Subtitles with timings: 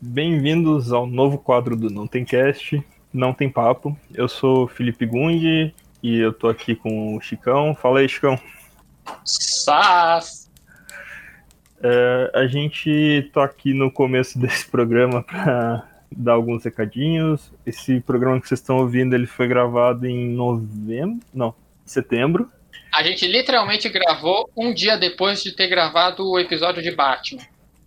[0.00, 3.98] Bem-vindos ao novo quadro do Não Tem Cast, Não Tem Papo.
[4.14, 7.74] Eu sou Felipe Gundi e eu tô aqui com o Chicão.
[7.74, 8.38] Fala aí, Chicão.
[9.24, 10.50] Sas!
[11.82, 17.50] É, a gente tá aqui no começo desse programa para dar alguns recadinhos.
[17.64, 21.54] Esse programa que vocês estão ouvindo, ele foi gravado em novembro, não,
[21.86, 22.50] setembro.
[22.92, 27.42] A gente literalmente gravou um dia depois de ter gravado o episódio de Batman.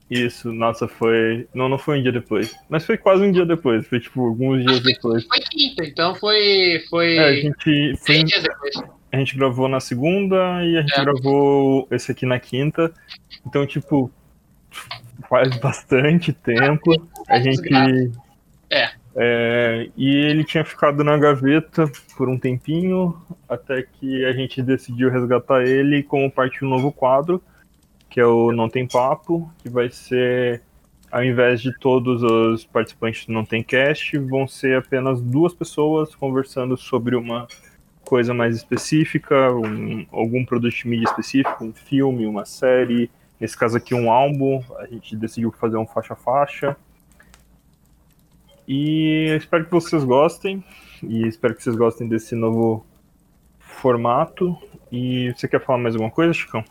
[0.09, 1.47] Isso, nossa, foi.
[1.53, 2.55] Não, não foi um dia depois.
[2.67, 3.85] Mas foi quase um dia depois.
[3.87, 5.25] Foi tipo alguns dias foi, depois.
[5.25, 6.83] Foi quinta, então foi.
[6.89, 7.15] foi...
[7.15, 7.95] É, a gente.
[7.97, 8.23] Foi...
[8.23, 8.75] Dias depois.
[9.11, 11.03] A gente gravou na segunda e a gente É.
[11.03, 12.91] gravou esse aqui na quinta.
[13.45, 14.11] Então, tipo,
[15.29, 16.91] faz bastante tempo.
[17.27, 17.61] A gente.
[18.71, 18.91] É.
[19.15, 25.09] É, e ele tinha ficado na gaveta por um tempinho, até que a gente decidiu
[25.09, 27.41] resgatar ele como parte de um novo quadro,
[28.09, 30.61] que é o Não Tem Papo, que vai ser,
[31.11, 36.15] ao invés de todos os participantes do Não Tem Cast, vão ser apenas duas pessoas
[36.15, 37.47] conversando sobre uma
[38.03, 43.77] coisa mais específica, um- algum produto de mídia específico, um filme, uma série, nesse caso
[43.77, 46.75] aqui um álbum, a gente decidiu fazer um faixa-faixa.
[48.67, 50.63] E eu espero que vocês gostem.
[51.01, 52.85] E espero que vocês gostem desse novo
[53.59, 54.55] formato.
[54.91, 56.63] E você quer falar mais alguma coisa, Chicão?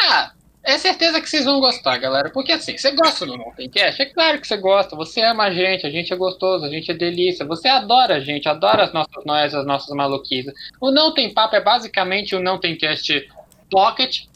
[0.00, 0.32] Ah,
[0.64, 2.30] é certeza que vocês vão gostar, galera.
[2.30, 3.38] Porque assim, você gosta do
[3.70, 4.00] Cast?
[4.00, 4.94] É claro que você gosta.
[4.94, 7.44] Você ama a gente, a gente é gostoso, a gente é delícia.
[7.46, 10.52] Você adora a gente, adora as nossas noias, as nossas maluquices.
[10.80, 13.28] O Não Tem Papo é basicamente o Não Tem Cast
[13.70, 14.26] Pocket.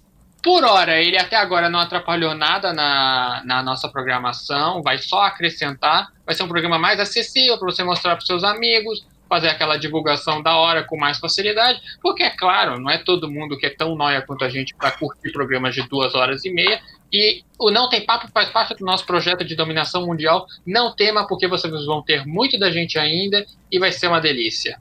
[0.43, 6.09] Por hora, ele até agora não atrapalhou nada na, na nossa programação, vai só acrescentar.
[6.25, 10.43] Vai ser um programa mais acessível para você mostrar para seus amigos, fazer aquela divulgação
[10.43, 13.97] da hora com mais facilidade, porque é claro, não é todo mundo que é tão
[13.97, 16.81] nóia quanto a gente para curtir programas de duas horas e meia.
[17.13, 20.47] E o Não Tem Papo faz parte do nosso projeto de dominação mundial.
[20.67, 24.79] Não tema, porque vocês vão ter muito da gente ainda e vai ser uma delícia.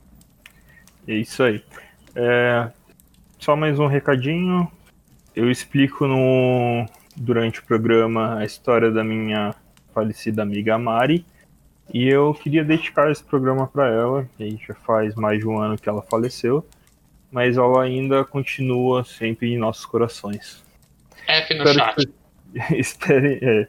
[1.08, 1.64] É isso aí.
[2.16, 2.70] É,
[3.40, 4.72] Só mais um recadinho.
[5.36, 6.86] Eu explico no...
[7.16, 9.54] durante o programa a história da minha
[9.94, 11.26] falecida amiga Mari.
[11.94, 15.48] E eu queria dedicar esse programa para ela, que a gente já faz mais de
[15.48, 16.66] um ano que ela faleceu.
[17.32, 20.64] Mas ela ainda continua sempre em nossos corações.
[21.28, 21.96] F no Espero chat.
[22.08, 22.14] que-
[22.80, 23.68] Espere, é,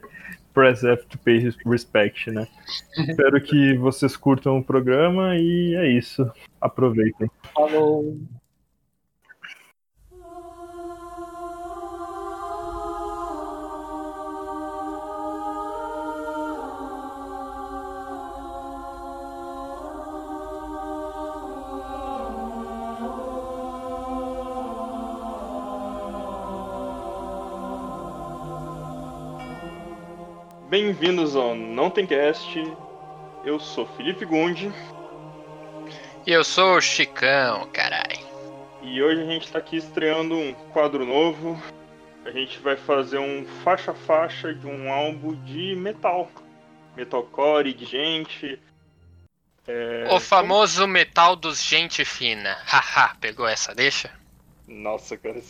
[0.53, 2.47] press F to pay respect, né?
[2.97, 6.29] Espero que vocês curtam o programa e é isso.
[6.61, 7.29] Aproveitem.
[7.53, 8.17] Falou.
[30.69, 32.59] Bem-vindos ao Não Tem Cast.
[33.45, 34.71] Eu sou Felipe Gundi
[36.25, 38.19] E eu sou o Chicão, carai.
[38.81, 41.61] e hoje a gente está aqui estreando um quadro novo.
[42.25, 46.29] A gente vai fazer um faixa-faixa de um álbum de metal.
[46.95, 48.59] Metalcore, de gente.
[49.65, 52.57] É, O famoso metal dos gente fina.
[52.65, 54.11] Haha, pegou essa, deixa?
[54.67, 55.41] Nossa, cara.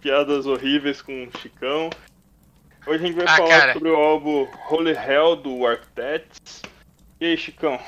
[0.00, 1.90] Piadas horríveis com o Chicão.
[2.88, 3.72] Hoje a gente vai Ah, falar cara.
[3.74, 6.62] sobre o álbum Holy Hell do Architects.
[7.20, 7.78] E aí, Chicão,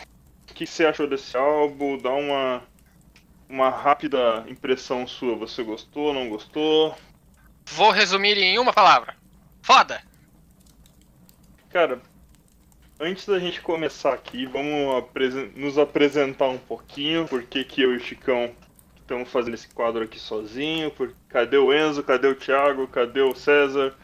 [0.50, 1.96] o que você achou desse álbum?
[1.96, 2.62] Dá uma,
[3.48, 5.34] uma rápida impressão sua.
[5.36, 6.94] Você gostou, não gostou?
[7.70, 9.16] Vou resumir em uma palavra.
[9.62, 10.02] Foda!
[11.70, 11.98] Cara,
[12.98, 17.26] antes da gente começar aqui, vamos apresen- nos apresentar um pouquinho.
[17.26, 18.54] Por que, que eu e o Chicão
[18.98, 20.90] estamos fazendo esse quadro aqui sozinho?
[20.90, 21.14] Por...
[21.30, 22.02] Cadê o Enzo?
[22.02, 22.86] Cadê o Thiago?
[22.86, 23.94] Cadê o César?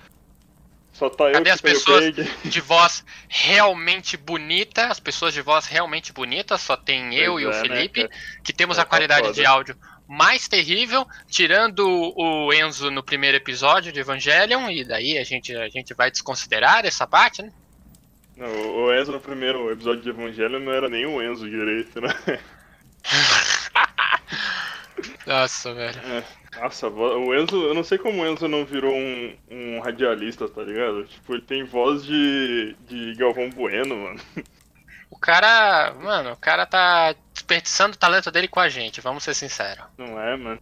[0.96, 2.14] Só tá eu Cadê que as pessoas?
[2.42, 7.46] De voz realmente bonita, as pessoas de voz realmente bonita, só tem eu Pois e
[7.46, 8.20] o é, né, Felipe, cara?
[8.42, 9.50] que temos É, a qualidade tá de foda.
[9.50, 9.76] áudio
[10.08, 15.68] mais terrível, tirando o Enzo no primeiro episódio de Evangelion, e daí a gente, a
[15.68, 17.52] gente vai desconsiderar essa parte, né?
[18.36, 22.08] Não, o Enzo no primeiro episódio de Evangelho não era nem o Enzo direito, né?
[25.26, 26.24] Nossa, velho.
[26.60, 30.62] Nossa, o Enzo, eu não sei como o Enzo não virou um, um radialista, tá
[30.62, 31.04] ligado?
[31.04, 34.20] Tipo, ele tem voz de, de Galvão Bueno, mano.
[35.08, 39.34] O cara, mano, o cara tá desperdiçando o talento dele com a gente, vamos ser
[39.34, 39.84] sinceros.
[39.96, 40.60] Não é, mano?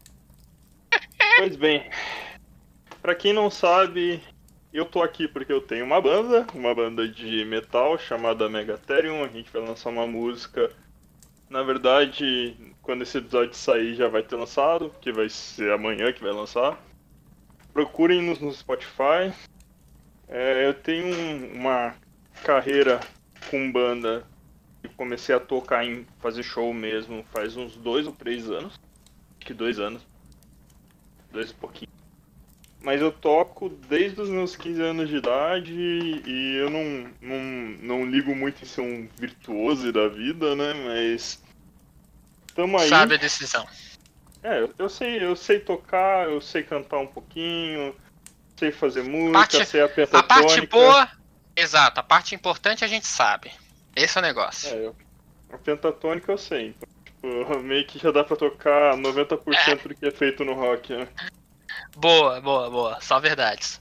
[1.39, 1.91] pois bem,
[3.01, 4.23] pra quem não sabe,
[4.73, 9.25] eu tô aqui porque eu tenho uma banda, uma banda de metal chamada Megatherium.
[9.25, 10.71] A gente vai lançar uma música.
[11.49, 16.23] Na verdade, quando esse episódio sair já vai ter lançado, que vai ser amanhã que
[16.23, 16.79] vai lançar.
[17.73, 19.33] Procurem-nos no Spotify.
[20.29, 21.97] É, eu tenho um- uma
[22.45, 23.01] carreira
[23.51, 24.25] com banda
[24.83, 28.75] e comecei a tocar em fazer show mesmo faz uns dois ou três anos.
[28.75, 30.07] Acho que dois anos.
[31.33, 31.91] Dois e pouquinho.
[32.83, 37.41] Mas eu toco desde os meus 15 anos de idade e eu não, não,
[37.81, 40.75] não ligo muito em ser um virtuoso da vida, né?
[40.75, 41.43] Mas.
[42.55, 42.89] Tamo aí.
[42.89, 43.67] Sabe a decisão.
[44.43, 47.95] É, eu- eu sei, eu sei tocar, eu sei cantar um pouquinho,
[48.59, 51.09] sei fazer música, Parte- sei a A parte boa,
[51.57, 53.51] exato, a parte importante a gente sabe.
[53.97, 54.69] Esse é o negócio.
[54.69, 54.97] É, eu-
[55.51, 56.69] a pentatônica eu sei.
[56.77, 57.25] Então, tipo,
[57.63, 61.09] meio que já dá pra tocar 90% do que é feito no rock, né?
[61.97, 63.01] Boa, boa, boa.
[63.01, 63.81] Só verdades.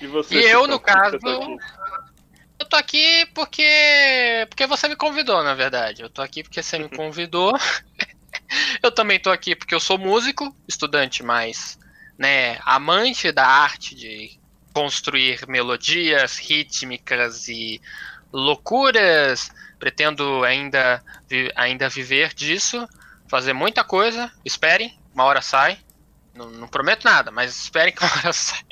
[0.00, 0.34] E você?
[0.34, 1.38] E eu, no que caso, tá
[2.74, 4.46] tô aqui porque.
[4.48, 6.02] Porque você me convidou, na verdade.
[6.02, 7.52] Eu tô aqui porque você me convidou.
[8.82, 11.78] eu também tô aqui porque eu sou músico, estudante, mas,
[12.18, 14.38] né, amante da arte de
[14.72, 17.80] construir melodias rítmicas e
[18.32, 19.52] loucuras.
[19.78, 21.04] Pretendo ainda,
[21.54, 22.88] ainda viver disso,
[23.28, 24.32] fazer muita coisa.
[24.44, 25.78] Esperem, uma hora sai.
[26.34, 28.64] Não, não prometo nada, mas esperem que uma hora sai.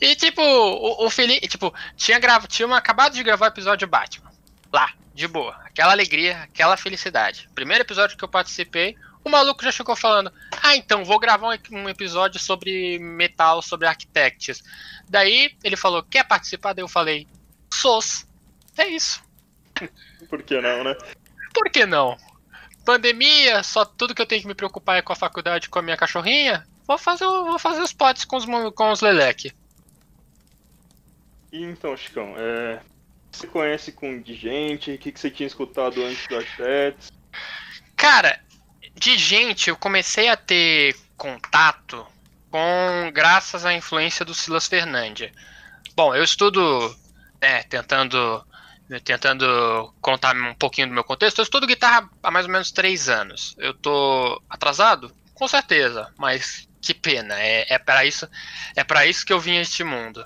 [0.00, 3.88] E tipo, o, o Felipe, tipo, tinha, grava, tinha uma- acabado de gravar o episódio
[3.88, 4.30] Batman.
[4.72, 5.54] Lá, de boa.
[5.64, 7.48] Aquela alegria, aquela felicidade.
[7.54, 10.32] Primeiro episódio que eu participei, o maluco já chegou falando:
[10.62, 14.62] Ah, então, vou gravar um, episódio sobre metal, sobre architects.
[15.08, 16.74] Daí ele falou: Quer participar?
[16.74, 17.26] Daí eu falei:
[17.72, 18.26] Sos.
[18.76, 19.22] É isso.
[20.28, 20.96] Por que não, né?
[21.52, 22.16] Por que não?
[22.84, 25.82] Pandemia, só tudo que eu tenho que me preocupar é com a faculdade com a
[25.82, 26.66] minha cachorrinha.
[26.86, 28.44] Vou fazer, vou fazer os potes com os,
[28.74, 29.52] com os leleque.
[31.54, 32.80] E então, Chicão, é...
[33.30, 34.90] você conhece com de gente?
[34.90, 37.12] O que, que você tinha escutado antes do Arquitetos?
[37.96, 38.40] Cara,
[38.96, 42.04] de gente, eu comecei a ter contato
[42.50, 45.30] com graças à influência do Silas Fernandes.
[45.94, 46.60] Bom, eu estudo,
[47.40, 48.44] né, tentando
[49.04, 51.38] tentando contar um pouquinho do meu contexto.
[51.38, 53.54] Eu estudo guitarra há mais ou menos três anos.
[53.58, 57.40] Eu tô atrasado, com certeza, mas que pena.
[57.40, 58.28] É, é para isso,
[58.74, 60.24] é para isso que eu vim a este mundo.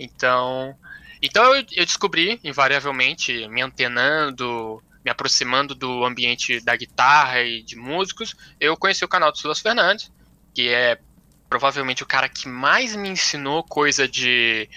[0.00, 0.74] Então,
[1.22, 7.76] então eu, eu descobri invariavelmente me antenando me aproximando do ambiente da guitarra e de
[7.76, 10.12] músicos, eu conheci o canal do Silas Fernandes,
[10.54, 10.98] que é
[11.48, 14.68] provavelmente o cara que mais me ensinou coisa de,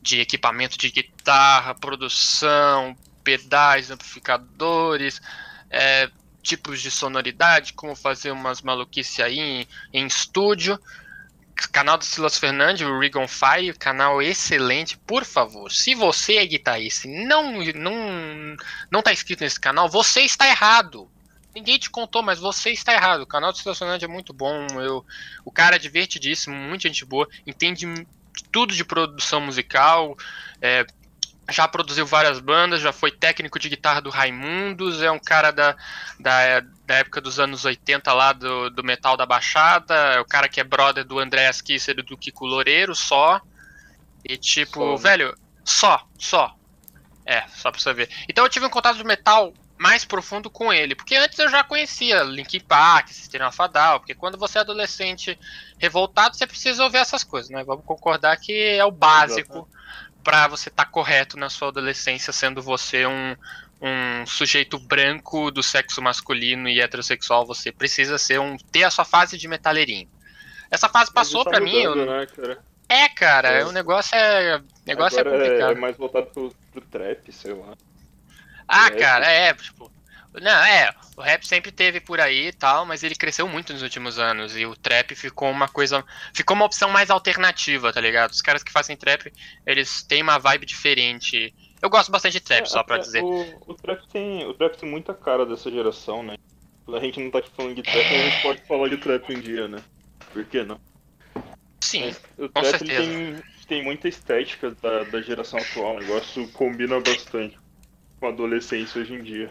[0.00, 5.20] de equipamento de guitarra, produção, pedais, amplificadores,
[5.68, 6.08] é,
[6.42, 10.78] tipos de sonoridade, como fazer umas maluquices aí em, em estúdio.
[11.70, 15.70] Canal do Silas Fernandes, o Rig on Fire, canal excelente, por favor.
[15.70, 18.56] Se você é guitarrista e não, não,
[18.90, 21.10] não tá inscrito nesse canal, você está errado.
[21.54, 23.22] Ninguém te contou, mas você está errado.
[23.22, 24.66] O canal do Silas Fernandes é muito bom.
[24.80, 25.04] Eu,
[25.44, 27.86] o cara é divertidíssimo, muita gente boa, entende
[28.50, 30.16] tudo de produção musical.
[30.60, 30.86] É,
[31.52, 35.76] já produziu várias bandas, já foi técnico de guitarra do Raimundos, é um cara da,
[36.18, 40.48] da, da época dos anos 80 lá do, do Metal da Baixada, é o cara
[40.48, 43.40] que é brother do André Kisser e do Kiko Loureiro, só.
[44.24, 44.96] E tipo, Só, né?
[44.98, 46.56] velho, só, só.
[47.24, 48.08] É, só pra você ver.
[48.28, 51.64] Então eu tive um contato de metal mais profundo com ele, porque antes eu já
[51.64, 55.36] conhecia Linkin Park, System of a Down, porque quando você é adolescente
[55.76, 57.64] revoltado, você precisa ouvir essas coisas, né?
[57.64, 59.68] Vamos concordar que é o básico
[60.22, 63.36] para você estar correto na sua adolescência, sendo você um,
[63.80, 69.04] um sujeito branco do sexo masculino e heterossexual, você precisa ser um ter a sua
[69.04, 70.08] fase de metaleirinho.
[70.70, 71.76] Essa fase passou Mas tá pra mim.
[71.82, 72.58] eu- né, cara?
[72.88, 73.64] É, cara, É.
[73.64, 74.56] o negócio é.
[74.56, 75.70] O negócio Agora é complicado.
[75.72, 77.74] é mais voltado pro, pro trap, sei lá.
[78.66, 78.98] Ah, rap.
[78.98, 79.91] cara, é, tipo.
[80.40, 83.82] Não, é, o rap sempre teve por aí e tal, mas ele cresceu muito nos
[83.82, 84.56] últimos anos.
[84.56, 86.02] E o trap ficou uma coisa.
[86.34, 88.30] Ficou uma opção mais alternativa, tá ligado?
[88.30, 89.30] Os caras que fazem trap,
[89.66, 91.54] eles têm uma vibe diferente.
[91.82, 93.22] Eu gosto bastante de trap, É, só pra até dizer.
[93.22, 96.36] O, o, trap tem, o trap tem muita cara dessa geração, né?
[96.88, 99.34] A gente não tá aqui falando de trap, mas a gente pode falar de trap
[99.34, 99.78] um dia, né?
[100.32, 100.80] Por que não?
[101.80, 103.02] Sim, Mas o com trap certeza.
[103.02, 105.96] tem, tem muita estética da, da geração atual.
[105.96, 107.58] O negócio combina bastante
[108.18, 109.50] com a adolescência hoje em dia.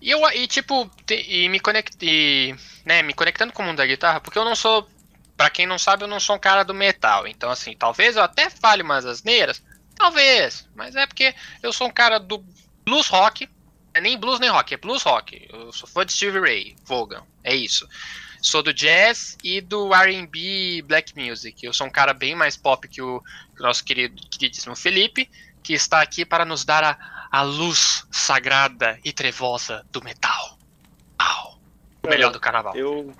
[0.00, 2.54] E eu, e tipo, e me conectei,
[2.84, 4.88] né, me conectando com o mundo da guitarra, porque eu não sou,
[5.36, 7.26] pra quem não sabe, eu não sou um cara do metal.
[7.26, 9.62] Então, assim, talvez eu até fale umas asneiras,
[9.94, 12.42] talvez, mas é porque eu sou um cara do
[12.84, 13.48] blues rock,
[13.92, 15.46] é nem blues nem rock, é blues rock.
[15.52, 17.86] Eu sou fã de Stevie Ray, Vaughan, é isso.
[18.40, 21.64] Sou do jazz e do R&B black music.
[21.64, 23.20] Eu sou um cara bem mais pop que o,
[23.54, 25.28] que o nosso querido, queridíssimo Felipe,
[25.62, 30.58] que está aqui para nos dar a, a luz sagrada e trevosa do metal.
[31.18, 31.52] Au.
[31.52, 32.74] O Cara, melhor do carnaval.
[32.74, 33.12] Eu,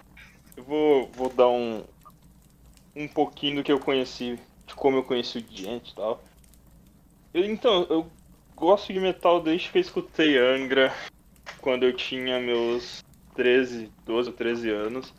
[0.57, 1.85] eu vou, vou dar um,
[2.97, 6.23] um pouquinho do que eu conheci, de como eu conheci o Diante e tal.
[7.33, 8.11] Eu, então, eu
[8.57, 10.93] gosto de metal desde que eu escutei Angra,
[11.61, 15.15] quando eu tinha meus 13, 12 ou 13 anos.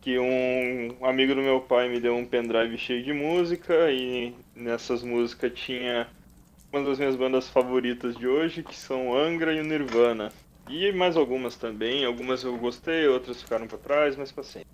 [0.00, 5.04] Que um amigo do meu pai me deu um pendrive cheio de música e nessas
[5.04, 6.08] músicas tinha
[6.72, 10.32] uma das minhas bandas favoritas de hoje, que são Angra e o Nirvana.
[10.68, 14.64] E mais algumas também, algumas eu gostei, outras ficaram para trás, mas passei.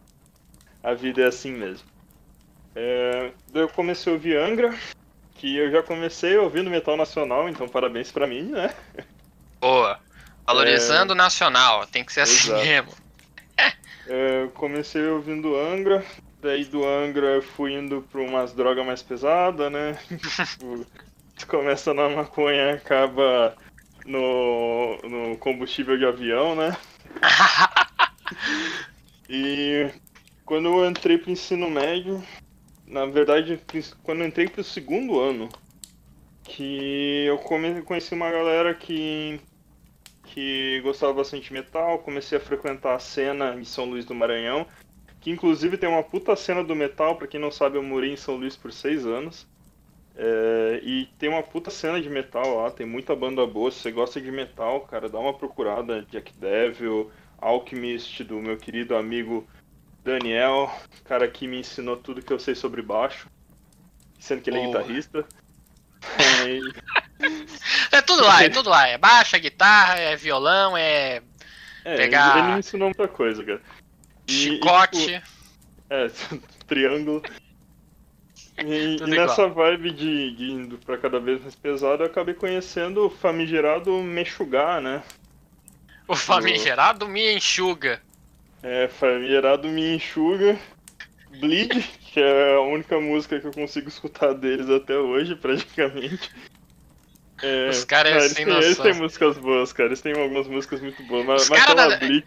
[0.82, 1.86] A vida é assim mesmo.
[2.74, 4.72] É, eu comecei a ouvir Angra,
[5.34, 8.72] que eu já comecei ouvindo metal nacional, então parabéns pra mim, né?
[9.60, 9.98] Boa.
[10.46, 12.64] Valorizando o nacional, tem que ser assim Exato.
[12.64, 12.92] mesmo.
[14.06, 16.04] É, eu comecei ouvindo Angra,
[16.40, 19.98] daí do Angra eu fui indo pra umas drogas mais pesadas, né?
[21.38, 23.56] Tu começa na maconha acaba
[24.04, 26.76] no, no combustível de avião, né?
[29.30, 29.90] E
[30.46, 32.22] quando eu entrei pro ensino médio,
[32.86, 33.60] na verdade,
[34.02, 35.50] quando eu entrei pro segundo ano,
[36.44, 39.38] que eu come- conheci uma galera que,
[40.24, 44.66] que gostava bastante de metal, comecei a frequentar a cena em São Luís do Maranhão,
[45.20, 48.16] que inclusive tem uma puta cena do metal, pra quem não sabe, eu morei em
[48.16, 49.46] São Luís por seis anos.
[50.20, 53.70] É, e tem uma puta cena de metal lá, tem muita banda boa.
[53.70, 56.04] Se você gosta de metal, cara, dá uma procurada.
[56.10, 57.10] Jack Devil,
[57.40, 59.48] Alchemist, do meu querido amigo
[60.02, 60.68] Daniel,
[61.04, 63.28] cara que me ensinou tudo que eu sei sobre baixo,
[64.18, 64.78] sendo que ele é Boa.
[64.82, 65.24] guitarrista.
[66.46, 66.60] E,
[67.92, 68.86] É tudo lá, é tudo lá.
[68.88, 71.22] É baixa, guitarra, é violão, é
[71.84, 73.62] é, Pegar- ele me ensinou muita coisa, cara.
[74.26, 75.06] E- e, chicote.
[75.06, 75.26] tipo,
[75.90, 76.06] é,
[76.66, 77.22] triângulo.
[78.64, 83.06] E, e nessa vibe de, de indo pra cada vez mais pesado, eu acabei conhecendo
[83.06, 85.02] o famigerado Mexugar, né?
[86.06, 88.00] O famigerado me enxuga.
[88.62, 90.58] É, famigerado Me Enxuga,
[91.38, 91.80] Bleed,
[92.12, 96.30] que é a única música que eu consigo escutar deles até hoje, praticamente.
[97.40, 98.84] É, Os caras ah, eles, sem eles noção.
[98.84, 99.90] têm músicas boas, cara.
[99.90, 101.24] Eles têm algumas músicas muito boas.
[101.24, 102.24] Mas, Os mas cara da- Bleed,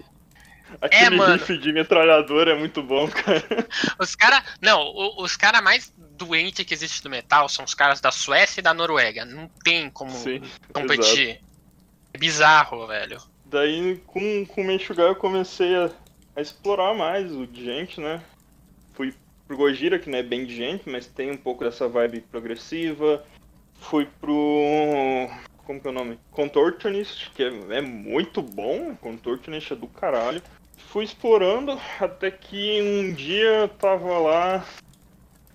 [0.79, 1.33] aquele mano.
[1.33, 3.67] riff de metralhadora é muito bom, cara.
[3.99, 4.43] Os caras.
[4.61, 8.63] Não, os caras mais doentes que existe do metal são os caras da Suécia e
[8.63, 9.25] da Noruega.
[9.25, 10.73] Não tem como Sim, exato.
[10.73, 11.41] competir.
[12.13, 13.17] É bizarro, velho.
[13.45, 15.89] Daí, com, com o Menchugar, eu comecei a,
[16.35, 18.21] a explorar mais o Djent, né?
[18.93, 19.13] Fui
[19.47, 23.23] pro Gojira, que não é bem Djent, mas tem um pouco dessa vibe progressiva.
[23.79, 25.29] Fui pro...
[25.65, 26.19] como que é o nome?
[26.31, 28.95] Contortionist, que é, é muito bom.
[28.95, 30.41] Contortionist é do caralho.
[30.91, 34.65] Fui explorando até que um dia eu tava lá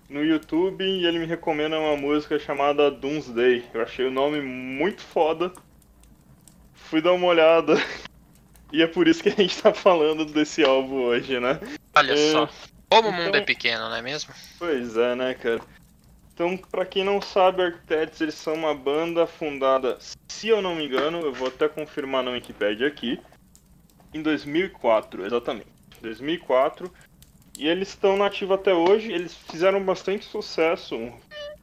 [0.09, 3.63] no YouTube e ele me recomenda uma música chamada Doomsday.
[3.71, 5.53] Eu achei o nome muito foda.
[6.73, 7.75] Fui dar uma olhada.
[8.69, 11.57] E é por isso que a gente tá falando desse álbum hoje, né?
[11.95, 12.49] Olha É, só.
[12.89, 14.33] Como o então- mundo é pequeno, não é mesmo?
[14.59, 15.61] Pois é, né, cara?
[16.33, 20.85] Então, pra quem não sabe, Architects, eles são uma banda fundada, se eu não me
[20.85, 23.21] engano, eu vou até confirmar na Wikipedia aqui,
[24.17, 25.67] em 2004, exatamente.
[26.01, 26.91] 2004.
[27.57, 31.11] E eles estão nativos até hoje, eles fizeram bastante sucesso, um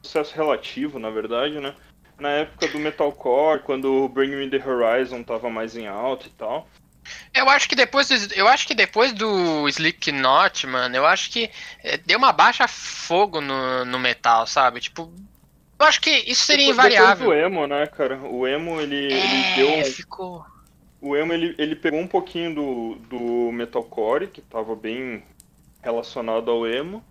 [0.03, 1.73] sucesso relativo, na verdade, né?
[2.19, 6.31] Na época do metalcore, quando o Bring Me The Horizon tava mais em alta e
[6.31, 6.67] tal.
[7.33, 11.49] Eu acho que depois do, eu acho que depois do Slipknot, mano, eu acho que
[11.83, 14.79] é, deu uma baixa fogo no, no metal, sabe?
[14.81, 15.13] Tipo,
[15.79, 17.29] eu acho que isso seria Depois- invariável.
[17.29, 18.17] Depois do emo, né, cara?
[18.19, 20.45] O emo, ele, ele é, deu um ficou.
[21.05, 25.21] O emo ele, ele pegou um pouquinho do, do metalcore, que tava bem
[25.83, 27.03] relacionado ao emo,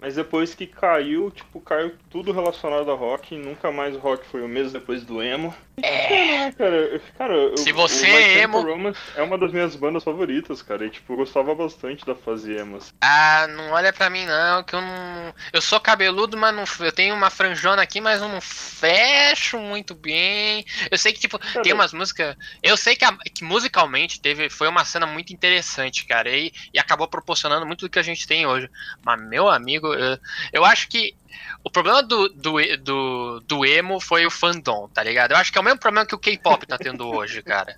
[0.00, 4.24] mas depois que caiu, tipo, caiu tudo relacionado a rock, e nunca mais o rock
[4.28, 5.54] foi o mesmo depois do emo.
[5.82, 9.52] É, cara, eu- cara, eu- Se o você My é emo- Romance é uma das
[9.52, 12.76] minhas bandas favoritas, cara, e tipo, eu gostava bastante da fase emo.
[12.76, 12.90] assim.
[13.02, 15.34] Ah, não olha pra mim não, que eu não.
[15.52, 16.64] Eu sou cabeludo, mas não.
[16.86, 20.64] Eu tenho uma franjona aqui, mas eu não fecho muito bem.
[20.90, 22.36] Eu sei que, tipo, tem umas músicas.
[22.62, 26.30] Eu sei que, a- que musicalmente teve, foi uma cena muito interessante, cara.
[26.30, 28.70] E, e acabou proporcionando muito do que a gente tem hoje.
[29.02, 30.18] Mas, meu amigo, eu,
[30.52, 31.14] eu acho que.
[31.62, 35.32] O problema do, do, do, do emo foi o fandom, tá ligado?
[35.32, 37.76] Eu acho que é o mesmo problema que o K-pop tá tendo hoje, cara.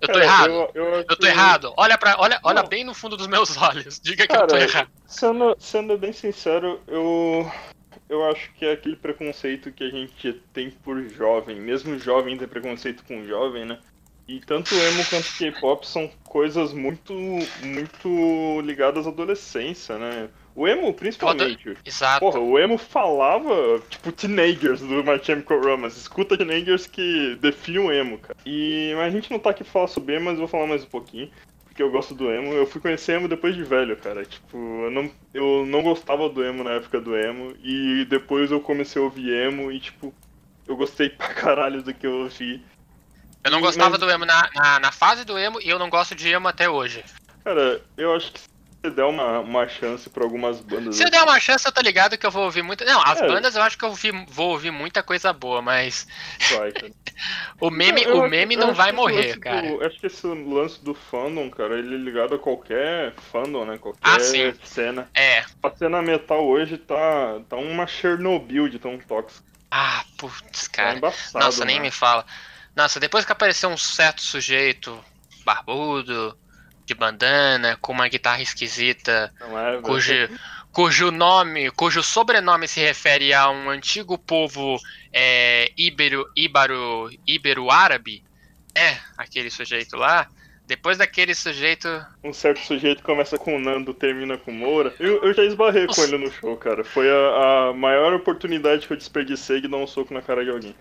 [0.00, 0.50] Eu tô Cara, errado.
[0.50, 1.74] Eu, eu, Eu tô errado.
[1.76, 2.68] Olha, pra, olha, olha Não.
[2.68, 4.00] bem no fundo dos meus olhos.
[4.00, 4.90] Diga que eu tô Cara, errado.
[5.06, 7.48] Sendo, sendo bem sincero, eu,
[8.08, 12.48] eu acho que é aquele preconceito que a gente tem por jovem, mesmo jovem ter
[12.48, 13.78] preconceito com jovem, né?
[14.26, 17.12] E tanto emo quanto K-pop são coisas muito,
[17.62, 20.28] muito ligadas à adolescência, né?
[20.54, 21.76] O emo, principalmente.
[21.84, 22.20] Exato.
[22.20, 25.98] Porra, o emo falava, tipo, teenagers do My Chemical Romance.
[25.98, 28.36] Escuta teenagers que definiam o emo, cara.
[28.44, 30.66] E mas a gente não tá aqui pra falar sobre emo, mas eu vou falar
[30.66, 31.30] mais um pouquinho.
[31.64, 32.52] Porque eu gosto do emo.
[32.52, 34.26] Eu fui conhecer emo depois de velho, cara.
[34.26, 37.54] Tipo, eu não, eu não gostava do emo na época do emo.
[37.64, 40.12] E depois eu comecei a ouvir emo e, tipo,
[40.68, 42.62] eu gostei pra caralho do que eu ouvi.
[43.42, 45.88] Eu não gostava mas- do emo na, na, na fase do emo e eu não
[45.88, 47.02] gosto de emo até hoje.
[47.42, 48.40] Cara, eu acho que
[48.82, 50.96] você der uma, uma chance pra algumas bandas.
[50.96, 52.84] Se eu der uma chance, eu tô ligado que eu vou ouvir muita.
[52.84, 53.28] Não, as É.
[53.28, 56.06] bandas eu acho que eu ouvi- vou ouvir muita coisa boa, mas
[56.50, 56.92] vai, cara.
[57.60, 59.62] o meme, Eu- eu o acho- meme eu não acho vai morrer, cara.
[59.68, 63.78] do- acho que esse lance do fandom, cara, ele é ligado a qualquer fandom, né?
[63.78, 64.52] Qualquer Ah, sim.
[64.64, 65.08] cena.
[65.14, 65.44] É.
[65.62, 69.44] A cena metal hoje tá, tá uma Chernobyl de tão tóxica.
[69.70, 70.96] Ah, putz, Tá cara.
[70.96, 71.44] embaçado.
[71.44, 71.82] Nossa, nem né?
[71.82, 72.26] me fala.
[72.74, 75.02] Nossa, depois que apareceu um certo sujeito
[75.44, 76.36] barbudo,
[76.92, 80.12] de bandana, com uma guitarra esquisita, é, cujo,
[80.70, 84.78] cujo nome, cujo sobrenome se refere a um antigo povo
[85.12, 88.22] é, íbero, íbaro, íbero-árabe,
[88.74, 90.28] é, aquele sujeito lá.
[90.64, 91.88] Depois daquele sujeito.
[92.22, 94.94] Um certo sujeito começa com Nando, termina com Moura.
[94.98, 96.04] Eu, eu já esbarrei com Nossa.
[96.04, 96.84] ele no show, cara.
[96.84, 100.50] Foi a, a maior oportunidade que eu desperdicei de dar um soco na cara de
[100.50, 100.74] alguém.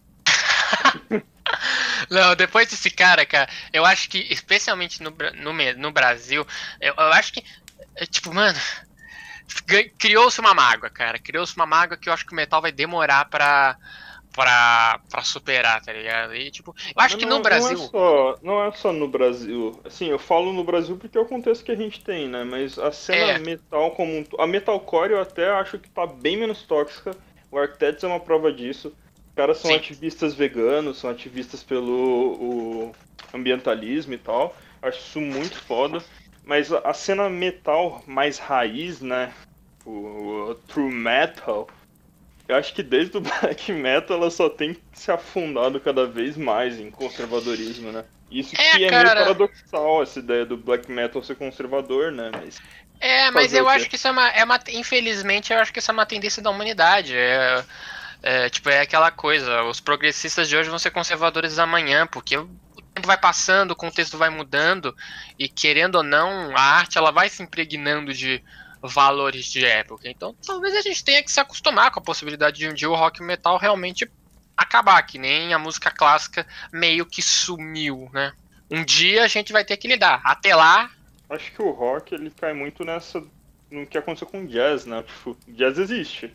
[2.09, 6.45] Não, depois desse cara, cara, eu acho que, especialmente no, no, no Brasil,
[6.79, 7.43] eu, eu acho que,
[7.95, 8.57] é, tipo, mano,
[9.99, 11.19] criou-se uma mágoa, cara.
[11.19, 13.77] Criou-se uma mágoa que eu acho que o metal vai demorar pra,
[14.33, 16.35] pra, pra superar, tá ligado?
[16.35, 17.77] E, tipo, eu acho Mas que não- no Brasil.
[17.77, 19.81] Não é, só, não é só no Brasil.
[19.85, 22.43] Assim, eu falo no Brasil porque é o contexto que a gente tem, né?
[22.43, 23.39] Mas a cena É.
[23.39, 27.15] metal como um A metalcore eu até acho que tá bem menos tóxica.
[27.51, 28.95] O Architects é uma prova disso.
[29.31, 29.77] Os caras são Sim.
[29.77, 32.95] ativistas veganos, são ativistas pelo o
[33.33, 34.55] ambientalismo e tal.
[34.81, 36.03] Acho isso muito foda.
[36.43, 39.31] Mas a, cena metal mais raiz, né?
[39.85, 41.67] O, o true metal.
[42.45, 46.77] Eu acho que desde o black metal ela só tem se afundado cada vez mais
[46.77, 48.03] em conservadorismo, né?
[48.29, 49.03] Isso É, que é cara.
[49.03, 52.31] meio paradoxal, essa ideia do black metal ser conservador, né?
[52.33, 52.59] Mas
[52.99, 54.59] É, mas eu acho que isso é uma, é uma.
[54.69, 57.15] Infelizmente, eu acho que isso é uma tendência da humanidade.
[57.15, 57.63] É,
[58.21, 59.63] é, tipo, é aquela coisa.
[59.63, 62.47] Os progressistas de hoje vão ser conservadores amanhã, porque o
[62.93, 64.95] tempo vai passando, o contexto vai mudando,
[65.37, 68.43] e querendo ou não, a arte ela vai se impregnando de
[68.81, 70.09] valores de época.
[70.09, 72.95] Então, talvez a gente tenha que se acostumar com a possibilidade de um dia o
[72.95, 74.09] rock metal realmente
[74.57, 78.33] acabar, que nem a música clássica meio que sumiu, né?
[78.69, 80.21] Um dia a gente vai ter que lidar.
[80.23, 80.89] Até lá,
[81.29, 83.23] acho que o rock ele cai muito nessa.
[83.69, 85.03] no que aconteceu com o jazz, né?
[85.03, 86.31] Tipo, jazz existe.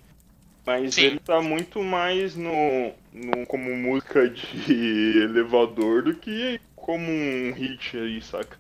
[0.67, 1.05] Mas Sim.
[1.05, 7.97] ele tá muito mais no, no como música de elevador do que como um hit
[7.97, 8.59] aí, saca?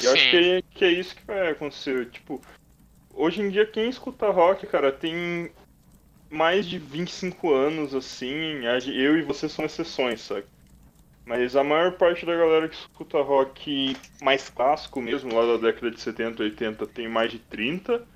[0.00, 2.08] E eu acho que é, que é isso que vai acontecer.
[2.10, 2.40] Tipo,
[3.12, 5.50] hoje em dia quem escuta rock, cara, tem
[6.30, 8.62] mais de 25 anos, assim.
[8.86, 10.46] Eu e você são exceções, saca?
[11.26, 15.90] Mas a maior parte da galera que escuta rock mais clássico mesmo, lá da década
[15.90, 18.06] de 70, 80, tem mais de 30.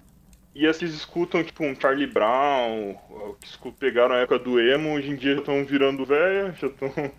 [0.55, 2.95] E as que escutam, tipo, um Charlie Brown,
[3.41, 6.91] que pegaram a época do emo, hoje em dia já estão virando velha, já estão...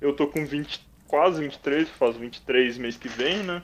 [0.00, 3.62] Eu tô com 20, quase 23, faço 23 mês que vem, né?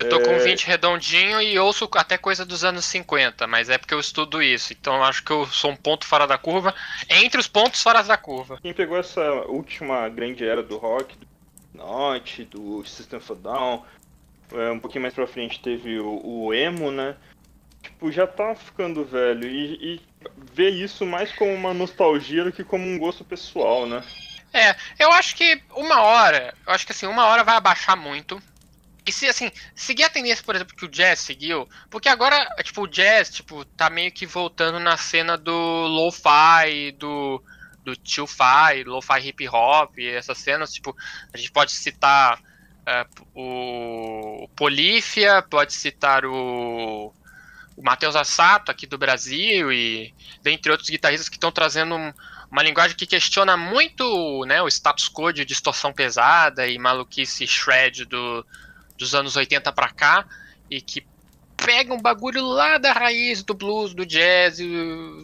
[0.00, 0.38] Eu tô com É.
[0.38, 4.72] 20 redondinho e ouço até coisa dos anos 50, mas é porque eu estudo isso.
[4.72, 6.74] Então eu acho que eu sou um ponto fora da curva,
[7.08, 8.58] entre os pontos fora da curva.
[8.62, 11.26] Quem pegou essa última grande era do rock, do
[11.74, 13.84] Note, do System of Down,
[14.52, 17.14] é, um pouquinho mais pra frente teve o, o emo, né?
[17.82, 20.00] Tipo, já tá ficando velho e, e
[20.52, 24.02] ver isso mais como uma nostalgia do que como um gosto pessoal, né?
[24.52, 28.42] É, eu acho que uma hora, eu acho que assim, uma hora vai abaixar muito.
[29.06, 32.82] E se assim, seguir a tendência, por exemplo, que o jazz seguiu, porque agora, tipo,
[32.82, 35.52] o jazz, tipo, tá meio que voltando na cena do
[35.86, 37.42] lo-fi, do
[37.82, 40.94] do chill-fi, lo-fi hip hop, essas cenas, tipo,
[41.32, 42.38] a gente pode citar
[42.86, 47.12] é, o, o Polífia, pode citar o
[47.80, 52.12] o Matheus Assato aqui do Brasil e dentre outros guitarristas que estão trazendo um-
[52.50, 58.04] uma linguagem que questiona muito né, o status quo de distorção pesada e maluquice shred
[58.04, 58.44] do,
[58.98, 60.26] dos anos 80 pra cá
[60.70, 61.06] e que
[61.56, 64.58] pega um bagulho lá da raiz do blues, do jazz,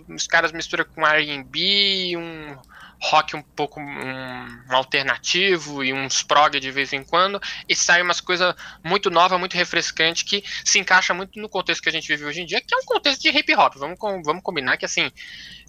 [0.09, 2.57] os caras misturam com R&B, um
[3.00, 8.20] rock um pouco um, alternativo e uns prog de vez em quando e sai umas
[8.20, 12.24] coisas muito nova, muito refrescante que se encaixa muito no contexto que a gente vive
[12.24, 13.74] hoje em dia, que é um contexto de hip hop.
[13.76, 15.11] Vamos, vamos combinar que assim,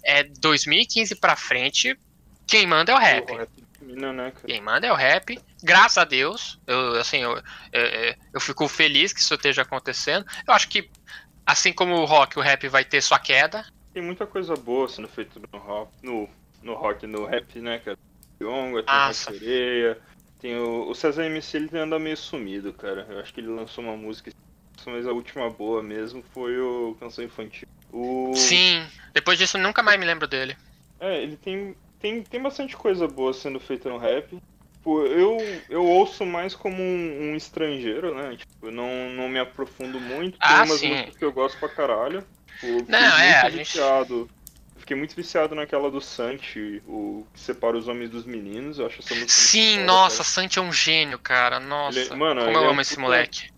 [0.04, 1.98] é 2015 pra frente,
[2.46, 3.34] quem manda é o rap.
[3.34, 3.46] Né?
[4.46, 5.38] Quem manda é o rap.
[5.62, 7.40] Graças a Deus, eu assim, eu,
[7.72, 10.26] eu, eu fico feliz que isso esteja acontecendo.
[10.46, 10.90] Eu acho que
[11.46, 13.64] assim como o rock, o rap vai ter sua queda.
[13.92, 16.28] Tem muita coisa boa sendo feita no rock, no,
[16.62, 17.96] no rock, no rap, né, cara?
[18.42, 19.30] Yonga, tem Nossa.
[19.30, 20.00] o Rock Sereia,
[20.40, 23.06] tem o, o César MC, ele anda meio sumido, cara.
[23.08, 24.30] Eu acho que ele lançou uma música,
[24.86, 27.66] mas a última boa mesmo foi o Canção Infantil.
[27.92, 28.32] O...
[28.34, 28.86] Sim.
[29.12, 30.56] Depois disso, nunca mais me lembro dele.
[31.00, 34.36] É, ele tem tem, tem bastante coisa boa sendo feita no rap.
[34.76, 35.36] Tipo, eu,
[35.68, 38.36] eu ouço mais como um, um estrangeiro, né?
[38.36, 40.38] Tipo, eu não, não me aprofundo muito.
[40.38, 40.88] Tem Ah, umas sim.
[40.90, 42.24] músicas que eu gosto pra caralho.
[42.60, 44.28] Tipo, Não, é, a gente- viciado.
[44.88, 48.78] Fiquei muito viciado naquela do Santi, o que separa os homens dos meninos.
[48.78, 50.24] Eu acho essa música Sim, foda, nossa, cara.
[50.30, 51.60] Santi é um gênio, cara.
[51.60, 53.50] Nossa, Ele- mano, como ele eu é amo um esse puta- moleque.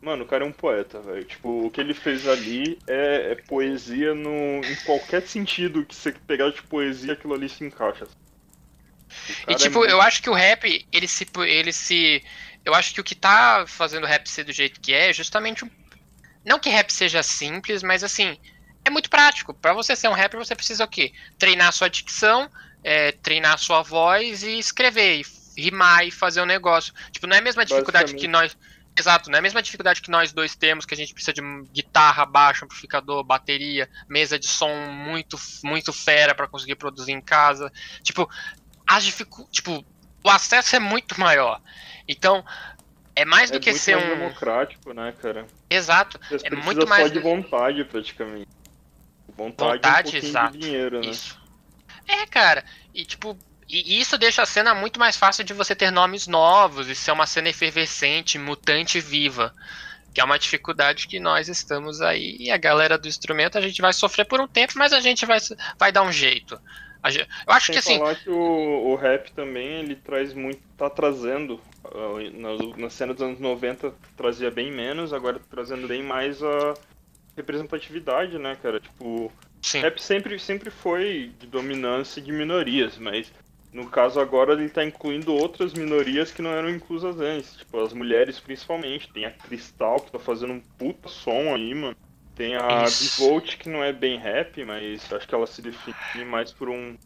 [0.00, 1.24] Mano, o cara é um poeta, velho.
[1.24, 4.30] Tipo, o que ele fez ali é, é poesia no,
[4.64, 8.06] em qualquer sentido que você pegar de poesia, aquilo ali se encaixa.
[9.48, 11.26] E é tipo, muito- eu acho que o rap, ele se.
[11.38, 12.22] ele se.
[12.64, 15.12] Eu acho que o que tá fazendo o rap ser do jeito que é é
[15.12, 15.70] justamente um.
[16.44, 18.38] Não que rap seja simples, mas assim,
[18.88, 19.54] é muito prático.
[19.54, 21.12] Pra você ser um rapper, você precisa o quê?
[21.38, 22.50] Treinar sua dicção,
[22.82, 26.92] é, treinar sua voz e escrever, e rimar e fazer um negócio.
[27.12, 28.56] Tipo, não é a mesma dificuldade que nós.
[28.98, 31.40] Exato, não é a mesma dificuldade que nós dois temos, que a gente precisa de
[31.72, 37.72] guitarra, baixo, amplificador, bateria, mesa de som muito, muito fera pra conseguir produzir em casa.
[38.02, 38.28] Tipo,
[38.84, 39.48] as dificu...
[39.52, 39.84] tipo,
[40.24, 41.60] o acesso é muito maior.
[42.08, 42.44] Então,
[43.14, 44.08] é mais do é que ser um.
[44.08, 45.46] democrático, né, cara?
[45.70, 46.18] Exato.
[46.30, 48.48] Você É muito só mais de do- vontade, praticamente.
[49.38, 50.58] Vontade, Vontade, e um exato.
[50.58, 51.06] dinheiro, né?
[51.06, 51.38] Isso.
[52.06, 52.64] É, cara.
[52.92, 56.88] E tipo, e isso deixa a cena muito mais fácil de você ter nomes novos
[56.88, 59.54] e ser uma cena efervescente, mutante viva.
[60.12, 62.36] Que é uma dificuldade que nós estamos aí.
[62.40, 65.24] E a galera do instrumento a gente vai sofrer por um tempo, mas a gente
[65.24, 65.38] vai,
[65.78, 66.60] vai dar um jeito.
[67.46, 67.98] Eu acho Sem que assim.
[67.98, 73.14] falar que o, o rap também, ele traz muito, tá trazendo, ah, na, na cena
[73.14, 76.74] dos anos 90 trazia bem menos, agora tá trazendo bem mais a
[77.38, 78.78] representatividade, né, cara?
[78.80, 79.32] Tipo,
[79.64, 79.80] Sim.
[79.80, 83.32] rap sempre, sempre foi de dominância de minorias, mas
[83.72, 87.92] no caso agora ele tá incluindo outras minorias que não eram inclusas antes, tipo as
[87.92, 89.08] mulheres principalmente.
[89.12, 91.96] Tem a Cristal que tá fazendo um puta som aí, mano.
[92.34, 92.84] Tem a.
[92.84, 96.96] Bivolt que não é bem rap, mas acho que ela se define mais por um.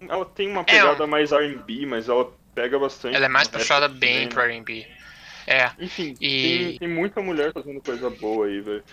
[0.00, 3.16] Ela tem uma É, pegada mais RB, mas ela pega bastante.
[3.16, 4.28] Ela é mais puxada bem né?
[4.28, 4.86] pro R&B.
[5.46, 5.70] É.
[5.80, 8.84] Enfim, E- tem, tem muita mulher fazendo coisa boa aí, velho.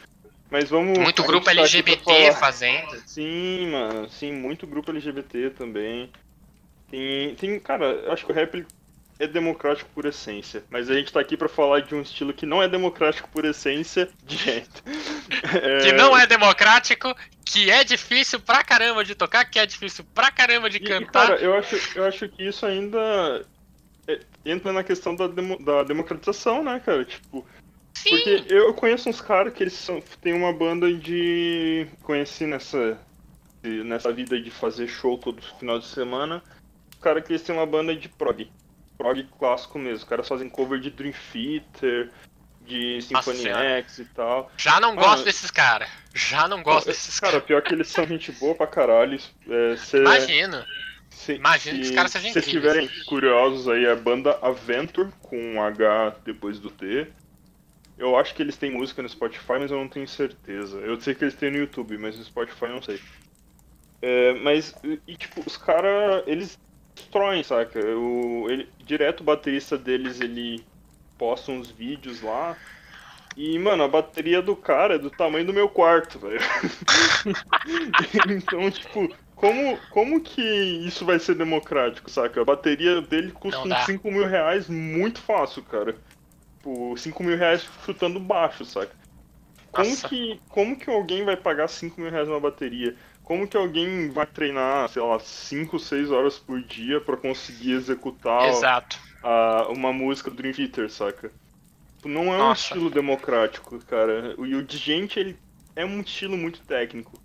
[0.49, 0.97] Mas vamos.
[0.97, 3.01] Muito grupo tá LGBT fazendo.
[3.05, 6.11] Sim, mano, sim, muito grupo LGBT também.
[6.89, 8.65] Tem, tem, cara, eu acho que o rap
[9.17, 12.45] é democrático por essência, mas a gente tá aqui pra falar de um estilo que
[12.45, 14.83] não é democrático por essência, direto.
[15.83, 20.29] Que não é democrático, que é difícil pra caramba de tocar, que é difícil pra
[20.31, 21.27] caramba de e, cantar.
[21.27, 23.45] cara, eu acho, eu acho que isso ainda
[24.07, 27.03] é- entra na questão da, demo- da democratização, né, cara?
[27.05, 27.45] Tipo,
[27.95, 28.09] Sim.
[28.09, 31.87] Porque eu conheço uns caras que eles são, tem uma banda de.
[32.03, 32.99] Conheci nessa,
[33.63, 36.43] nessa vida de fazer show todo final de semana.
[36.93, 38.49] Os caras que eles têm uma banda de prog.
[38.97, 39.97] Prog clássico mesmo.
[39.97, 42.09] Os caras fazem cover de Dream Theater,
[42.65, 43.47] de Symphony.
[43.47, 44.51] X e tal.
[44.57, 45.89] Já não Mano, gosto desses caras.
[46.13, 47.47] Já não gosto desses Cara, caras.
[47.47, 49.19] pior que eles são gente boa pra caralho.
[49.49, 50.63] É, cê- Imagino.
[51.09, 55.37] se, imagina que os caras sejam Se estiverem curiosos aí, é a banda Aventure, com
[55.37, 57.07] um H depois do T.
[57.97, 60.79] Eu acho que eles têm música no Spotify, mas eu não tenho certeza.
[60.79, 62.99] Eu sei que eles têm no YouTube, mas no Spotify eu não sei.
[64.01, 64.75] É, mas,
[65.07, 66.57] e, tipo, os caras, eles
[66.95, 67.79] destroem, saca?
[67.79, 70.63] O, ele, direto o baterista deles, ele
[71.17, 72.57] posta uns vídeos lá.
[73.37, 76.39] E, mano, a bateria do cara é do tamanho do meu quarto, velho.
[78.29, 82.41] então, tipo, como, como que isso vai ser democrático, saca?
[82.41, 83.81] A bateria dele custa uns dá.
[83.81, 85.95] 5 mil reais muito fácil, cara.
[86.65, 88.91] Tipo, 5 mil reais chutando baixo, saca?
[89.71, 90.09] Como Nossa.
[90.09, 92.95] que, como que alguém vai pagar 5 mil reais numa bateria?
[93.21, 98.49] Como que alguém vai treinar, sei lá, 5, 6 horas por dia pra conseguir executar
[98.49, 98.97] Exato.
[99.21, 101.31] a- uma música do Dream Theater, saca?
[101.97, 102.61] Tipo, Não é um Nossa.
[102.63, 104.33] estilo democrático, cara.
[104.39, 105.37] E o de gente, ele
[105.75, 107.19] é um estilo muito técnico.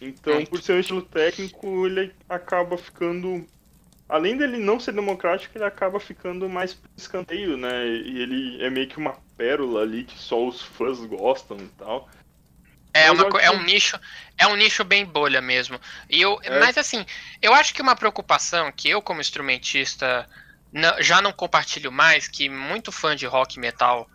[0.00, 0.50] Então, Muito.
[0.50, 3.46] por ser um estilo técnico, ele acaba ficando.
[4.08, 7.86] Além dele não ser democrático, ele acaba ficando mais pro escanteio, né?
[7.86, 12.08] E ele é meio que uma pérola ali que só os fãs gostam e tal.
[12.94, 13.98] É, uma, é um nicho,
[14.38, 15.78] é um nicho bem bolha mesmo.
[16.08, 16.58] E eu, É.
[16.60, 17.04] Mas assim,
[17.42, 20.26] eu acho que uma preocupação que eu, como instrumentista,
[20.72, 24.08] não- já não compartilho mais, que muito fã de rock e metal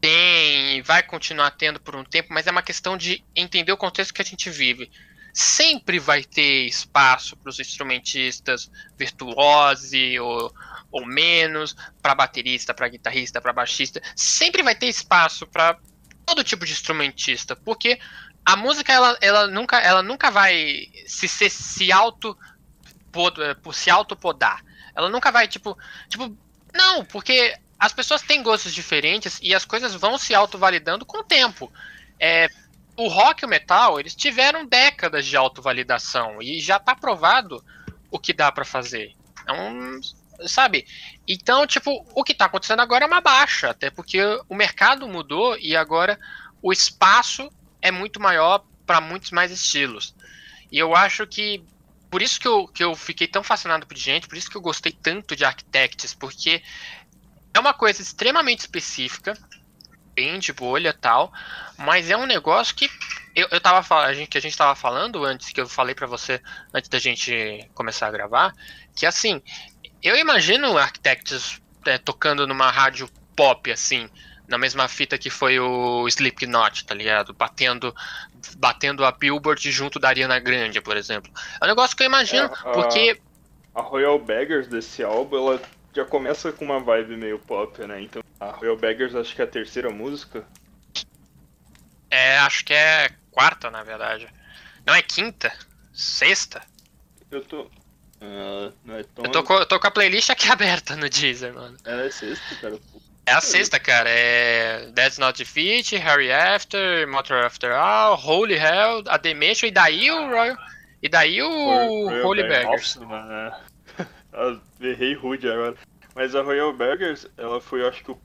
[0.00, 3.76] tem e vai continuar tendo por um tempo, mas é uma questão de entender o
[3.76, 4.90] contexto que a gente vive.
[5.38, 10.50] Sempre vai ter espaço para os instrumentistas virtuosos ou,
[10.90, 14.00] ou menos, para baterista, para guitarrista, para baixista.
[14.16, 15.78] Sempre vai ter espaço para
[16.24, 18.00] todo tipo de instrumentista, porque
[18.46, 22.34] a música ela, ela nunca ela nunca vai se se, se auto
[23.42, 24.64] eh, por se autopodar.
[24.94, 25.76] Ela nunca vai tipo
[26.08, 26.34] tipo
[26.72, 31.24] não, porque as pessoas têm gostos diferentes e as coisas vão se autovalidando com o
[31.24, 31.70] tempo.
[32.18, 32.48] É,
[32.96, 37.76] o rock e o metal, eles tiveram décadas de autovalidação e já está provado o
[38.10, 39.14] o que dá para fazer.
[39.46, 40.00] É um.
[40.46, 40.86] Sabe?
[41.26, 45.56] Então, tipo, o que tá acontecendo agora é uma baixa, até porque o mercado mudou
[45.58, 46.18] e agora
[46.60, 50.14] o espaço é muito maior para muitos mais estilos.
[50.70, 51.64] E eu acho que
[52.10, 54.60] por isso que eu, que eu fiquei tão fascinado por gente, por isso que eu
[54.60, 56.62] gostei tanto de Architects, porque
[57.54, 59.38] é uma coisa extremamente específica,
[60.16, 61.30] bem de bolha tal,
[61.76, 62.90] mas é um negócio que
[63.34, 66.06] eu, eu tava a gente, que a gente tava falando antes, que eu falei para
[66.06, 66.40] você
[66.72, 68.54] antes da gente começar a gravar,
[68.96, 69.42] que assim,
[70.02, 74.08] eu imagino Architects é, tocando numa rádio pop, assim,
[74.48, 77.34] na mesma fita que foi o Slipknot, tá ligado?
[77.34, 77.94] Batendo,
[78.56, 81.30] batendo a Billboard junto da Ariana Grande, por exemplo.
[81.60, 83.20] É um negócio que eu imagino, é, porque.
[83.74, 85.62] A Royal Beggars desse álbum, ela
[85.96, 88.02] já começa com uma vibe meio pop, né?
[88.02, 90.44] Então, a Royal Beggars acho que é a terceira música.
[92.10, 94.28] É, acho que é quarta, na verdade.
[94.84, 95.50] Não é quinta?
[95.94, 96.62] Sexta?
[97.30, 97.62] Eu tô.
[97.62, 99.24] Uh, não é tão...
[99.24, 101.76] eu, tô com, eu tô com a playlist aqui aberta no Deezer, mano.
[101.86, 102.78] É, é sexta, cara.
[103.24, 104.10] É a sexta, cara.
[104.10, 110.10] É Dead's Not Defeat, Harry After, Motor After All, Holy Hell, a Dementia e daí
[110.10, 110.56] o Royal.
[111.02, 112.96] E daí o Royal Holy Beggars.
[112.96, 113.52] Né?
[114.80, 115.76] Errei rude agora.
[116.14, 118.20] Mas a Royal Beggars, ela foi acho que o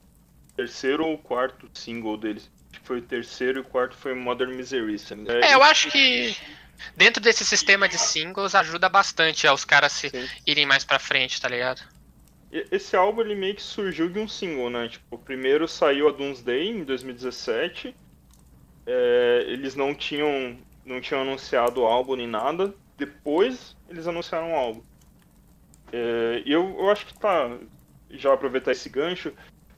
[0.56, 2.50] terceiro ou quarto single deles.
[2.72, 4.96] Acho que foi o terceiro e o quarto foi Modern Misery.
[5.42, 6.36] É, eu acho que
[6.96, 10.28] dentro desse sistema de singles ajuda bastante aos caras se Sim.
[10.46, 11.82] irem mais pra frente, tá ligado?
[12.52, 14.90] Esse álbum ele meio que surgiu de um single, né?
[14.90, 17.96] Tipo, o primeiro saiu a Doomsday em 2017.
[18.86, 22.74] É, eles não tinham, não tinham anunciado o álbum nem nada.
[22.98, 24.84] Depois eles anunciaram o álbum.
[25.92, 27.58] É, eu, eu acho que tá.
[28.10, 29.34] Já aproveitar esse gancho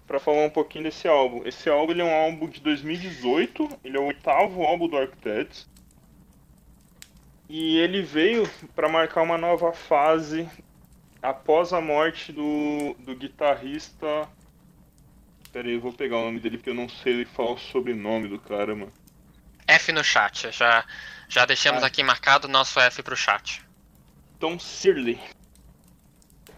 [0.08, 1.44] para falar um pouquinho desse álbum.
[1.46, 5.70] Esse álbum ele é um álbum de 2018, ele é o oitavo álbum do Architects.
[7.48, 10.50] E ele veio para marcar uma nova fase
[11.22, 14.28] após a morte do, do guitarrista.
[15.52, 18.28] Pera aí, eu vou pegar o nome dele porque eu não sei falar o sobrenome
[18.28, 18.92] do cara, mano.
[19.68, 20.84] F no chat, já,
[21.30, 21.88] já deixamos ah.
[21.88, 23.62] aqui marcado o nosso F pro chat.
[24.40, 25.20] Tom Sirley.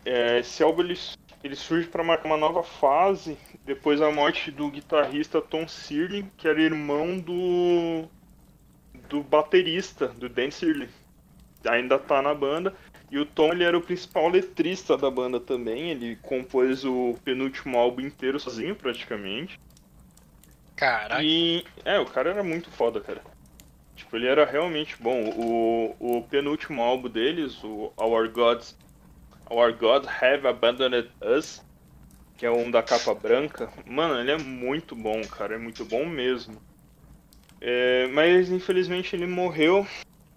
[0.06, 0.98] É, esse álbum ele,
[1.44, 6.48] ele surge para marcar uma nova fase depois da morte do guitarrista Tom Sirley, que
[6.48, 8.08] era irmão do
[9.10, 10.90] do baterista, do Dan Sirley.
[11.68, 12.74] Ainda tá na banda.
[13.12, 15.92] E o Tom ele era o principal letrista da banda também.
[15.92, 19.60] Ele compôs o penúltimo álbum inteiro sozinho, praticamente.
[20.76, 21.24] Caraca.
[21.24, 21.66] E.
[21.84, 23.22] É, o cara era muito foda, cara.
[23.96, 25.30] Tipo, ele era realmente bom.
[25.30, 28.76] O, o penúltimo álbum deles, o Our Gods.
[29.50, 31.64] Our God Have Abandoned Us,
[32.38, 33.72] que é um da capa branca.
[33.86, 35.56] Mano, ele é muito bom, cara.
[35.56, 36.62] É muito bom mesmo.
[37.62, 39.88] É, mas infelizmente ele morreu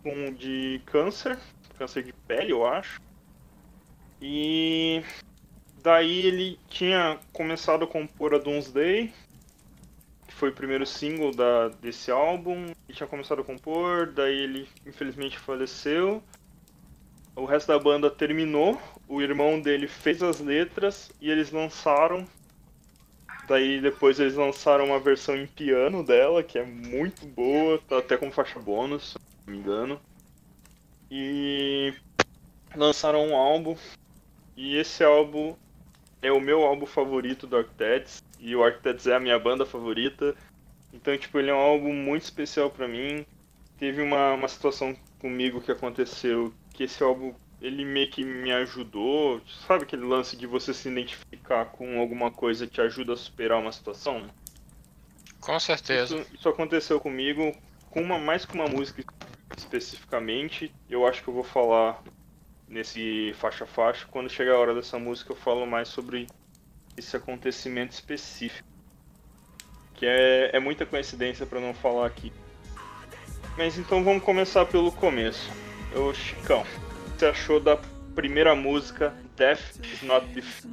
[0.02, 1.38] com, de câncer
[1.78, 3.00] câncer de pele, eu acho.
[4.20, 5.02] E
[5.80, 9.12] daí ele tinha começado a compor a Doomsday,
[10.26, 12.64] que foi o primeiro single da, desse álbum.
[12.88, 16.22] Ele tinha começado a compor, daí ele infelizmente faleceu.
[17.36, 22.26] O resto da banda terminou, o irmão dele fez as letras e eles lançaram.
[23.48, 28.16] Daí depois eles lançaram uma versão em piano dela, que é muito boa, tá até
[28.18, 30.00] com faixa bônus, se não me engano.
[31.10, 31.94] E
[32.76, 33.74] lançaram um álbum.
[34.54, 35.56] E esse álbum
[36.20, 38.22] é o meu álbum favorito do Architects.
[38.38, 40.36] E o Architects é a minha banda favorita.
[40.92, 43.24] Então, tipo, ele é um álbum muito especial para mim.
[43.78, 49.40] Teve uma, uma situação comigo que aconteceu que esse álbum ele meio que me ajudou.
[49.66, 53.58] Sabe aquele lance de você se identificar com alguma coisa que te ajuda a superar
[53.58, 54.28] uma situação?
[55.40, 56.16] Com certeza.
[56.16, 57.54] Isso, isso aconteceu comigo
[57.90, 59.02] com uma mais com uma música
[59.56, 62.02] especificamente, eu acho que eu vou falar
[62.68, 64.06] nesse faixa faixa.
[64.10, 66.26] Quando chegar a hora dessa música, eu falo mais sobre
[66.96, 68.68] esse acontecimento específico.
[69.94, 72.32] Que é, é muita coincidência para não falar aqui.
[73.56, 75.50] Mas então vamos começar pelo começo.
[75.96, 76.64] Ô Chicão,
[77.18, 77.76] você achou da
[78.14, 80.68] primeira música, Death is Not Defeat?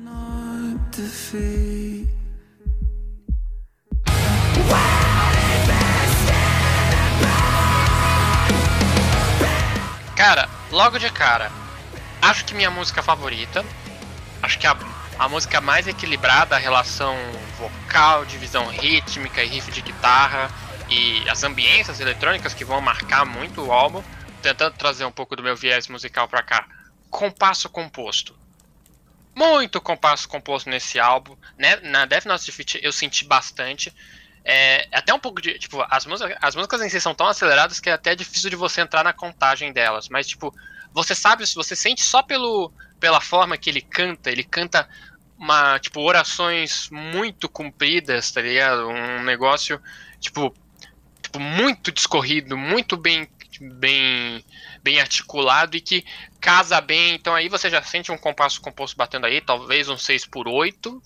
[10.16, 11.52] Cara, logo de cara,
[12.22, 13.66] acho que minha música favorita,
[14.44, 14.78] acho que a,
[15.18, 17.16] a música mais equilibrada, a relação
[17.58, 20.52] vocal, divisão rítmica e riff de guitarra
[20.92, 24.04] e as ambiências eletrônicas que vão marcar muito o álbum,
[24.46, 26.68] tentando trazer um pouco do meu viés musical para cá.
[27.10, 28.38] Compasso composto.
[29.34, 31.36] Muito compasso composto nesse álbum.
[31.58, 31.78] Né?
[31.78, 33.92] Na Death Note Defeat eu senti bastante.
[34.44, 35.58] É, até um pouco de.
[35.58, 38.56] Tipo, as músicas, as músicas em si são tão aceleradas que é até difícil de
[38.56, 40.08] você entrar na contagem delas.
[40.08, 40.54] Mas, tipo,
[40.94, 44.88] você sabe, você sente só pelo, pela forma que ele canta, ele canta
[45.38, 48.88] uma, tipo, orações muito compridas, tá ligado?
[48.88, 49.82] Um negócio,
[50.20, 50.54] tipo,
[51.22, 53.28] tipo muito discorrido, muito bem,
[53.62, 54.44] bem,
[54.84, 56.06] bem articulado e que
[56.40, 57.16] casa bem.
[57.16, 61.02] Então aí você já sente um compasso composto batendo aí, talvez um 6 por 8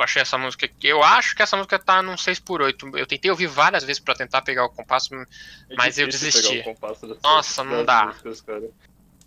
[0.00, 0.68] eu achei essa música.
[0.82, 2.98] Eu acho que essa música tá num 6x8.
[2.98, 5.26] Eu tentei ouvir várias vezes para tentar pegar o compasso, é
[5.76, 6.64] mas eu desisti.
[7.22, 8.06] Nossa, não dá.
[8.06, 8.70] Músicas, cara,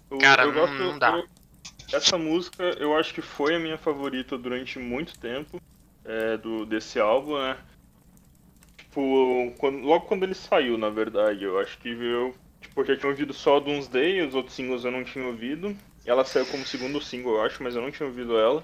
[0.10, 1.12] o, cara não, gosto, não, dá.
[1.12, 1.28] Eu,
[1.92, 5.62] essa música eu acho que foi a minha favorita durante muito tempo
[6.04, 7.56] é, do, desse álbum, né?
[8.78, 11.44] Tipo, quando, logo quando ele saiu, na verdade.
[11.44, 14.92] Eu acho que eu, tipo, eu já tinha ouvido só Doomsday, os outros singles eu
[14.92, 15.76] não tinha ouvido.
[16.06, 18.64] Ela saiu como segundo single, eu acho, mas eu não tinha ouvido ela.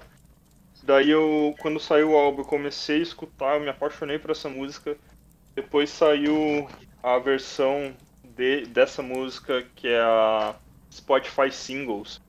[0.82, 4.96] Daí eu, quando saiu o álbum, comecei a escutar, eu me apaixonei por essa música.
[5.54, 6.68] Depois saiu
[7.02, 10.54] a versão de, dessa música, que é a
[10.90, 12.20] Spotify Singles.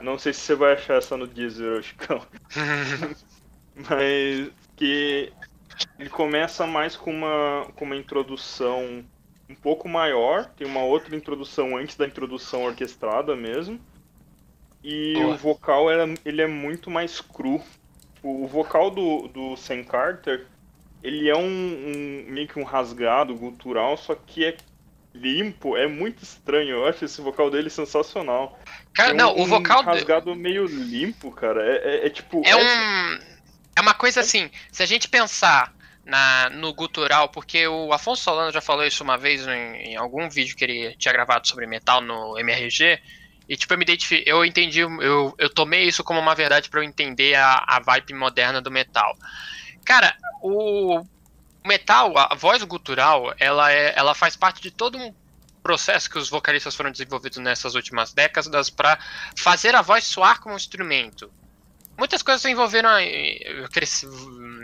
[0.00, 2.26] Não sei se você vai achar essa no Deezer, Chicão.
[3.74, 5.32] Mas que
[5.98, 9.04] ele começa mais com uma, com uma introdução
[9.52, 13.80] um pouco maior, tem uma outra introdução antes da introdução orquestrada mesmo.
[14.82, 15.86] E o vocal
[16.24, 17.62] ele é muito mais cru
[18.22, 20.46] o vocal do, do Sam Carter,
[21.02, 24.56] ele é um, um, meio que um rasgado gutural, só que é
[25.12, 26.76] limpo, é muito estranho.
[26.76, 28.58] Eu acho esse vocal dele sensacional.
[28.94, 31.64] Cara, um, não, o vocal um rasgado meio limpo, cara.
[31.64, 32.42] É, é, é tipo.
[32.44, 33.18] É, é, um.
[33.74, 38.52] É uma coisa assim, se a gente pensar na, no gutural, porque o Afonso Solano
[38.52, 42.00] já falou isso uma vez em, em algum vídeo que ele tinha gravado sobre metal
[42.00, 43.00] no MRG
[43.48, 46.80] e, tipo, eu me identifiquei, eu entendi, eu, eu tomei isso como uma verdade para
[46.80, 49.16] eu entender a, a vibe moderna do metal.
[49.84, 51.04] Cara, o
[51.64, 55.14] metal, a voz gutural, ela, é, ela faz parte de todo um
[55.62, 58.98] processo que os vocalistas foram desenvolvidos nessas últimas décadas para
[59.36, 61.30] fazer a voz soar como um instrumento.
[61.96, 62.90] Muitas coisas envolveram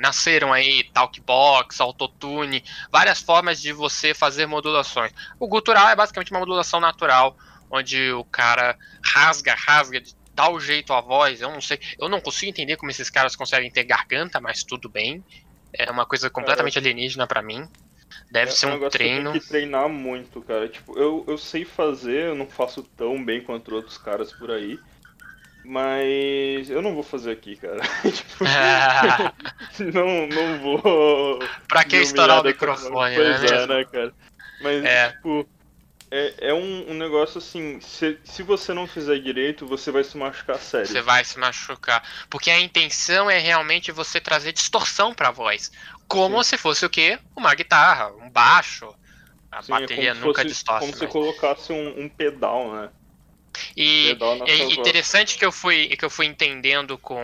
[0.01, 5.12] nasceram aí, talkbox, autotune, várias formas de você fazer modulações.
[5.38, 7.37] O gutural é basicamente uma modulação natural
[7.71, 11.41] onde o cara rasga, rasga de tal jeito a voz.
[11.41, 14.88] Eu não sei, eu não consigo entender como esses caras conseguem ter garganta, mas tudo
[14.88, 15.23] bem.
[15.73, 17.69] É uma coisa completamente alienígena para mim.
[18.31, 19.33] Deve é, ser um, um treino.
[19.33, 20.69] Tem que treinar muito, cara.
[20.69, 24.79] Tipo, eu, eu sei fazer, eu não faço tão bem quanto outros caras por aí.
[25.69, 27.83] Mas eu não vou fazer aqui, cara.
[28.11, 28.43] tipo,
[29.93, 31.39] não, não vou.
[31.69, 33.49] pra que estourar o microfone, pois né?
[33.51, 34.15] é, né, cara?
[34.63, 35.11] Mas, é.
[35.11, 35.47] tipo,
[36.11, 40.17] é, é um, um, negócio assim, se, se você não fizer direito, você vai se
[40.17, 40.87] machucar sério.
[40.87, 42.03] Você vai se machucar.
[42.31, 45.71] Porque a intenção é realmente você trazer distorção pra voz.
[46.07, 46.49] Como Sim.
[46.49, 47.19] se fosse o quê?
[47.37, 48.89] Uma guitarra, um baixo.
[49.53, 50.81] A Sim, é bateria é nunca fosse, distorce.
[50.81, 50.99] Como mas...
[50.99, 52.89] se colocasse um, um, pedal, né?
[53.77, 54.16] E
[54.47, 57.21] é interessante que eu fui que eu fui entendendo com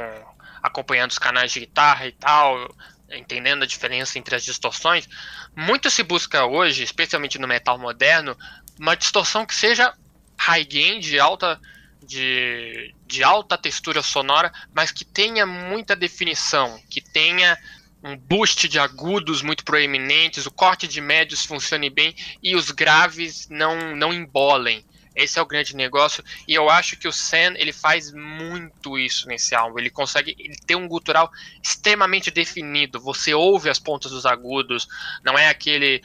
[0.63, 2.75] acompanhando os canais de guitarra e tal,
[3.13, 5.09] entendendo a diferença entre as distorções.
[5.55, 8.37] Muito se busca hoje, especialmente no metal moderno,
[8.79, 9.93] uma distorção que seja
[10.39, 11.61] high gain, de alta,
[12.03, 17.59] de, de alta textura sonora, mas que tenha muita definição, que tenha
[18.03, 23.49] um boost de agudos muito proeminentes, o corte de médios funcione bem e os graves
[23.49, 24.85] não, não embolem.
[25.15, 29.29] Esse é o grande negócio e eu acho que o Sam ele faz muito isso
[29.29, 29.79] nesse álbum.
[29.79, 31.31] Ele consegue ele ter um gutural
[31.63, 33.01] extremamente definido.
[33.01, 34.89] Você ouve as pontas dos agudos,
[35.25, 36.03] não é aquele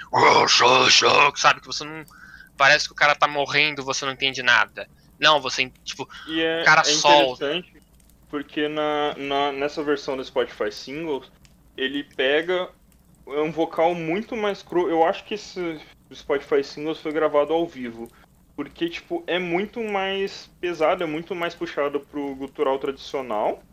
[1.35, 2.05] sabe que você não
[2.57, 4.87] parece que o cara tá morrendo, você não entende nada.
[5.19, 7.63] Não, você, tipo, é, o cara é solta.
[8.29, 11.31] Porque na, na, nessa versão do Spotify Singles,
[11.75, 12.69] ele pega
[13.27, 14.89] é um vocal muito mais cru.
[14.89, 15.79] Eu acho que esse
[16.13, 18.09] Spotify Singles foi gravado ao vivo.
[18.59, 23.63] Porque, tipo, é muito mais pesado, é muito mais puxado pro gutural tradicional.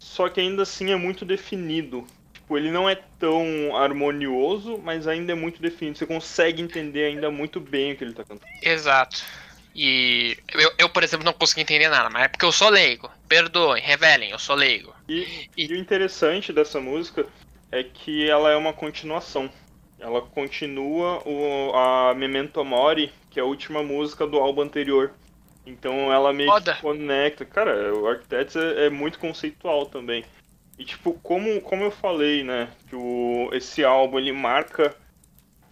[0.00, 2.04] Só que ainda assim é muito definido.
[2.32, 3.44] Tipo, ele não é tão
[3.76, 5.96] harmonioso, mas ainda é muito definido.
[5.96, 8.50] Você consegue entender ainda muito bem o que ele tá cantando.
[8.60, 9.22] Exato.
[9.76, 13.08] E eu, eu, por exemplo, não consegui entender nada, mas é porque eu sou leigo.
[13.28, 14.92] Perdoem, revelem, eu sou leigo.
[15.08, 15.66] E, e...
[15.66, 17.24] e o interessante dessa música
[17.70, 19.48] é que ela é uma continuação.
[20.00, 25.12] Ela continua o, a Memento Mori, que é a última música do álbum anterior.
[25.64, 26.74] Então ela meio Foda.
[26.74, 27.44] que conecta.
[27.44, 30.24] Cara, o Architects é, é muito conceitual também.
[30.78, 34.94] E tipo, como, como eu falei, né, que o, esse álbum ele marca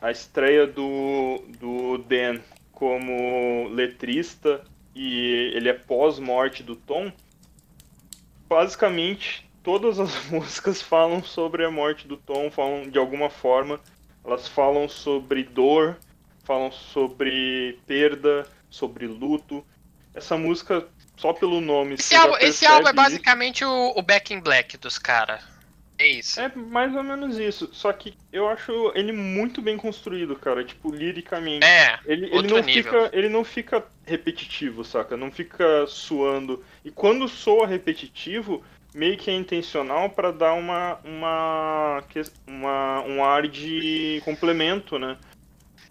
[0.00, 2.40] a estreia do, do Dan
[2.72, 7.12] como letrista e ele é pós-morte do Tom,
[8.48, 13.78] basicamente todas as músicas falam sobre a morte do Tom, falam de alguma forma,
[14.24, 15.98] elas falam sobre dor,
[16.50, 19.64] falam sobre perda, sobre luto.
[20.12, 20.84] essa música,
[21.16, 21.94] só pelo nome.
[21.94, 25.44] Esse, álbum, esse álbum é basicamente o, o Back in Black dos caras.
[25.96, 26.40] É isso.
[26.40, 27.70] É mais ou menos isso.
[27.72, 30.64] Só que eu acho ele muito bem construído, cara.
[30.64, 31.64] Tipo, liricamente.
[31.64, 32.00] É.
[32.04, 35.16] Ele, ele, não, fica, ele não fica repetitivo, saca?
[35.16, 36.64] Não fica suando.
[36.84, 42.02] E quando soa repetitivo, meio que é intencional para dar uma, uma,
[42.44, 45.16] uma, um ar de complemento, né?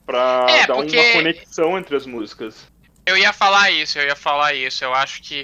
[0.09, 0.97] Pra é, dar porque...
[0.97, 2.67] uma conexão entre as músicas.
[3.05, 4.83] Eu ia falar isso, eu ia falar isso.
[4.83, 5.43] Eu acho que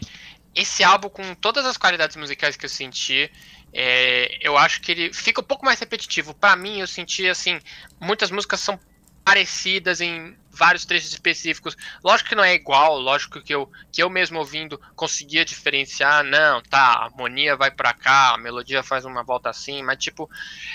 [0.55, 3.29] esse álbum, com todas as qualidades musicais que eu senti,
[3.71, 6.33] é, eu acho que ele fica um pouco mais repetitivo.
[6.33, 7.59] Para mim, eu senti assim,
[8.01, 8.79] muitas músicas são
[9.25, 11.75] parecidas em vários trechos específicos.
[12.03, 16.61] Lógico que não é igual, lógico que eu, que eu mesmo ouvindo conseguia diferenciar, não,
[16.61, 20.29] tá, a harmonia vai para cá, a melodia faz uma volta assim, mas tipo,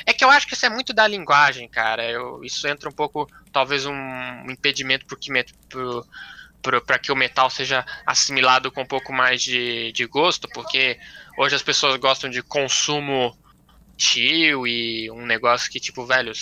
[0.04, 2.04] é que eu acho que isso é muito da linguagem, cara.
[2.04, 5.30] Eu, isso entra um pouco, talvez um impedimento pro que
[6.60, 10.98] pro, para que o metal seja assimilado com um pouco mais de, de gosto, porque
[11.38, 13.34] hoje as pessoas gostam de consumo
[14.00, 16.32] chill e um negócio que, tipo, velho,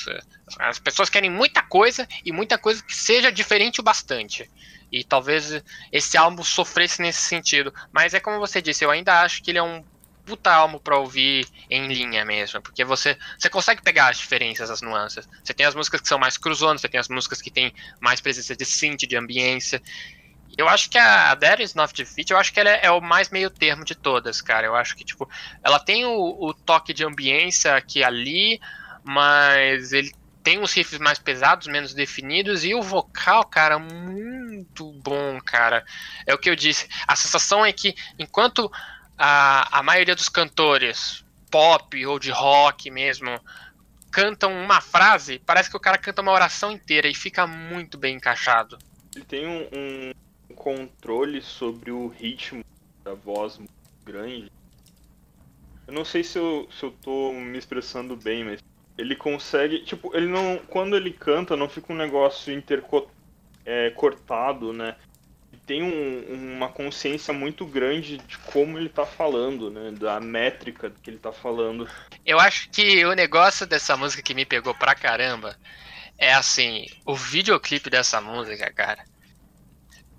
[0.61, 4.49] as pessoas querem muita coisa e muita coisa que seja diferente o bastante.
[4.91, 7.75] E talvez esse álbum sofresse nesse sentido.
[7.93, 9.85] Mas é como você disse, eu ainda acho que ele é um
[10.25, 14.83] puta álbum pra ouvir em linha mesmo, porque você, você consegue pegar as diferenças, as
[14.83, 15.27] nuances.
[15.43, 18.21] Você tem as músicas que são mais cruzonas, você tem as músicas que tem mais
[18.21, 19.83] presença de synth, de ambiência.
[20.59, 23.01] Eu acho que a There is Not Defeat, eu acho que ela é, é, o
[23.01, 24.67] mais meio termo de todas, cara.
[24.67, 25.31] Eu acho que, tipo,
[25.63, 28.61] ela tem o, o toque de ambiência aqui ali,
[29.05, 35.41] mas ele tem uns riffs mais pesados, menos definidos, e o vocal, cara, muito bom,
[35.41, 35.85] cara.
[36.27, 36.89] É o que eu disse.
[37.07, 38.69] A sensação é que, enquanto
[39.17, 43.41] a, a maioria dos cantores pop ou de rock mesmo
[44.11, 48.17] cantam uma frase, parece que o cara canta uma oração inteira e fica muito bem
[48.17, 48.77] encaixado.
[49.15, 50.13] Ele tem um, um
[50.59, 52.65] controle sobre o ritmo
[53.05, 53.71] da voz muito
[54.05, 54.51] grande.
[55.87, 58.61] Eu não sei se eu, se eu tô me expressando bem, mas
[58.99, 59.85] ele consegue.
[59.85, 60.59] Tipo, ele não.
[60.69, 64.97] Quando ele canta, não fica um negócio intercortado, é, né?
[65.69, 69.91] tem um, uma consciência muito grande de como ele tá falando, né?
[69.93, 71.87] Da métrica que ele tá falando.
[72.25, 75.55] Eu acho que o negócio dessa música que me pegou pra caramba
[76.17, 79.05] é assim, o videoclipe dessa música, cara.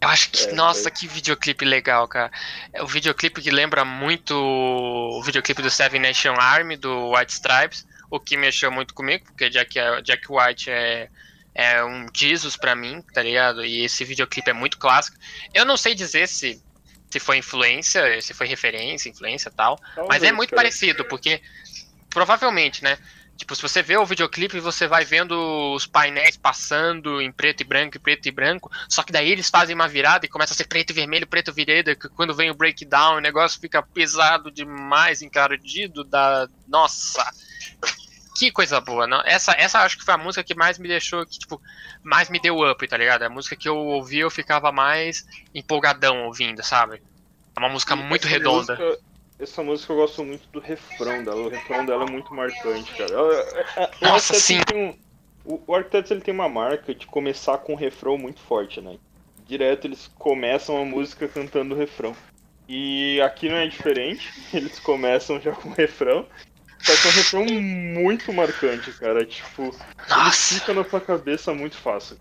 [0.02, 0.92] Eu acho que, é, nossa, é...
[0.92, 2.32] que videoclipe legal, cara.
[2.74, 7.86] É o videoclipe que lembra muito o videoclipe do Seven Nation Army, do White Stripes,
[8.10, 11.10] o que mexeu muito comigo, porque Jack, Jack White é
[11.54, 13.66] é um Jesus para mim, tá ligado?
[13.66, 15.18] E esse videoclipe é muito clássico.
[15.54, 16.62] Eu não sei dizer se
[17.10, 20.62] se foi influência, se foi referência, influência tal, Talvez, mas é muito cara.
[20.62, 21.42] parecido, porque
[22.10, 22.98] provavelmente, né?
[23.40, 27.64] Tipo, se você vê o videoclipe, você vai vendo os painéis passando em preto e
[27.64, 30.58] branco, e preto e branco, só que daí eles fazem uma virada e começa a
[30.58, 33.82] ser preto e vermelho, preto e virada, que quando vem o breakdown, o negócio fica
[33.82, 36.50] pesado demais, encardido, da...
[36.68, 37.26] Nossa!
[38.38, 39.08] que coisa boa.
[39.08, 39.22] Não?
[39.26, 41.62] Essa, essa acho que foi a música que mais me deixou, que, tipo,
[42.04, 43.24] mais me deu up, tá ligado?
[43.24, 45.26] É a música que eu ouvi, eu ficava mais
[45.56, 47.02] empolgadão ouvindo, sabe?
[47.56, 48.76] É uma música muito redonda.
[48.76, 49.09] Música,
[49.40, 51.42] essa música eu gosto muito do refrão dela.
[51.42, 53.14] O refrão dela é muito marcante, cara.
[53.14, 53.34] Ela,
[53.76, 54.60] ela, Nossa, sim.
[54.74, 54.94] Um,
[55.46, 58.98] o, o Arquitetos ele tem uma marca de começar com um refrão muito forte, né?
[59.48, 62.16] Direto eles começam a música cantando o refrão.
[62.68, 66.28] E aqui não é diferente, eles começam já com o refrão
[66.82, 69.26] só que é um refrão muito marcante, cara.
[69.26, 69.76] Tipo,
[70.10, 70.54] Nossa.
[70.54, 72.18] ele fica na sua cabeça muito fácil.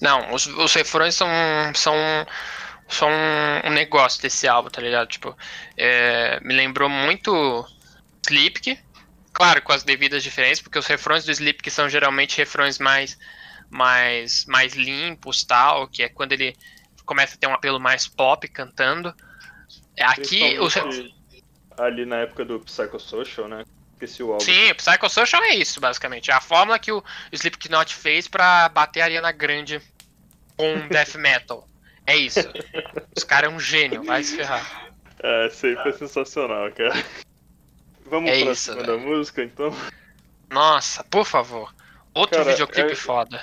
[0.00, 1.28] Não, os, os refrões são,
[1.74, 1.94] são,
[2.90, 3.08] são
[3.64, 5.08] um negócio desse álbum, tá ligado?
[5.08, 5.36] Tipo,
[5.76, 7.66] é, me lembrou muito
[8.26, 8.78] Sleepk,
[9.32, 13.18] claro, com as devidas diferenças, porque os refrões do Sleepk são geralmente refrões mais,
[13.68, 16.56] mais, mais limpos, tal, que é quando ele
[17.04, 19.14] começa a ter um apelo mais pop cantando.
[19.96, 20.74] É, aqui, os...
[21.78, 23.64] ali na época do Psychosocial, né?
[24.04, 24.44] esqueci o álbum.
[24.44, 26.30] Sim, o Psychosocial é isso, basicamente.
[26.30, 29.80] É a fórmula que o Slipknot fez pra bater a Ariana Grande
[30.56, 31.68] com death metal.
[32.10, 32.40] É isso.
[33.16, 34.90] Os caras é um gênio, vai se ferrar.
[35.20, 37.04] É, sempre é sensacional, cara.
[38.04, 39.72] Vamos é pra isso, cima da música, então?
[40.50, 41.72] Nossa, por favor.
[42.12, 42.96] Outro cara, videoclipe é...
[42.96, 43.40] foda.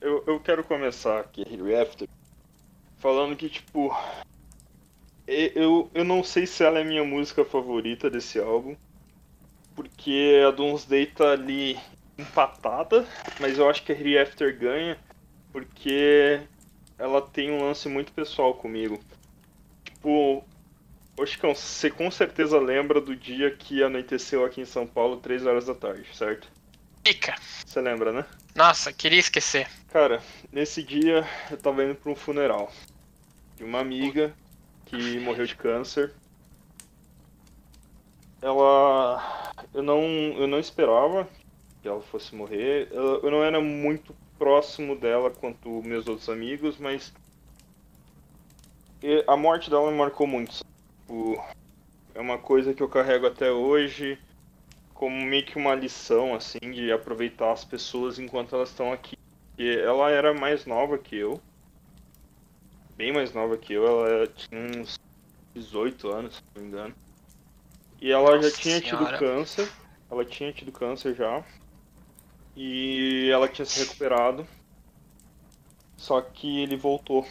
[0.00, 1.44] Eu, eu quero começar aqui,
[1.82, 2.08] After,
[2.96, 3.94] falando que, tipo,
[5.26, 8.74] eu, eu não sei se ela é minha música favorita desse álbum,
[9.76, 11.78] porque a Doomsday tá ali
[12.16, 13.06] empatada,
[13.38, 14.96] mas eu acho que a Hereafter ganha,
[15.52, 16.40] porque
[16.98, 19.00] ela tem um lance muito pessoal comigo.
[19.84, 20.44] Tipo,
[21.16, 25.66] Oxicão, você com certeza lembra do dia que anoiteceu aqui em São Paulo, 3 horas
[25.66, 26.48] da tarde, certo?
[27.06, 27.34] Fica.
[27.64, 28.24] Você lembra, né?
[28.54, 29.68] Nossa, queria esquecer.
[29.88, 30.22] Cara,
[30.52, 32.70] nesse dia eu tava indo pra um funeral
[33.56, 34.34] de uma amiga
[34.86, 36.12] que morreu de câncer.
[38.42, 39.52] Ela.
[39.74, 41.28] Eu não, eu não esperava
[41.82, 42.88] que ela fosse morrer.
[42.90, 47.12] Eu, eu não era muito próximo dela quanto meus outros amigos, mas.
[49.26, 50.64] A morte dela me marcou muito.
[51.00, 51.42] Tipo,
[52.14, 54.18] é uma coisa que eu carrego até hoje
[54.98, 59.16] como meio que uma lição, assim, de aproveitar as pessoas enquanto elas estão aqui.
[59.56, 61.40] E ela era mais nova que eu.
[62.96, 64.98] Bem mais nova que eu, ela tinha uns
[65.54, 66.94] 18 anos, se não me engano.
[68.00, 69.06] E ela Nossa já tinha senhora.
[69.06, 69.72] tido câncer.
[70.10, 71.44] Ela tinha tido câncer já.
[72.60, 74.44] E ela tinha se recuperado.
[75.96, 77.24] Só que ele voltou.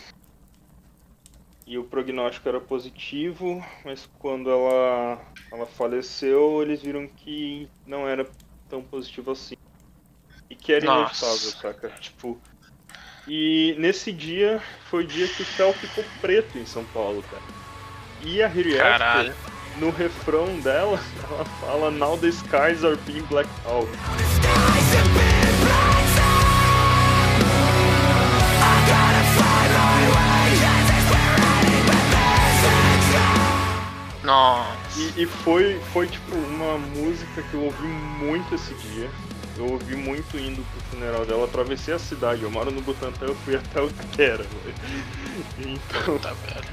[1.65, 5.21] E o prognóstico era positivo, mas quando ela,
[5.51, 8.25] ela faleceu, eles viram que não era
[8.69, 9.57] tão positivo assim.
[10.49, 11.25] E que era Nossa.
[11.25, 11.89] inevitável, saca?
[11.99, 12.39] Tipo.
[13.28, 17.43] E nesse dia foi o dia que o céu ficou preto em São Paulo, cara.
[18.21, 19.36] E a Harriet,
[19.78, 20.97] no refrão dela,
[21.30, 23.89] ela fala Now the skies are being blacked out.
[34.28, 34.99] Nossa.
[34.99, 39.09] E, e, foi, foi tipo uma música que eu ouvi muito esse dia.
[39.55, 43.36] Eu ouvi muito indo pro funeral dela, atravessei a cidade, eu moro no Butantã, eu
[43.36, 44.45] fui até o Quera,
[45.57, 46.03] Então.
[46.03, 46.67] Puta, velho.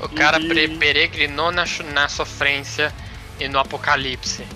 [0.00, 0.78] O cara e...
[0.78, 2.94] peregrinou na, na sofrência
[3.40, 4.46] e no apocalipse.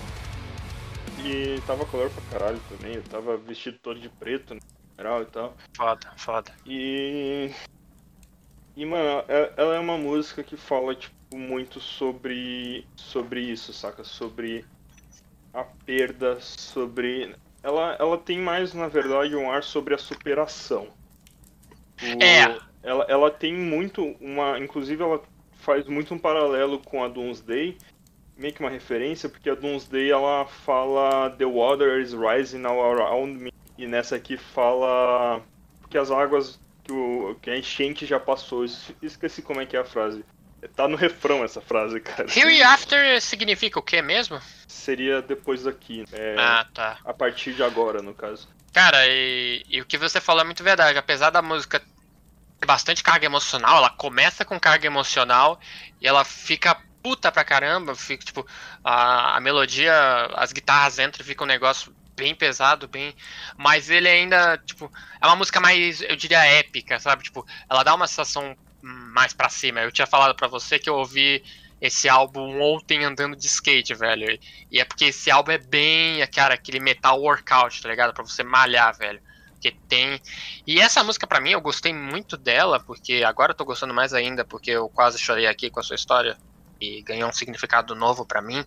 [1.19, 4.61] E tava calor pra caralho também, eu tava vestido todo de preto no
[4.95, 5.57] funeral e tal.
[5.75, 6.51] Foda, foda.
[6.65, 7.51] E.
[8.77, 14.03] E, mano, é, ela é uma música que fala, tipo, muito sobre, sobre isso, saca?
[14.03, 14.65] Sobre
[15.53, 17.35] a perda, sobre.
[17.63, 20.87] Ela, ela tem mais, na verdade, um ar sobre a superação.
[22.01, 22.23] O...
[22.23, 22.57] É.
[22.83, 24.59] Ela, ela tem muito uma.
[24.59, 25.21] Inclusive, ela
[25.53, 27.77] faz muito um paralelo com a Doomsday,
[28.37, 33.39] meio que uma referência, porque a Doomsday ela fala The water is rising all around
[33.39, 35.41] me, e nessa aqui fala
[35.89, 38.63] que as águas que, o, que a enchente já passou.
[39.01, 40.23] Esqueci como é que é a frase.
[40.67, 42.27] Tá no refrão essa frase, cara.
[42.35, 44.39] Hereafter significa o que mesmo?
[44.67, 46.05] Seria depois daqui.
[46.11, 46.97] É, ah, tá.
[47.03, 48.47] A partir de agora, no caso.
[48.73, 50.97] Cara, e, e, o que você falou é muito verdade.
[50.97, 51.79] Apesar da música
[52.59, 55.59] ter bastante carga emocional, ela começa com carga emocional
[56.01, 57.95] e ela fica puta pra caramba.
[57.95, 58.45] Fica, tipo,
[58.83, 59.93] a, a melodia,
[60.35, 63.15] as guitarras entram e fica um negócio bem pesado, bem.
[63.57, 64.91] Mas ele ainda, tipo,
[65.21, 67.23] é uma música mais, eu diria, épica, sabe?
[67.23, 68.55] Tipo, ela dá uma sensação
[68.85, 69.81] mais para cima.
[69.81, 71.43] Eu tinha falado para você que eu ouvi
[71.81, 74.39] esse álbum ontem andando de skate, velho.
[74.71, 78.13] E é porque esse álbum é bem, cara, aquele metal workout, tá ligado?
[78.13, 79.19] Pra você malhar, velho.
[79.59, 80.21] Que tem.
[80.67, 84.13] E essa música para mim, eu gostei muito dela, porque agora eu tô gostando mais
[84.13, 86.37] ainda, porque eu quase chorei aqui com a sua história
[86.79, 88.63] e ganhou um significado novo para mim.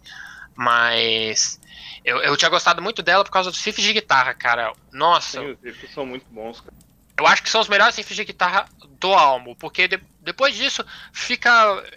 [0.57, 1.61] Mas
[2.05, 4.73] eu, eu tinha gostado muito dela por causa dos riffs de guitarra, cara.
[4.91, 5.41] Nossa.
[5.41, 6.75] Sim, os riffs são muito bons, cara.
[7.17, 8.69] Eu acho que são os melhores riffs de guitarra
[9.07, 11.51] álbum, porque de, depois disso fica,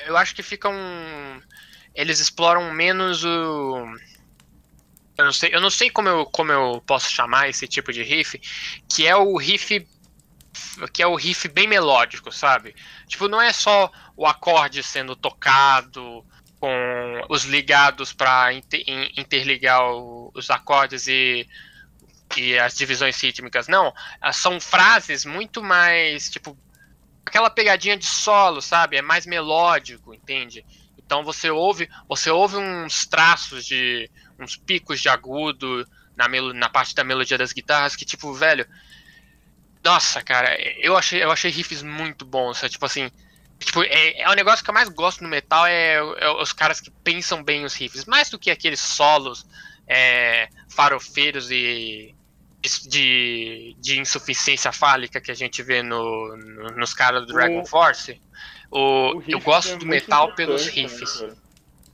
[0.05, 1.41] eu acho que fica um,
[1.95, 3.85] eles exploram menos o
[5.17, 8.01] eu não sei, eu não sei como eu, como eu posso chamar esse tipo de
[8.03, 8.39] riff,
[8.89, 9.87] que é o riff
[10.93, 12.75] que é o riff bem melódico, sabe?
[13.07, 16.25] Tipo, não é só o acorde sendo tocado
[16.59, 18.83] com os ligados para inter,
[19.17, 21.47] interligar o, os acordes e
[22.37, 23.67] e as divisões rítmicas.
[23.67, 23.93] Não,
[24.33, 26.57] são frases muito mais, tipo,
[27.31, 28.97] aquela pegadinha de solo, sabe?
[28.97, 30.65] É mais melódico, entende?
[30.97, 36.93] Então você ouve, você ouve uns traços de uns picos de agudo na, na parte
[36.93, 38.67] da melodia das guitarras que tipo, velho,
[39.81, 43.09] nossa, cara, eu achei, eu achei riffs muito bons, é, tipo assim,
[43.59, 46.81] tipo, é, é o negócio que eu mais gosto no metal é, é, os caras
[46.81, 49.45] que pensam bem os riffs, mais do que aqueles solos
[49.87, 52.13] é, farofeiros e
[52.87, 57.65] de, de insuficiência fálica que a gente vê no, no nos caras do Dragon o,
[57.65, 58.21] Force,
[58.69, 61.21] o, o eu gosto é do metal pelos né, riffs.
[61.21, 61.33] Né,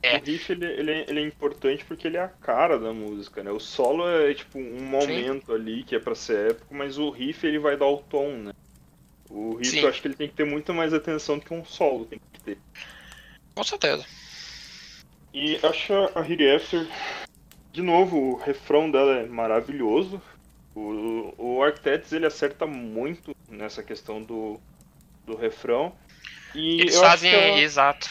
[0.02, 0.18] é.
[0.18, 3.42] O riff ele, ele, é, ele, é importante porque ele é a cara da música,
[3.42, 3.50] né?
[3.50, 5.54] O solo é tipo um momento Sim.
[5.54, 8.52] ali que é para ser épico, mas o riff ele vai dar o tom, né?
[9.28, 9.80] O riff Sim.
[9.80, 12.20] eu acho que ele tem que ter muito mais atenção do que um solo tem
[12.32, 12.58] que ter.
[13.54, 14.06] Com certeza.
[15.34, 16.86] E acho a Hiri After,
[17.72, 20.22] de novo, o refrão dela é maravilhoso.
[20.78, 24.60] O, o Architects ele acerta muito nessa questão do,
[25.26, 25.92] do refrão.
[26.54, 28.08] E Eles fazem ela, exato.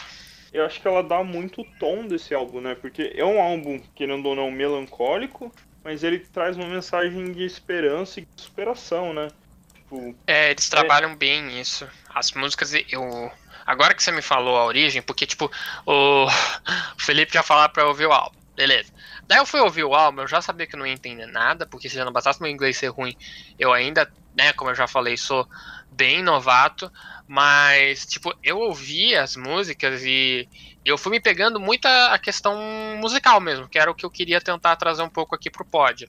[0.52, 2.74] Eu acho que ela dá muito tom desse álbum, né?
[2.74, 5.52] Porque é um álbum, querendo ou não, melancólico,
[5.82, 9.28] mas ele traz uma mensagem de esperança e de superação, né?
[9.74, 11.16] Tipo, é, eles trabalham é...
[11.16, 11.88] bem nisso.
[12.14, 13.30] As músicas, eu.
[13.66, 15.50] agora que você me falou a origem, porque, tipo,
[15.86, 16.26] o,
[16.96, 18.38] o Felipe já falou pra eu ouvir o álbum.
[18.54, 18.92] Beleza.
[19.28, 21.86] Daí eu fui ouvir o álbum, eu já sabia que não ia entender nada, porque
[21.86, 23.14] se já não bastasse meu inglês ser ruim,
[23.58, 25.46] eu ainda, né, como eu já falei, sou
[25.90, 26.90] bem novato,
[27.26, 30.48] mas, tipo, eu ouvi as músicas e
[30.82, 32.56] eu fui me pegando muito a, a questão
[32.98, 36.08] musical mesmo, que era o que eu queria tentar trazer um pouco aqui pro pódio.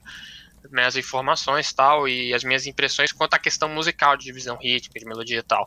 [0.70, 5.06] Minhas informações tal, e as minhas impressões quanto à questão musical, de divisão rítmica, de
[5.06, 5.66] melodia e tal.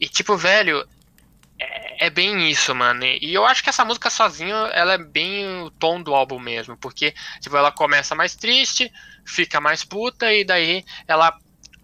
[0.00, 0.84] E, tipo, velho,
[1.62, 3.04] é, é, bem isso, mano.
[3.04, 6.76] E eu acho que essa música sozinha, ela é bem o tom do álbum mesmo,
[6.76, 8.90] porque, tipo, ela começa mais triste,
[9.24, 11.36] fica mais puta, e daí ela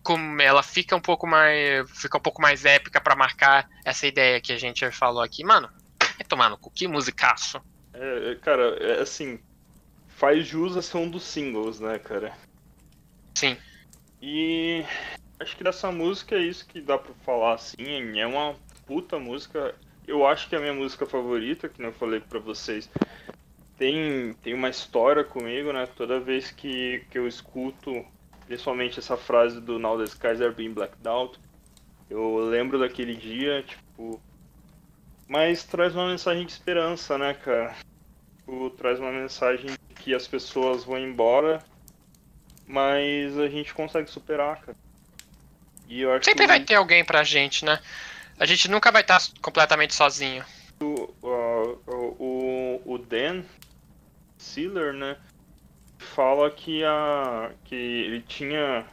[0.03, 4.41] como ela fica um pouco mais fica um pouco mais épica para marcar essa ideia
[4.41, 5.68] que a gente falou aqui, mano.
[6.18, 7.61] É tomar no cu, que musicaço.
[7.93, 9.39] É, é, cara, é assim,
[10.09, 12.33] faz jus a ser um dos singles, né, cara?
[13.35, 13.57] Sim.
[14.20, 14.85] E
[15.39, 18.57] acho que dessa música é isso que dá pra falar, assim, é uma
[18.89, 19.74] puta música.
[20.07, 22.91] Eu acho que é a minha música favorita, que eu falei pra vocês.
[23.76, 25.86] Tem, tem uma história comigo, né?
[25.95, 28.05] Toda vez que, que eu escuto
[28.47, 31.39] principalmente essa frase do Now the Skies are being blacked out.
[32.09, 34.20] Eu lembro daquele dia, tipo.
[35.28, 37.76] Mas traz uma mensagem de esperança, né, cara?
[38.39, 41.62] Tipo, traz uma mensagem de que as pessoas vão embora,
[42.66, 44.76] mas a gente consegue superar, cara.
[45.86, 46.47] E Sempre que...
[46.47, 47.78] vai ter alguém pra gente, né?
[48.39, 50.45] A gente nunca vai estar completamente sozinho.
[50.80, 53.43] O, o, o, Dan
[54.36, 55.16] Sealer, né?
[55.99, 58.86] fala que, a, que ele tinha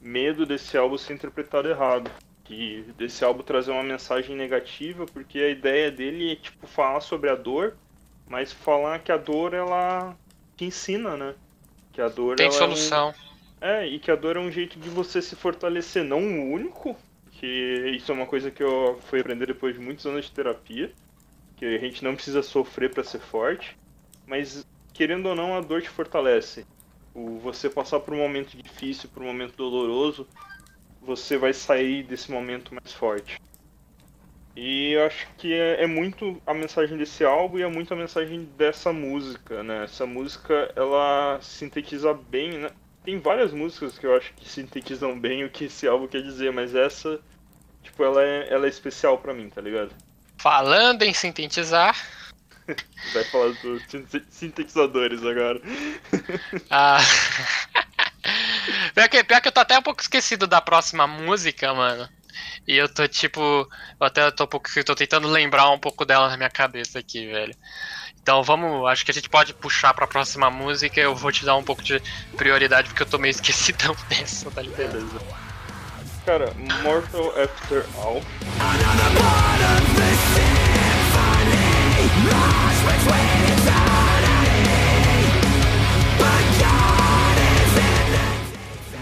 [0.00, 2.10] medo desse álbum ser interpretado errado.
[2.44, 7.30] Que desse álbum trazer uma mensagem negativa, porque a ideia dele é tipo falar sobre
[7.30, 7.76] a dor,
[8.26, 10.16] mas falar que a dor ela
[10.56, 11.34] te ensina, né?
[11.92, 13.14] Que a dor tem solução.
[13.60, 13.70] É, um...
[13.70, 16.96] é, e que a dor é um jeito de você se fortalecer, não o único,
[17.42, 20.92] que isso é uma coisa que eu fui aprender depois de muitos anos de terapia,
[21.56, 23.76] que a gente não precisa sofrer para ser forte,
[24.24, 24.64] mas
[24.94, 26.64] querendo ou não, a dor te fortalece.
[27.12, 30.24] O você passar por um momento difícil, por um momento doloroso,
[31.00, 33.40] você vai sair desse momento mais forte.
[34.54, 37.96] E eu acho que é, é, muito a mensagem desse álbum e é muito a
[37.96, 39.82] mensagem dessa música, né?
[39.82, 42.70] Essa música, ela sintetiza bem, né?
[43.02, 46.52] Tem várias músicas que eu acho que sintetizam bem o que esse álbum quer dizer,
[46.52, 47.20] mas essa,
[47.82, 49.90] tipo, ela é, ela é especial para mim, tá ligado?
[50.38, 51.96] Falando em sintetizar,
[53.12, 53.82] Vai falar dos
[54.30, 55.60] sintetizadores agora.
[56.70, 56.98] Ah.
[58.94, 62.08] pior, que, pior que eu tô até um pouco esquecido da próxima música, mano.
[62.66, 63.40] E eu tô tipo.
[64.00, 64.68] Eu até tô um pouco.
[64.84, 67.54] Tô tentando lembrar um pouco dela na minha cabeça aqui, velho.
[68.22, 68.88] Então vamos.
[68.88, 71.00] Acho que a gente pode puxar pra próxima música.
[71.00, 72.00] Eu vou te dar um pouco de
[72.36, 74.92] prioridade porque eu tô meio esquecidão dessa, tá ligado?
[74.92, 75.41] Beleza.
[76.24, 76.52] Cara,
[76.84, 78.22] Mortal After All.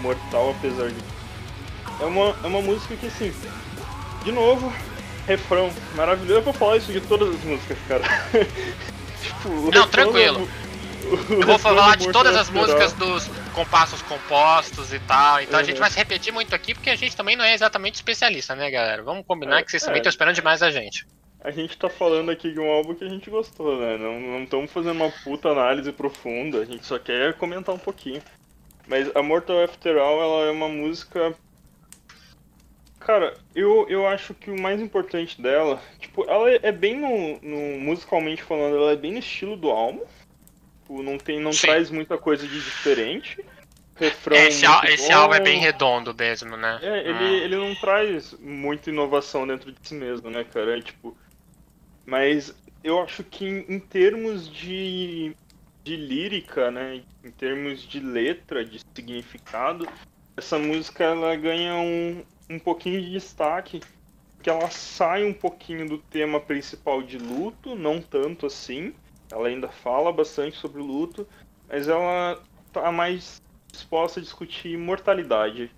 [0.01, 0.95] Mortal, apesar de.
[1.99, 3.31] É uma, é uma música que, assim,
[4.23, 4.73] de novo,
[5.27, 6.39] refrão maravilhoso.
[6.39, 8.03] Eu vou falar isso de todas as músicas, cara.
[9.21, 10.49] tipo, Não, tranquilo.
[11.29, 15.41] Eu vou falar de todas as músicas dos compassos compostos e tal.
[15.41, 15.61] Então uhum.
[15.61, 18.55] a gente vai se repetir muito aqui porque a gente também não é exatamente especialista,
[18.55, 19.03] né, galera?
[19.03, 19.85] Vamos combinar é, que vocês é.
[19.85, 21.05] também estão esperando demais a gente
[21.43, 23.97] a gente tá falando aqui de um álbum que a gente gostou, né?
[23.97, 28.21] Não estamos fazendo uma puta análise profunda, a gente só quer comentar um pouquinho.
[28.87, 31.33] Mas a Mortal After All, ela é uma música.
[32.99, 37.79] Cara, eu, eu acho que o mais importante dela, tipo, ela é bem no, no
[37.79, 40.03] musicalmente falando, ela é bem no estilo do álbum.
[40.91, 41.67] Tipo, não tem, não Sim.
[41.67, 43.43] traz muita coisa de diferente.
[43.95, 46.79] Refrão esse, esse álbum é bem redondo mesmo, né?
[46.81, 47.43] É, ele, hum.
[47.43, 50.77] ele não traz muita inovação dentro de si mesmo, né, cara?
[50.77, 51.15] É, tipo,
[52.05, 55.35] mas eu acho que em, termos de,
[55.85, 59.87] de lírica, né, em termos de letra, de significado,
[60.37, 63.79] essa música ela ganha um, um pouquinho de destaque,
[64.41, 68.93] que ela sai um pouquinho do tema principal de luto, não tanto assim.
[69.31, 71.27] Ela ainda fala bastante sobre o luto,
[71.67, 72.41] mas ela
[72.73, 75.71] tá mais disposta a discutir mortalidade,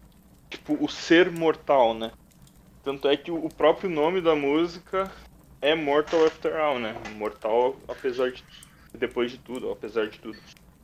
[0.49, 2.11] tipo o ser mortal, né?
[2.83, 5.09] Tanto é que o próprio nome da música
[5.61, 6.93] é Mortal After All, né?
[7.15, 8.43] Mortal apesar de
[8.93, 10.37] depois de tudo, apesar de tudo.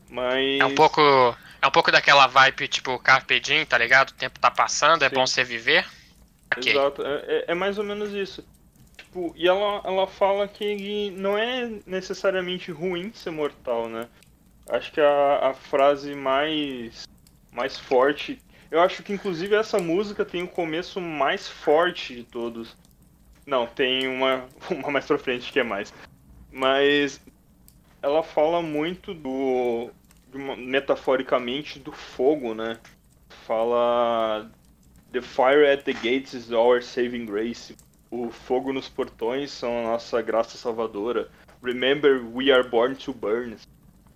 [0.09, 4.09] Mas é um pouco é um pouco daquela vibe tipo Carpe Diem, tá ligado?
[4.09, 5.15] O tempo tá passando, é Sim.
[5.15, 5.85] bom você viver.
[6.57, 6.73] Okay.
[6.73, 8.43] Exato, é, é, é, mais ou menos isso.
[9.09, 14.07] Tipo, e ela, ela fala que não é necessariamente ruim ser mortal, né?
[14.69, 17.07] Acho que a, a frase mais
[17.51, 18.39] mais forte,
[18.69, 22.77] eu acho que inclusive essa música tem o começo mais forte de todos
[23.47, 25.91] Não, tem uma, uma mais pra frente que é mais.
[26.51, 27.19] Mas
[28.01, 29.89] ela fala muito do.
[30.31, 32.77] Uma, metaforicamente do fogo, né?
[33.47, 34.51] Fala.
[35.11, 37.75] The fire at the gates is our saving grace.
[38.11, 41.29] O fogo nos portões são a nossa graça salvadora.
[41.61, 43.55] Remember, we are born to burn.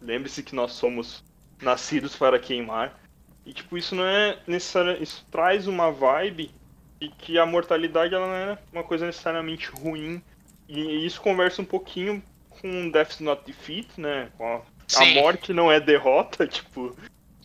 [0.01, 1.23] Lembre-se que nós somos
[1.61, 2.99] nascidos para queimar.
[3.45, 5.01] E tipo, isso não é necessário.
[5.01, 6.51] Isso traz uma vibe
[6.99, 10.21] e que a mortalidade ela não é uma coisa necessariamente ruim.
[10.67, 14.29] E isso conversa um pouquinho com Death's Not Defeat, né?
[14.39, 14.61] A,
[15.01, 16.95] a, morte não é derrota, tipo.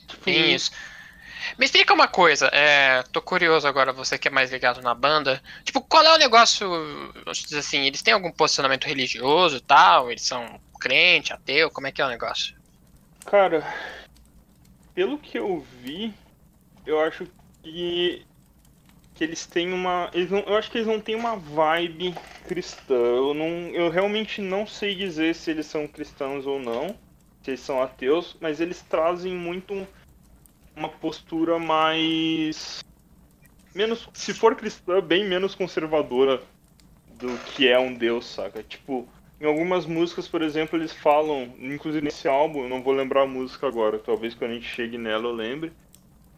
[0.06, 0.70] tipo isso.
[1.56, 5.42] Me explica uma coisa, é, tô curioso agora, você que é mais ligado na banda.
[5.64, 6.68] Tipo, qual é o negócio,
[7.56, 10.10] assim, eles têm algum posicionamento religioso e tal?
[10.10, 12.54] Eles são crente, ateu, como é que é o negócio?
[13.24, 13.64] Cara,
[14.94, 16.12] pelo que eu vi,
[16.86, 17.26] eu acho
[17.62, 18.26] que
[19.18, 22.14] que eles têm uma, eles não, eu acho que eles não têm uma vibe
[22.46, 22.94] cristã.
[22.94, 26.96] Eu não, eu realmente não sei dizer se eles são cristãos ou não,
[27.42, 29.84] se eles são ateus, mas eles trazem muito
[30.78, 32.84] uma postura mais
[33.74, 36.40] menos, se for cristã, bem menos conservadora
[37.14, 38.62] do que é um deus, saca?
[38.62, 39.06] Tipo,
[39.40, 43.26] em algumas músicas, por exemplo, eles falam, inclusive nesse álbum, eu não vou lembrar a
[43.26, 45.72] música agora, talvez quando a gente chegue nela eu lembre,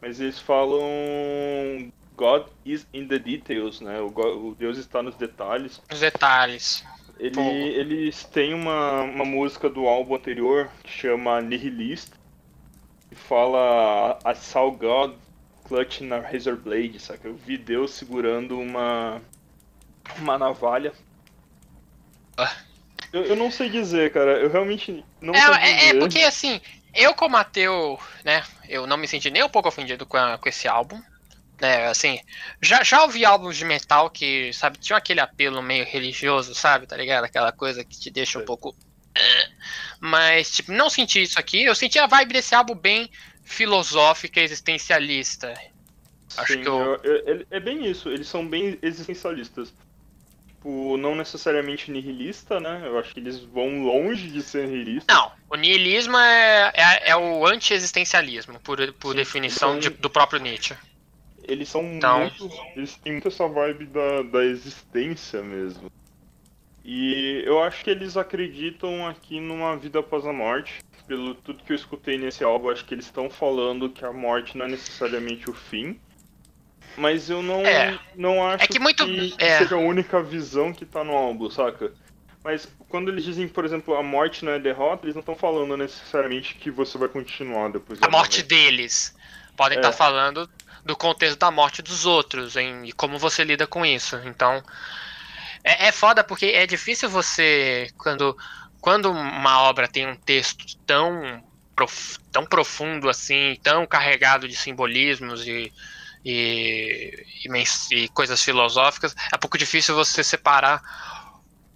[0.01, 3.99] mas eles falam God is in the details, né?
[3.99, 5.81] O, God, o Deus está nos detalhes.
[5.91, 6.85] Os detalhes.
[7.19, 12.13] Ele, eles têm uma, uma música do álbum anterior que chama Nihilist,
[13.11, 15.15] que fala I saw God
[15.67, 17.27] clutching a razor blade, saca?
[17.27, 19.21] Eu vi Deus segurando uma,
[20.17, 20.93] uma navalha.
[22.37, 22.55] Ah.
[23.11, 24.39] Eu, eu não sei dizer, cara.
[24.39, 26.61] Eu realmente não é, sei é, é, porque assim,
[26.95, 28.43] eu como ateu, né?
[28.69, 31.01] Eu não me senti nem um pouco ofendido com, a, com esse álbum.
[31.59, 32.19] Né, assim,
[32.59, 36.97] já, já ouvi álbuns de metal que, sabe, tinham aquele apelo meio religioso, sabe, tá
[36.97, 37.25] ligado?
[37.25, 38.75] Aquela coisa que te deixa um pouco.
[40.01, 41.63] Mas, tipo, não senti isso aqui.
[41.63, 43.09] Eu senti a vibe desse álbum bem
[43.43, 45.53] filosófica e existencialista.
[46.35, 46.99] Acho Sim, que eu...
[47.03, 47.47] eu, eu...
[47.49, 49.73] É bem isso, eles são bem existencialistas
[50.61, 52.81] tipo, não necessariamente nihilista, né?
[52.85, 55.11] Eu acho que eles vão longe de ser nihilista.
[55.11, 60.09] Não, o nihilismo é, é, é o anti-existencialismo, por, por Sim, definição então, de, do
[60.09, 60.75] próprio Nietzsche.
[61.43, 62.19] Eles são então...
[62.19, 62.49] muito.
[62.75, 65.91] Eles têm muito essa vibe da, da existência mesmo.
[66.83, 70.79] E eu acho que eles acreditam aqui numa vida após a morte.
[71.07, 74.57] Pelo tudo que eu escutei nesse álbum, acho que eles estão falando que a morte
[74.57, 75.99] não é necessariamente o fim
[76.97, 77.99] mas eu não, é.
[78.15, 79.59] não acho é que, muito, que é.
[79.59, 81.93] seja a única visão que tá no álbum, saca?
[82.43, 85.77] Mas quando eles dizem, por exemplo, a morte não é derrota, eles não estão falando
[85.77, 89.15] necessariamente que você vai continuar depois A morte, morte deles.
[89.55, 89.91] Podem estar é.
[89.91, 90.49] tá falando
[90.83, 94.19] do contexto da morte dos outros hein, e como você lida com isso.
[94.25, 94.63] Então,
[95.63, 98.37] é, é foda porque é difícil você, quando,
[98.79, 101.43] quando uma obra tem um texto tão,
[101.75, 105.71] prof, tão profundo assim, tão carregado de simbolismos e
[106.23, 110.81] e, e, e coisas filosóficas, é pouco difícil você separar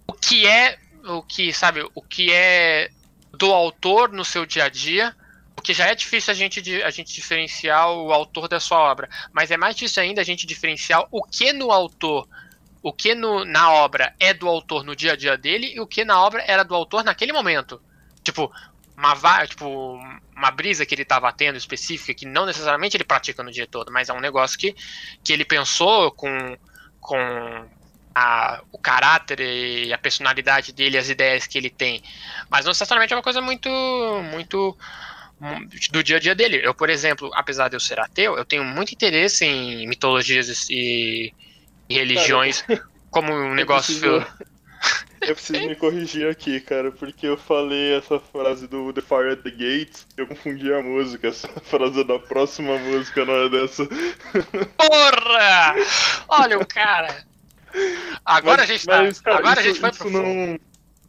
[0.06, 2.90] o que é o que sabe o que é
[3.32, 5.14] do autor no seu dia a dia
[5.54, 9.50] porque já é difícil a gente, a gente diferenciar o autor da sua obra mas
[9.50, 12.28] é mais difícil ainda a gente diferenciar o que no autor
[12.86, 15.86] o que no, na obra é do autor no dia a dia dele e o
[15.88, 17.82] que na obra era do autor naquele momento
[18.22, 18.52] tipo
[18.96, 19.98] uma, tipo,
[20.36, 23.92] uma brisa que ele estava tendo específica, que não necessariamente ele pratica no dia todo,
[23.92, 24.74] mas é um negócio que,
[25.22, 26.56] que ele pensou com,
[27.00, 27.16] com
[28.14, 32.02] a, o caráter e a personalidade dele, as ideias que ele tem.
[32.48, 33.68] Mas não necessariamente é uma coisa muito,
[34.30, 34.76] muito
[35.90, 36.60] do dia a dia dele.
[36.64, 41.34] Eu, por exemplo, apesar de eu ser ateu, eu tenho muito interesse em mitologias e,
[41.88, 42.64] e religiões
[43.10, 44.24] como um negócio.
[45.20, 49.42] Eu preciso me corrigir aqui, cara, porque eu falei essa frase do The Fire at
[49.42, 51.26] the Gates, eu confundi a música.
[51.28, 53.86] Essa frase é da próxima música, não é dessa.
[54.76, 55.74] Porra!
[56.28, 57.24] Olha o cara!
[58.24, 59.02] Agora mas, a gente tá.
[59.02, 60.58] Mas, cara, agora isso, a gente foi pro não,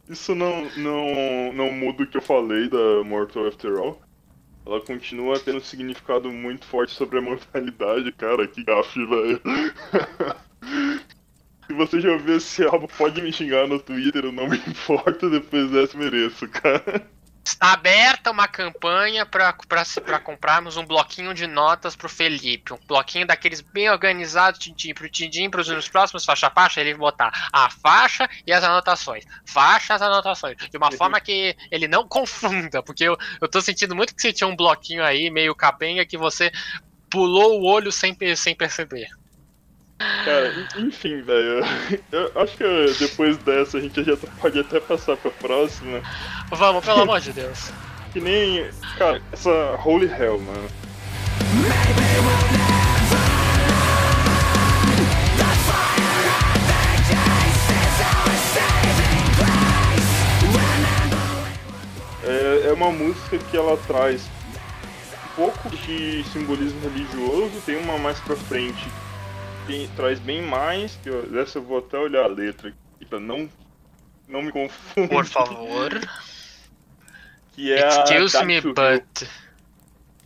[0.08, 4.02] Isso não, não, não muda o que eu falei da Mortal After All.
[4.66, 8.46] Ela continua tendo um significado muito forte sobre a mortalidade, cara.
[8.48, 9.40] Que gafe, velho.
[10.62, 15.28] Se você já ouviu esse álbum, pode me xingar no Twitter, eu não me importo,
[15.28, 17.06] depois dessa mereço, cara.
[17.48, 22.74] Está aberta uma campanha para comprarmos um bloquinho de notas pro Felipe.
[22.74, 27.30] Um bloquinho daqueles bem organizados, tintim pro tintim, para os próximos faixa faixa, ele botar
[27.50, 29.24] a faixa e as anotações.
[29.46, 30.58] Faixa as anotações.
[30.70, 34.32] De uma forma que ele não confunda, porque eu, eu tô sentindo muito que você
[34.32, 36.52] tinha um bloquinho aí, meio capenga, que você
[37.10, 39.08] pulou o olho sem, sem perceber.
[39.98, 41.64] Cara, enfim, velho.
[42.12, 42.64] Eu acho que
[43.00, 46.00] depois dessa a gente já pode até passar pra próxima.
[46.50, 47.72] Vamos, pelo amor de Deus.
[48.12, 48.70] Que nem.
[48.96, 49.50] Cara, essa
[49.84, 50.68] Holy Hell, mano.
[62.22, 68.20] É, é uma música que ela traz um pouco de simbolismo religioso, tem uma mais
[68.20, 68.86] pra frente
[69.68, 73.20] tem, traz bem mais, que eu, dessa eu vou até olhar a letra aqui pra
[73.20, 73.48] não,
[74.26, 75.10] não me confundir.
[75.10, 75.90] Por favor.
[77.52, 79.28] Que é Excuse a me, but.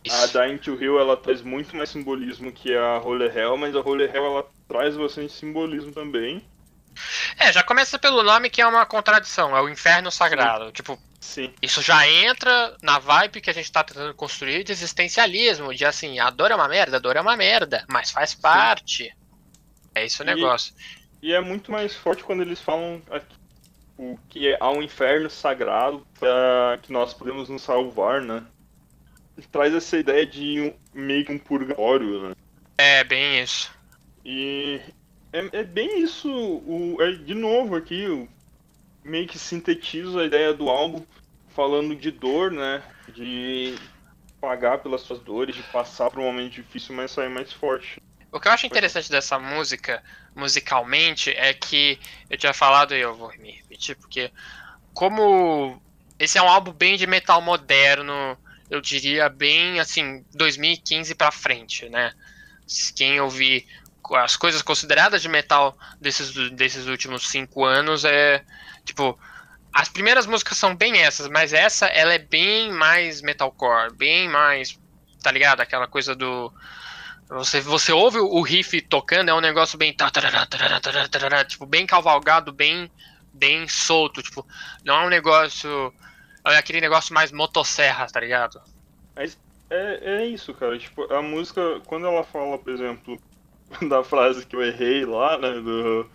[0.07, 3.79] A Dying to Hill ela traz muito mais simbolismo que a Holy Hell, mas a
[3.79, 6.45] Holy Hell ela traz bastante simbolismo também.
[7.39, 10.71] É, já começa pelo nome que é uma contradição, é o inferno sagrado.
[10.71, 11.51] Tipo, Sim.
[11.59, 16.19] isso já entra na vibe que a gente tá tentando construir de existencialismo, de assim,
[16.19, 19.11] a dor é uma merda, a dor é uma merda, mas faz parte.
[19.95, 20.73] É esse o E- negócio.
[21.21, 23.35] E é muito mais forte quando eles falam aqui,
[23.97, 28.43] o que há um inferno sagrado pra que nós podemos nos salvar, né?
[29.51, 30.61] Traz essa ideia de
[30.93, 32.35] um, meio que um purgatório, né?
[32.77, 33.71] É, bem isso.
[34.25, 34.81] E
[35.31, 38.27] é, é bem isso, o, é, de novo aqui, o,
[39.03, 41.03] meio que sintetiza a ideia do álbum
[41.49, 42.83] falando de dor, né?
[43.09, 43.75] De
[44.41, 48.01] pagar pelas suas dores, de passar por um momento difícil, mas sair mais forte.
[48.33, 50.03] O que eu acho interessante dessa música,
[50.35, 54.31] musicalmente, é que eu tinha falado e eu vou me repetir, porque
[54.91, 55.79] como
[56.17, 58.35] esse é um álbum bem de metal moderno,
[58.71, 62.11] eu diria bem assim, 2015 pra frente, né?
[62.95, 63.67] Quem ouvir
[64.15, 68.43] as coisas consideradas de metal desses, desses últimos cinco anos é
[68.83, 69.17] tipo
[69.71, 74.77] as primeiras músicas são bem essas, mas essa ela é bem mais metalcore, bem mais,
[75.21, 75.61] tá ligado?
[75.61, 76.51] Aquela coisa do
[77.33, 79.93] você, você ouve o riff tocando, é um negócio bem.
[79.93, 82.91] tarará, Tipo, bem cavalgado, bem,
[83.33, 84.21] bem solto.
[84.21, 84.45] Tipo,
[84.83, 85.93] não é um negócio.
[86.45, 88.61] É aquele negócio mais motosserra, tá ligado?
[89.69, 90.77] É, é isso, cara.
[90.77, 93.17] Tipo, a música, quando ela fala, por exemplo,
[93.87, 95.53] da frase que eu errei lá, né?
[95.53, 96.09] Do.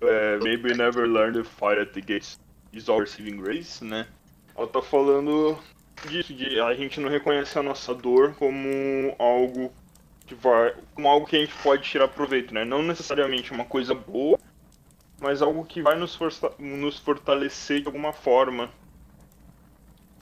[0.00, 2.38] é, Maybe never learn to fight at the gates
[2.72, 4.06] is our saving grace, né?
[4.56, 5.58] Ela tá falando
[6.06, 9.72] disso, de a gente não reconhece a nossa dor como algo
[10.28, 10.74] que vai.
[10.94, 12.64] como algo que a gente pode tirar proveito, né?
[12.64, 14.38] Não necessariamente uma coisa boa,
[15.20, 18.70] mas algo que vai nos, força- nos fortalecer de alguma forma.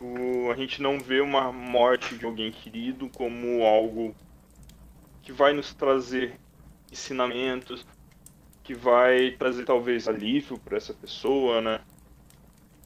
[0.00, 4.14] O- a gente não vê uma morte de alguém querido como algo
[5.22, 6.38] que vai nos trazer
[6.92, 7.84] ensinamentos,
[8.62, 11.80] que vai trazer talvez alívio para essa pessoa, né?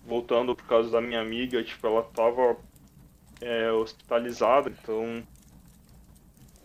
[0.06, 2.56] Voltando por causa da minha amiga, tipo, ela tava
[3.42, 5.22] é, hospitalizada, então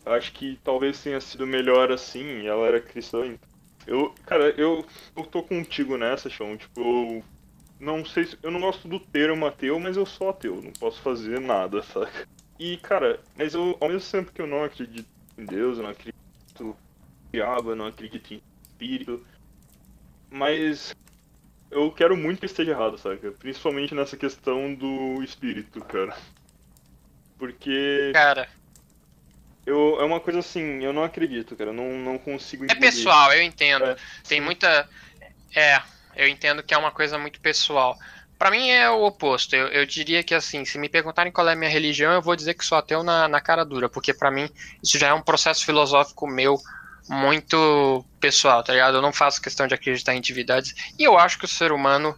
[0.05, 3.25] acho que talvez tenha sido melhor assim, ela era cristã.
[3.25, 3.49] então-
[3.87, 4.85] Eu, cara, eu,
[5.15, 7.23] eu tô contigo nessa, Chão, tipo, eu
[7.79, 8.37] não sei se.
[8.41, 12.27] Eu não gosto do termo ateu, mas eu sou ateu, não posso fazer nada, saca?
[12.59, 15.89] E, cara, mas eu, ao mesmo tempo que eu não acredito em Deus, eu não
[15.91, 16.15] acredito
[16.61, 16.75] em
[17.33, 19.23] diabo, eu não acredito em espírito,
[20.31, 20.95] mas
[21.69, 23.31] eu quero muito que esteja errado, saca?
[23.33, 26.15] Principalmente nessa questão do espírito, cara.
[27.37, 28.47] Porque Cara,
[29.65, 32.79] eu, é uma coisa assim, eu não acredito, cara, eu não, não consigo é engolir.
[32.79, 33.85] pessoal, eu entendo.
[33.85, 33.95] É,
[34.27, 34.87] Tem muita.
[35.55, 35.81] É,
[36.15, 37.97] eu entendo que é uma coisa muito pessoal.
[38.37, 39.55] Pra mim é o oposto.
[39.55, 42.35] Eu, eu diria que assim, se me perguntarem qual é a minha religião, eu vou
[42.35, 44.49] dizer que sou ateu na, na cara dura, porque pra mim
[44.83, 46.59] isso já é um processo filosófico meu
[47.07, 48.95] muito pessoal, tá ligado?
[48.97, 52.15] Eu não faço questão de acreditar em divindades e eu acho que o ser humano,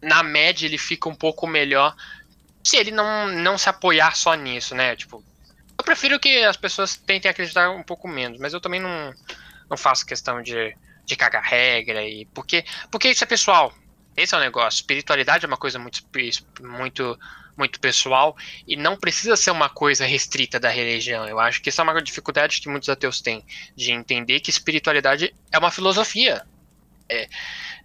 [0.00, 1.94] na média, ele fica um pouco melhor
[2.62, 4.94] se ele não, não se apoiar só nisso, né?
[4.94, 5.22] Tipo,
[5.78, 9.14] eu prefiro que as pessoas tentem acreditar um pouco menos, mas eu também não,
[9.70, 13.72] não faço questão de, de cagar regra e porque porque isso é pessoal.
[14.16, 14.78] Esse é o negócio.
[14.78, 16.02] Espiritualidade é uma coisa muito
[16.60, 17.18] muito
[17.56, 21.26] muito pessoal e não precisa ser uma coisa restrita da religião.
[21.26, 23.44] Eu acho que essa é uma dificuldade que muitos ateus têm
[23.76, 26.44] de entender que espiritualidade é uma filosofia.
[27.10, 27.28] É,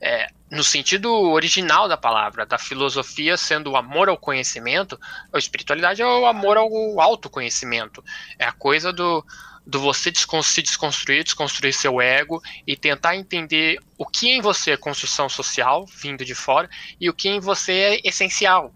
[0.02, 5.00] é, no sentido original da palavra, da filosofia sendo o amor ao conhecimento,
[5.34, 8.04] a espiritualidade é o amor ao autoconhecimento.
[8.38, 9.26] É a coisa do,
[9.66, 10.12] do você
[10.46, 15.86] se desconstruir, desconstruir seu ego e tentar entender o que em você é construção social,
[16.02, 16.70] vindo de fora,
[17.00, 18.74] e o que em você é essencial.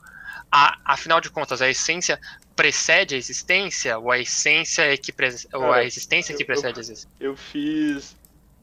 [0.52, 2.20] A- afinal de contas, a essência
[2.56, 6.80] precede a existência, ou a essência é que pre- ou a existência que eu- precede
[6.80, 7.10] a existência?
[7.20, 8.16] Eu fiz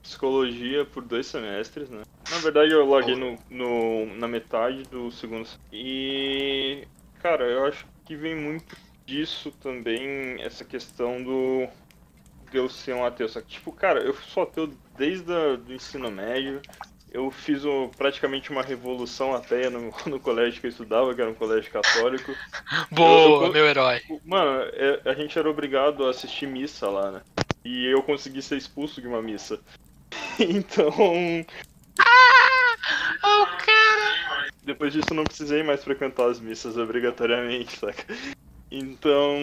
[0.05, 2.02] psicologia por dois semestres, né?
[2.30, 5.48] Na verdade, eu larguei no, no- na metade do segundo.
[5.72, 6.86] E,
[7.20, 8.76] cara, eu acho que vem muito
[9.07, 11.68] disso também, essa questão do,
[12.52, 13.28] eu ser um ateu.
[13.28, 16.61] Só que, tipo, cara, eu sou ateu desde o ensino médio.
[17.09, 21.30] Eu fiz o, praticamente uma revolução ateia no, no colégio que eu estudava, que era
[21.30, 22.32] um colégio católico.
[22.90, 24.00] Boa, eu, eu, meu herói.
[24.24, 27.22] Mano, é, a gente era obrigado a assistir missa lá, né?
[27.64, 29.62] E eu consegui ser expulso de uma missa.
[30.41, 30.93] então.
[31.99, 32.76] Ah!
[33.22, 34.49] Oh, cara!
[34.62, 38.05] Depois disso eu não precisei mais frequentar as missas obrigatoriamente, saca?
[38.70, 39.37] Então.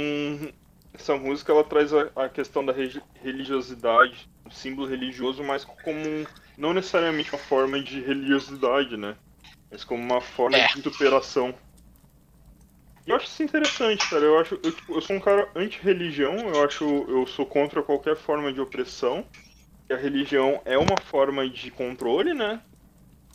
[0.94, 2.74] Essa música ela traz a, a questão da
[3.24, 6.28] religiosidade, o símbolo religioso, mas como
[6.58, 9.16] não necessariamente uma forma de religiosidade, né?
[9.72, 10.68] Mas como uma forma é.
[10.68, 11.56] de intuperação.
[13.08, 14.26] Eu acho isso interessante, cara.
[14.26, 18.18] Eu acho, eu, tipo, eu sou um cara anti-religião, eu acho, eu sou contra qualquer
[18.18, 19.26] forma de opressão.
[19.92, 22.62] A religião é uma forma de controle, né?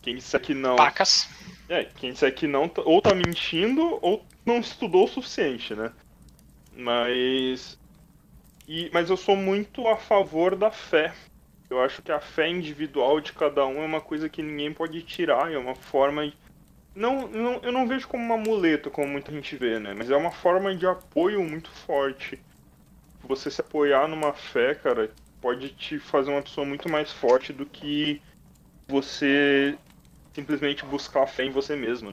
[0.02, 0.76] Quem disser que não.
[0.76, 1.28] Pacas.
[1.68, 5.92] É, quem disser que não, tá, ou tá mentindo, ou não estudou o suficiente, né?
[6.76, 7.78] Mas.
[8.68, 11.12] E, mas eu sou muito a favor da fé.
[11.68, 15.02] Eu acho que a fé individual de cada um é uma coisa que ninguém pode
[15.02, 16.32] tirar, é uma forma.
[16.94, 19.92] Não, não, eu não vejo como uma muleta, como muita gente vê, né?
[19.92, 22.40] Mas é uma forma de apoio muito forte.
[23.24, 25.10] Você se apoiar numa fé, cara,
[25.46, 28.20] pode te fazer uma pessoa muito mais forte do que
[28.88, 29.78] você
[30.34, 32.12] simplesmente buscar fé em você mesmo.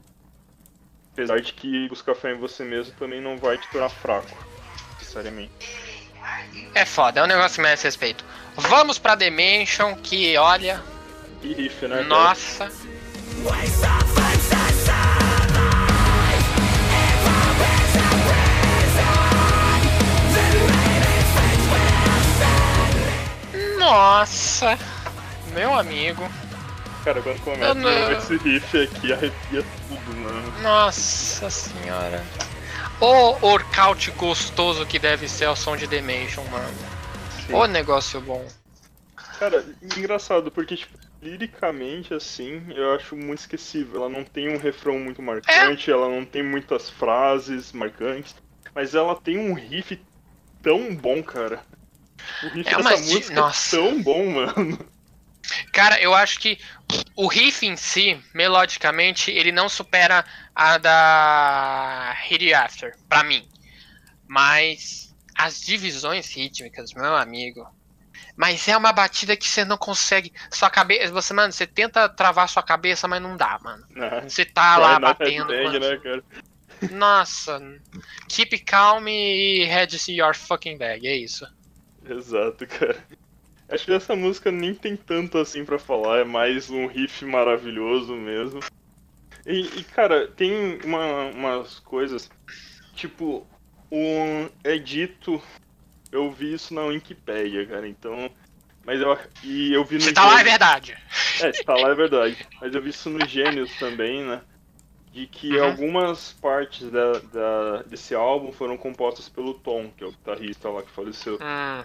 [1.12, 4.38] Apesar de que buscar fé em você mesmo também não vai te tornar fraco,
[5.00, 5.50] necessariamente.
[6.76, 8.24] É foda, é um negócio que merece respeito.
[8.54, 10.80] Vamos pra Dimension, que olha.
[11.42, 12.02] Que riff, né?
[12.02, 12.70] Nossa.
[23.84, 24.78] Nossa,
[25.52, 26.26] meu amigo.
[27.04, 28.12] Cara, quando começa não...
[28.12, 30.62] esse riff aqui, arrepia tudo, mano.
[30.62, 32.24] Nossa senhora.
[32.98, 36.74] O workout gostoso que deve ser o som de Dimension, mano.
[37.52, 38.42] O negócio bom.
[39.38, 44.00] Cara, engraçado, porque, tipo, liricamente, assim, eu acho muito esquecível.
[44.00, 45.92] Ela não tem um refrão muito marcante, é.
[45.92, 48.34] ela não tem muitas frases marcantes,
[48.74, 50.00] mas ela tem um riff
[50.62, 51.62] tão bom, cara.
[52.42, 53.76] O riff é, dessa música é Nossa.
[53.76, 54.94] é tão bom, mano.
[55.72, 56.58] Cara, eu acho que
[57.14, 63.46] o riff em si, melodicamente, ele não supera a da Hit After, pra mim.
[64.26, 67.66] Mas as divisões rítmicas, meu amigo.
[68.36, 70.32] Mas é uma batida que você não consegue.
[70.50, 71.12] Sua cabeça.
[71.12, 73.86] Você, mano, você tenta travar sua cabeça, mas não dá, mano.
[74.26, 75.46] Você tá lá batendo.
[75.48, 76.24] Bag, né, cara?
[76.90, 77.60] Nossa.
[78.28, 81.46] Keep calm e head your fucking bag, é isso.
[82.08, 82.96] Exato, cara.
[83.68, 88.14] Acho que essa música nem tem tanto assim para falar, é mais um riff maravilhoso
[88.14, 88.60] mesmo.
[89.46, 92.30] E, e cara, tem uma, umas coisas.
[92.94, 93.46] Tipo,
[93.90, 95.42] um, é dito.
[96.12, 98.30] Eu vi isso na Wikipedia, cara, então.
[98.84, 99.18] Mas eu.
[99.42, 100.02] E eu vi no.
[100.02, 100.96] Se tá lá é verdade.
[101.40, 102.46] É, se tá lá é verdade.
[102.60, 104.40] Mas eu vi isso no Gênios também, né?
[105.14, 105.64] De que uhum.
[105.64, 110.82] algumas partes da, da, desse álbum foram compostas pelo Tom, que é o guitarrista lá
[110.82, 111.34] que faleceu.
[111.34, 111.84] Uhum.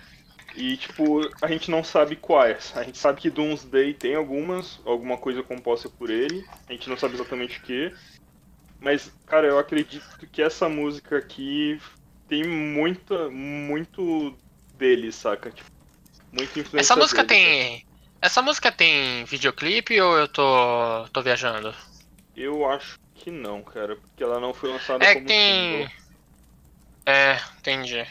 [0.55, 2.73] E, tipo, a gente não sabe quais.
[2.75, 6.43] A gente sabe que Doomsday tem algumas, alguma coisa composta por ele.
[6.67, 7.93] A gente não sabe exatamente o que.
[8.82, 11.80] Mas, cara, eu acredito que essa música aqui
[12.27, 14.36] tem muita, muito
[14.75, 15.51] dele, saca?
[15.51, 15.69] Tipo,
[16.32, 17.80] muita influência Essa música dele, tem.
[17.82, 17.89] Cara.
[18.23, 21.07] Essa música tem videoclipe ou eu tô.
[21.13, 21.75] tô viajando?
[22.36, 25.88] Eu acho que não, cara, porque ela não foi lançada é como tem...
[25.88, 25.99] Single.
[27.05, 28.07] É, entendi.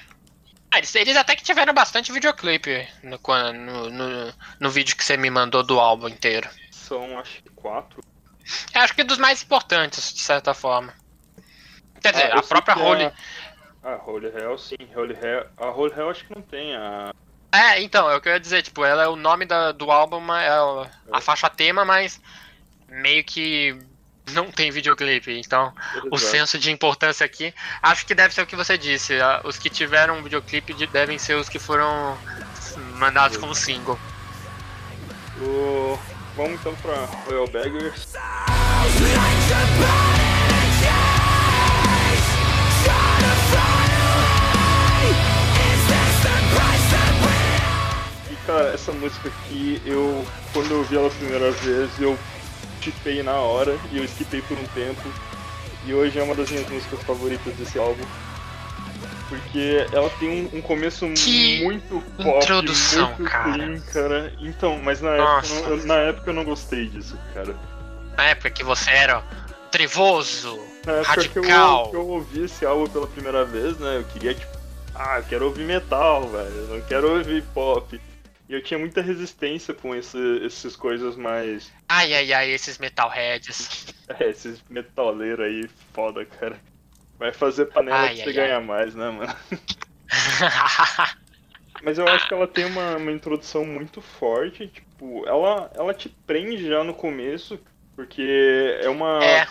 [0.70, 3.18] Ah, eles, eles, até que tiveram bastante videoclipe no,
[3.52, 6.48] no, no, no, vídeo que você me mandou do álbum inteiro.
[6.70, 8.02] São, acho que quatro.
[8.74, 10.92] É, acho que dos mais importantes, de certa forma.
[12.02, 13.04] Quer dizer, ah, a própria Holy.
[13.04, 13.12] É...
[13.82, 14.76] A Holy Hell, sim.
[14.94, 17.14] Holy Hell, a Holy Hell acho que não tem a.
[17.50, 19.90] É, então, é o que eu ia dizer, tipo, ela é o nome da, do
[19.90, 22.20] álbum, é a, a faixa tema, mas
[22.88, 23.78] meio que
[24.32, 25.32] não tem videoclipe.
[25.38, 26.08] Então, Exato.
[26.10, 29.14] o senso de importância aqui, acho que deve ser o que você disse.
[29.44, 32.16] Os que tiveram videoclipe devem ser os que foram
[32.96, 33.98] mandados como single.
[35.40, 35.98] O...
[36.36, 36.94] Vamos então pra
[37.26, 38.12] Royal Beggars.
[48.46, 52.18] Cara, essa música aqui, eu quando eu ouvi ela a primeira vez, eu
[52.78, 55.02] chipei na hora e eu esquipei por um tempo.
[55.84, 58.04] E hoje é uma das minhas músicas favoritas desse álbum.
[59.28, 63.52] Porque ela tem um, um começo que muito pop, introdução, muito cara.
[63.52, 64.32] clean, cara.
[64.40, 67.54] Então, mas na época, eu, na época eu não gostei disso, cara.
[68.16, 69.22] Na época que você era
[69.70, 71.82] trevoso, na época radical.
[71.82, 73.98] Que eu, que eu ouvi esse álbum pela primeira vez, né?
[73.98, 74.58] Eu queria, tipo,
[74.94, 78.00] ah, eu quero ouvir metal, velho, eu não quero ouvir pop.
[78.48, 81.70] E eu tinha muita resistência com esse, essas coisas mais.
[81.88, 83.86] Ai, ai, ai, esses metalheads.
[84.18, 86.58] É, esses metaleiros aí, foda, cara.
[87.18, 88.64] Vai fazer panela ai, pra você ai, ganhar ai.
[88.64, 89.36] mais, né, mano?
[91.82, 96.08] Mas eu acho que ela tem uma, uma introdução muito forte, tipo, ela, ela te
[96.08, 97.60] prende já no começo,
[97.94, 99.22] porque é uma.
[99.22, 99.46] É.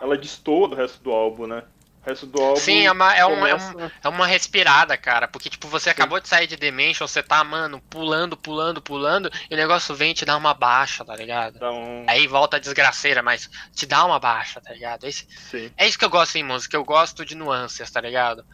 [0.00, 1.64] Ela destoa do resto do álbum, né?
[2.06, 2.60] Resto do álbum.
[2.60, 5.26] Sim, é uma, é, uma, é, um, é uma respirada, cara.
[5.26, 5.90] Porque, tipo, você Sim.
[5.90, 10.12] acabou de sair de Dimension, você tá, mano, pulando, pulando, pulando, e o negócio vem
[10.12, 11.58] e te dá uma baixa, tá ligado?
[11.64, 12.06] Um...
[12.08, 15.04] Aí volta a desgraceira, mas te dá uma baixa, tá ligado?
[15.04, 15.26] Esse,
[15.76, 18.44] é isso que eu gosto em música, eu gosto de nuances, tá ligado?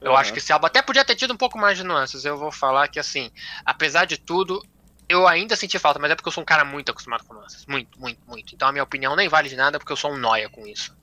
[0.00, 0.16] Eu uhum.
[0.16, 2.24] acho que esse álbum até podia ter tido um pouco mais de nuances.
[2.24, 3.30] Eu vou falar que, assim,
[3.64, 4.60] apesar de tudo,
[5.08, 7.66] eu ainda senti falta, mas é porque eu sou um cara muito acostumado com nuances.
[7.66, 8.54] Muito, muito, muito.
[8.54, 10.96] Então a minha opinião nem vale de nada porque eu sou um noia com isso.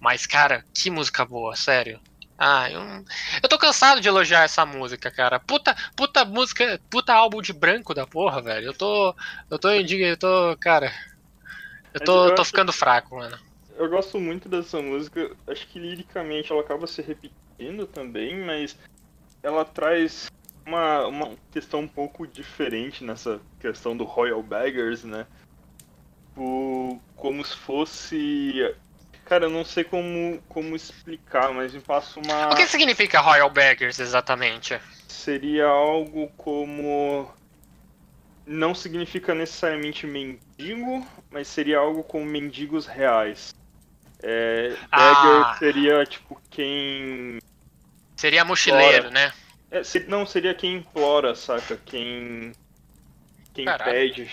[0.00, 2.00] Mas, cara, que música boa, sério.
[2.38, 2.80] Ah, eu,
[3.42, 5.40] eu tô cansado de elogiar essa música, cara.
[5.40, 8.66] Puta, puta música, puta álbum de branco da porra, velho.
[8.66, 9.14] Eu tô,
[9.50, 10.92] eu tô eu tô, cara.
[11.94, 13.38] Eu tô, eu tô ficando fraco, mano.
[13.76, 15.34] Eu gosto muito dessa música.
[15.46, 18.76] Acho que liricamente ela acaba se repetindo também, mas
[19.42, 20.30] ela traz
[20.66, 25.26] uma, uma questão um pouco diferente nessa questão do Royal Beggars, né?
[26.36, 28.76] O, como se fosse
[29.26, 32.52] Cara, eu não sei como, como explicar, mas me passa uma.
[32.52, 34.80] O que significa Royal Beggars exatamente?
[35.08, 37.28] Seria algo como.
[38.46, 43.52] Não significa necessariamente mendigo, mas seria algo como mendigos reais.
[44.22, 45.56] É, beggar ah.
[45.58, 47.40] seria tipo quem.
[48.14, 49.32] Seria mochileiro, né?
[49.72, 51.76] É, se, não, seria quem implora, saca?
[51.84, 52.52] Quem.
[53.52, 53.90] Quem Caralho.
[53.90, 54.30] pede.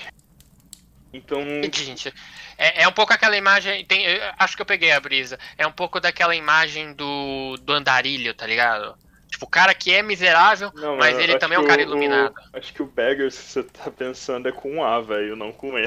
[1.13, 1.41] Então.
[1.71, 2.11] Gente,
[2.57, 3.85] é, é, um pouco aquela imagem.
[3.85, 4.05] Tem,
[4.37, 5.37] acho que eu peguei a brisa.
[5.57, 8.97] É um pouco daquela imagem do, do andarilho, tá ligado?
[9.29, 12.35] Tipo, o cara que é miserável, não, mas ele também é um cara o, iluminado.
[12.53, 15.85] Acho que o Beggars que você tá pensando é com A, velho, não com E.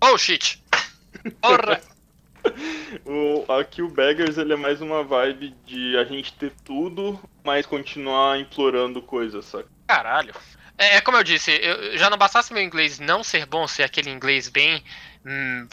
[0.00, 0.62] Oh shit!
[1.40, 1.80] Porra!
[3.06, 7.66] o, aqui o Beggars ele é mais uma vibe de a gente ter tudo, mas
[7.66, 9.68] continuar implorando coisas, saca?
[9.86, 10.34] Caralho.
[10.82, 13.84] É, é como eu disse, eu, já não bastasse meu inglês não ser bom, ser
[13.84, 14.82] aquele inglês bem
[15.24, 15.68] hum,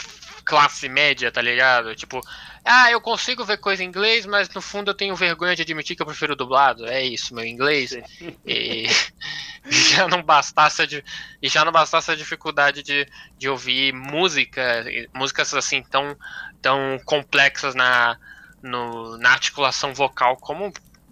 [0.45, 1.95] classe média, tá ligado?
[1.95, 2.21] Tipo,
[2.63, 5.95] ah, eu consigo ver coisa em inglês, mas no fundo eu tenho vergonha de admitir
[5.95, 6.85] que eu prefiro dublado.
[6.85, 7.97] É isso, meu inglês.
[8.45, 8.85] E
[9.95, 11.03] já não bastasse de,
[11.41, 16.15] e já não bastasse a dificuldade de, de ouvir música, músicas assim tão,
[16.61, 18.15] tão complexas na,
[18.61, 20.71] no, na articulação vocal como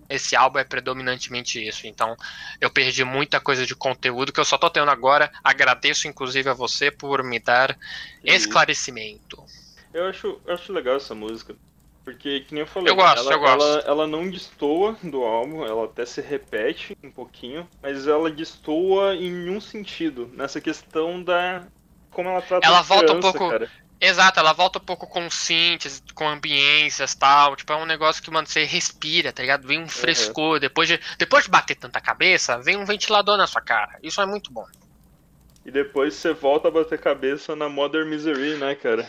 [0.10, 1.88] esse álbum é predominantemente isso.
[1.88, 2.16] Então,
[2.60, 5.32] eu perdi muita coisa de conteúdo que eu só tô tendo agora.
[5.44, 7.78] Agradeço, inclusive, a você por me dar
[8.24, 9.44] esclarecimento.
[9.94, 11.56] Eu acho, eu acho legal essa música.
[12.08, 13.64] Porque, que nem eu falei, eu gosto, ela, eu gosto.
[13.64, 19.14] Ela, ela não destoa do álbum, ela até se repete um pouquinho, mas ela destoa
[19.14, 21.68] em um sentido, nessa questão da.
[22.10, 23.70] Como ela trata ela volta um pouco cara.
[24.00, 27.56] Exato, ela volta um pouco com synths, com ambiências tal.
[27.56, 29.68] Tipo, é um negócio que, mano, você respira, tá ligado?
[29.68, 30.56] Vem um frescor.
[30.56, 30.60] Uhum.
[30.60, 33.98] Depois, de, depois de bater tanta cabeça, vem um ventilador na sua cara.
[34.04, 34.66] Isso é muito bom.
[35.66, 39.06] E depois você volta a bater cabeça na Modern Misery, né, cara?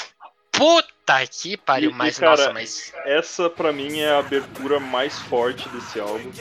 [0.51, 2.93] Puta que pariu, mas e, cara, nossa, mas.
[3.05, 6.33] Essa pra mim é a abertura mais forte desse álbum.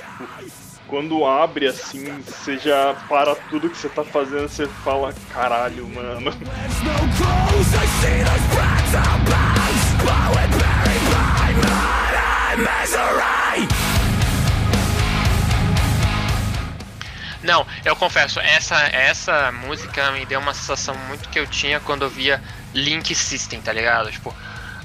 [0.88, 6.31] Quando abre assim, você já para tudo que você tá fazendo, você fala, caralho, mano.
[17.43, 22.03] Não, eu confesso, essa, essa música me deu uma sensação muito que eu tinha quando
[22.03, 22.41] eu via
[22.73, 24.09] Link System, tá ligado?
[24.09, 24.34] Tipo,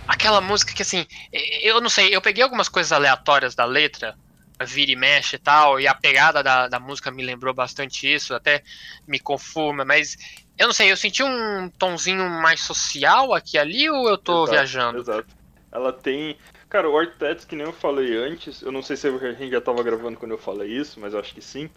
[0.06, 4.16] aquela música que assim, eu não sei, eu peguei algumas coisas aleatórias da letra,
[4.64, 8.34] vira e mexe e tal, e a pegada da, da música me lembrou bastante isso,
[8.34, 8.62] até
[9.06, 10.16] me conforma, mas
[10.58, 14.50] eu não sei, eu senti um tonzinho mais social aqui ali ou eu tô exato,
[14.50, 14.98] viajando?
[14.98, 15.28] Exato.
[15.70, 16.36] Ela tem.
[16.68, 19.60] Cara, o Arquitetos, que nem eu falei antes, eu não sei se a gente já
[19.60, 21.68] tava gravando quando eu falei isso, mas eu acho que sim.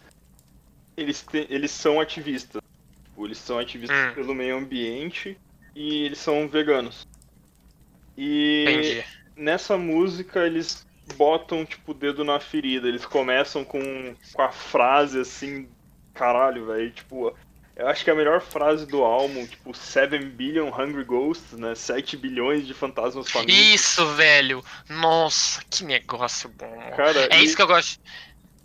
[0.96, 1.48] Eles, te...
[1.50, 2.62] eles são ativistas.
[3.06, 4.14] Tipo, eles são ativistas hum.
[4.14, 5.38] pelo meio ambiente
[5.74, 7.08] e eles são veganos.
[8.18, 9.06] E Entendi.
[9.36, 10.85] nessa música eles
[11.16, 12.88] botam, tipo, o dedo na ferida.
[12.88, 15.68] Eles começam com, com a frase assim,
[16.14, 16.92] caralho, velho.
[16.92, 17.36] Tipo,
[17.76, 21.76] eu acho que é a melhor frase do álbum, tipo, 7 billion hungry ghosts, né?
[21.76, 23.56] 7 bilhões de fantasmas famintos.
[23.56, 24.64] Isso, velho!
[24.90, 26.92] Nossa, que negócio bom.
[26.96, 27.44] Cara, é e...
[27.44, 28.00] isso que eu gosto.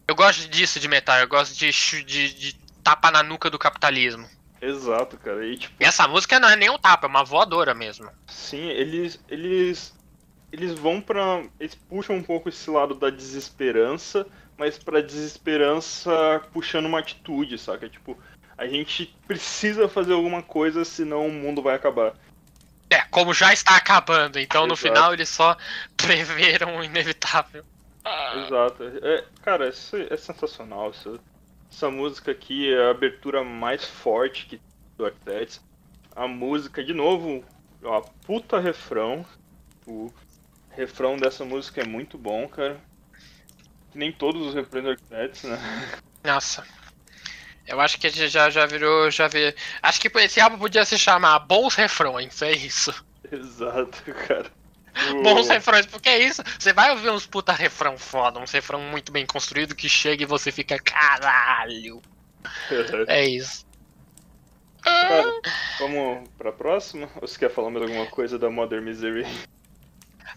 [0.06, 1.70] Eu gosto disso de metal, eu gosto de,
[2.04, 2.52] de, de
[2.82, 4.28] tapa na nuca do capitalismo.
[4.60, 5.46] Exato, cara.
[5.46, 5.74] E, tipo...
[5.78, 8.10] Essa música não é nem um tapa, é uma voadora mesmo.
[8.26, 9.94] Sim, eles, eles
[10.52, 14.26] eles vão para eles puxam um pouco esse lado da desesperança,
[14.58, 17.88] mas pra desesperança puxando uma atitude, saca?
[17.88, 18.16] Tipo,
[18.56, 22.14] a gente precisa fazer alguma coisa, senão o mundo vai acabar.
[22.90, 24.88] É, como já está acabando, então no Exato.
[24.88, 25.56] final eles só
[25.96, 27.64] preveram o inevitável.
[28.04, 28.82] Ah, Exato.
[29.02, 30.90] É, cara, isso é sensacional.
[30.90, 31.20] Isso,
[31.70, 34.60] essa música aqui é a abertura mais forte que
[34.96, 35.60] do Arquitetos.
[36.14, 37.44] A música, de novo,
[37.82, 39.24] é uma puta refrão.
[40.72, 42.80] O refrão dessa música é muito bom, cara.
[43.90, 45.58] Que nem todos os refrões do Arquitetos, né?
[46.24, 46.64] Nossa.
[47.66, 49.10] Eu acho que a gente já, já virou.
[49.10, 49.54] Já vi...
[49.82, 52.92] Acho que esse álbum podia se chamar Bons Refrões, é isso.
[53.30, 54.50] Exato, cara.
[55.22, 56.42] Bons refrões, porque é isso.
[56.58, 60.26] Você vai ouvir uns puta refrão foda, uns refrão muito bem construído que chega e
[60.26, 62.00] você fica, caralho.
[63.06, 63.66] É isso.
[64.82, 65.40] Cara,
[65.78, 67.08] vamos pra próxima?
[67.16, 69.26] Ou você quer falar mais alguma coisa da Mother Misery?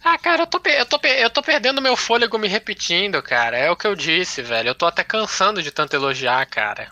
[0.03, 3.57] Ah, cara, eu tô, eu, tô, eu tô perdendo meu fôlego me repetindo, cara.
[3.57, 4.70] É o que eu disse, velho.
[4.70, 6.91] Eu tô até cansando de tanto elogiar, cara.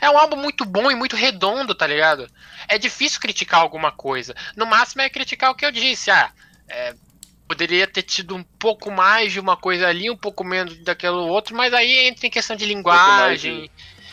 [0.00, 2.28] É um álbum muito bom e muito redondo, tá ligado?
[2.68, 4.34] É difícil criticar alguma coisa.
[4.56, 6.10] No máximo é criticar o que eu disse.
[6.10, 6.32] Ah,
[6.68, 6.94] é,
[7.46, 11.56] poderia ter tido um pouco mais de uma coisa ali, um pouco menos daquilo outro,
[11.56, 13.70] mas aí entra em questão de linguagem.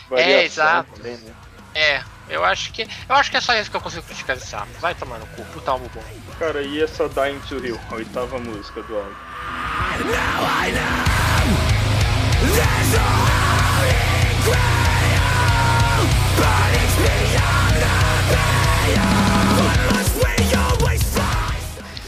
[0.08, 0.94] Variação exato.
[0.94, 1.34] também, né?
[1.74, 2.84] É, eu acho que.
[3.10, 4.72] Eu acho que é só isso que eu consigo criticar desse álbum.
[4.80, 6.04] Vai tomar no cu, puta álbum bom.
[6.38, 9.16] Cara, e essa Dying to Hill, a oitava música do álbum?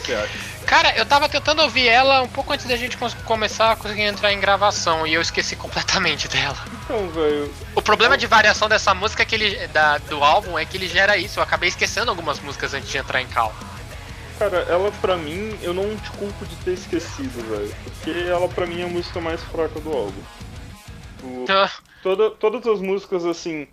[0.03, 0.47] Que acha?
[0.65, 4.33] Cara, eu tava tentando ouvir ela um pouco antes da gente começar a conseguir entrar
[4.33, 6.57] em gravação e eu esqueci completamente dela.
[6.83, 10.65] Então, velho, O problema de variação dessa música é que ele, da, do álbum é
[10.65, 11.39] que ele gera isso.
[11.39, 13.55] Eu acabei esquecendo algumas músicas antes de entrar em cal.
[14.37, 17.73] Cara, ela pra mim, eu não te culpo de ter esquecido, velho.
[17.83, 20.21] Porque ela pra mim é a música mais fraca do álbum.
[21.23, 23.67] O- Ah, toda, todas as músicas, assim,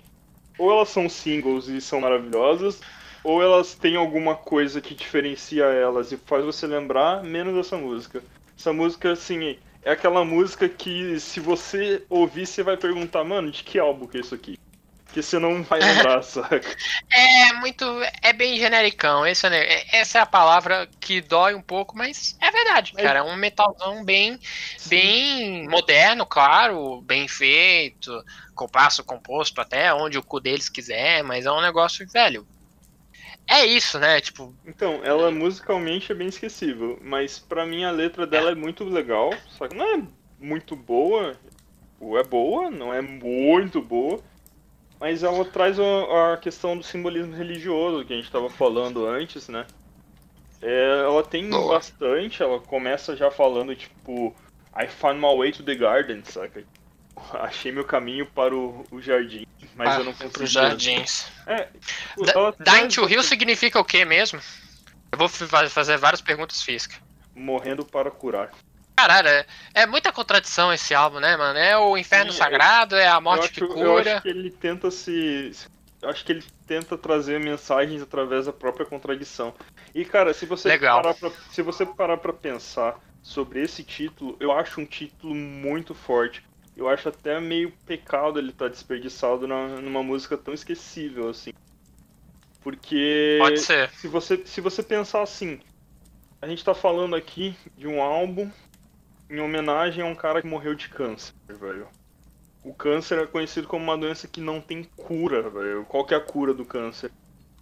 [0.59, 2.81] ou elas são singles e são maravilhosas,
[3.23, 8.23] ou elas têm alguma coisa que diferencia elas e faz você lembrar menos dessa música.
[8.59, 13.63] Essa música, assim, é aquela música que se você ouvir, você vai perguntar, mano, de
[13.63, 14.55] que álbum que é isso aqui?
[15.15, 16.77] Porque você não vai lembrar, saca?
[17.13, 17.85] É muito.
[18.21, 19.25] É bem genericão.
[19.25, 22.91] Esse, é ne- é- essa é a palavra que dói um pouco, mas é verdade,
[22.93, 23.21] Mas- cara.
[23.21, 24.41] É um metalzão bem,
[24.87, 28.11] bem moderno, claro, bem feito,
[28.57, 32.45] com passo composto até onde o cu deles quiser, mas é um negócio, velho.
[33.49, 34.21] É isso, né?
[34.21, 38.83] Tipo, Então, ela musicalmente é bem esquecível, mas pra mim a letra dela é muito
[38.83, 40.03] legal, só que não é
[40.41, 41.37] muito boa,
[42.01, 44.21] ou é boa, não é muito boa,
[45.05, 49.51] mas ela traz a, a questão do simbolismo religioso que a gente tava falando antes,
[49.51, 49.67] né?
[50.63, 51.75] É, ela tem Boa.
[51.75, 54.35] bastante, ela começa já falando tipo,
[54.75, 56.65] I found my way to the garden, saca?
[57.35, 59.43] Achei meu caminho para o, o jardim,
[59.77, 60.33] mas ah, eu não consegui.
[60.33, 61.27] pros jardins.
[61.47, 64.41] É, tipo, Da- Dying to Hill significa o que mesmo?
[65.13, 66.99] Eu vou fa- fazer várias perguntas físicas.
[67.35, 68.51] morrendo para curar.
[68.97, 71.59] Caralho, é, é muita contradição esse álbum, né, mano?
[71.59, 74.13] É o inferno Sim, sagrado, é a morte eu acho, que eu cura.
[74.15, 75.53] acho que ele tenta se.
[76.01, 79.53] eu Acho que ele tenta trazer mensagens através da própria contradição.
[79.95, 81.03] E cara, se você Legal.
[81.03, 85.95] parar pra, se você parar para pensar sobre esse título, eu acho um título muito
[85.95, 86.43] forte.
[86.77, 91.51] Eu acho até meio pecado ele estar desperdiçado na- numa música tão esquecível assim.
[92.61, 93.91] Porque Pode ser.
[93.91, 95.61] se você, se você pensar assim,
[96.43, 98.51] a gente tá falando aqui de um álbum
[99.35, 101.89] em homenagem a um cara que morreu de câncer, velho.
[102.63, 105.85] O câncer é conhecido como uma doença que não tem cura, velho.
[105.85, 107.11] Qual que é a cura do câncer?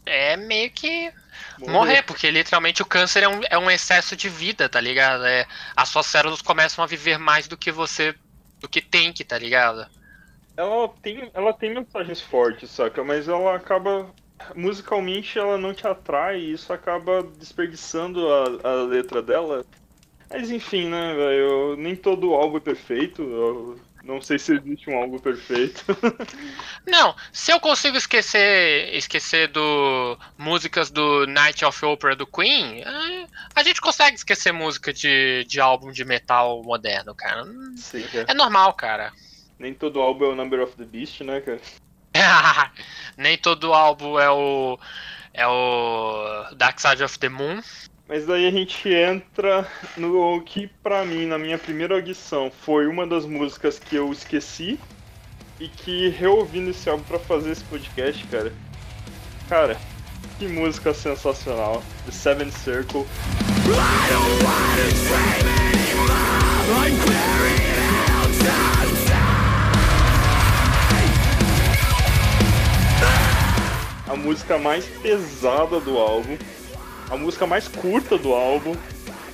[0.04, 1.12] É meio que
[1.58, 5.24] morrer, porque literalmente o câncer é um, é um excesso de vida, tá ligado?
[5.24, 5.46] É,
[5.76, 8.14] as suas células começam a viver mais do que você.
[8.60, 9.86] do que tem que, tá ligado?
[10.56, 13.02] Ela tem, ela tem mensagens fortes, saca?
[13.02, 14.10] Mas ela acaba.
[14.56, 19.64] Musicalmente ela não te atrai e isso acaba desperdiçando a, a letra dela.
[20.32, 21.76] Mas enfim, né, velho?
[21.76, 23.22] Nem todo álbum é perfeito.
[23.22, 25.84] Eu não sei se existe um álbum perfeito.
[26.86, 33.26] Não, se eu consigo esquecer esquecer do músicas do Night of Opera do Queen, é,
[33.54, 37.44] a gente consegue esquecer música de, de álbum de metal moderno, cara.
[37.76, 38.26] Sim, cara.
[38.28, 39.12] É normal, cara.
[39.58, 41.60] Nem todo álbum é o Number of the Beast, né, cara?
[43.16, 44.78] Nem todo álbum é o
[45.34, 47.62] é o Dark Side of the Moon.
[48.08, 49.66] Mas daí a gente entra
[49.96, 54.78] no que pra mim, na minha primeira audição, foi uma das músicas que eu esqueci
[55.58, 58.52] e que reouvindo esse álbum pra fazer esse podcast, cara.
[59.48, 59.76] Cara,
[60.38, 61.82] que música sensacional.
[62.04, 63.06] The Seven Circle.
[74.08, 76.36] A música mais pesada do álbum,
[77.12, 78.74] a música mais curta do álbum.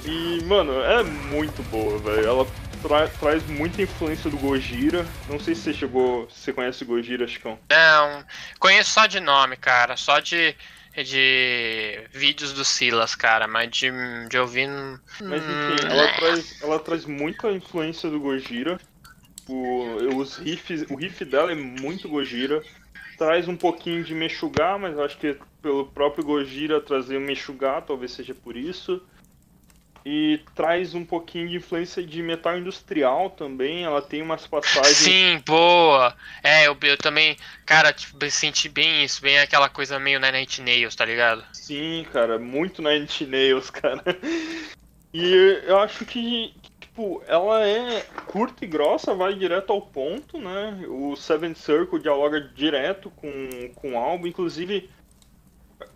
[0.05, 2.27] E, mano, é muito boa, velho.
[2.27, 2.47] Ela
[2.83, 5.07] tra traz muita influência do Gojira.
[5.29, 6.29] Não sei se você chegou.
[6.29, 7.59] Se você conhece o Gojira, Chicão.
[7.71, 8.25] Não,
[8.59, 9.97] conheço só de nome, cara.
[9.97, 10.57] Só de,
[10.97, 13.47] de vídeos do Silas, cara.
[13.47, 13.93] Mas de,
[14.29, 14.69] de ouvir.
[15.21, 16.17] Mas enfim, hum, ela, é.
[16.17, 18.81] traz, ela traz muita influência do Gojira.
[19.47, 22.61] O, os riffs, o riff dela é muito Gojira.
[23.19, 27.81] Traz um pouquinho de Meshuggah, mas eu acho que pelo próprio Gojira trazer o Meshuggah,
[27.83, 29.03] talvez seja por isso.
[30.07, 33.83] E traz um pouquinho de influência de metal industrial também.
[33.83, 34.97] Ela tem umas passagens.
[34.97, 36.17] Sim, boa.
[36.43, 37.37] É, eu, eu também,
[37.67, 41.45] cara, tipo, senti bem isso, bem aquela coisa meio Nine Inch Nails, tá ligado?
[41.53, 44.03] Sim, cara, muito Inch Nails, cara.
[45.13, 46.55] E eu acho que,
[46.99, 50.85] tipo, ela é curta e grossa, vai direto ao ponto, né?
[50.89, 53.31] O Seven Circle dialoga direto com,
[53.77, 54.27] com o álbum.
[54.27, 54.91] Inclusive,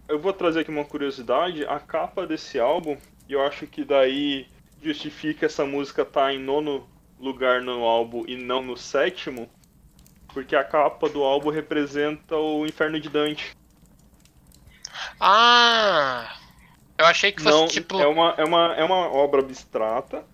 [0.08, 2.96] eu vou trazer aqui uma curiosidade: a capa desse álbum,
[3.28, 4.46] e eu acho que daí
[4.80, 6.88] justifica essa música estar tá em nono
[7.18, 9.50] lugar no álbum e não no sétimo,
[10.32, 13.56] porque a capa do álbum representa o Inferno de Dante.
[15.20, 16.36] Ah!
[16.96, 17.98] Eu achei que fosse Não, tipo.
[17.98, 20.24] é, uma, é, uma, é uma obra abstrata,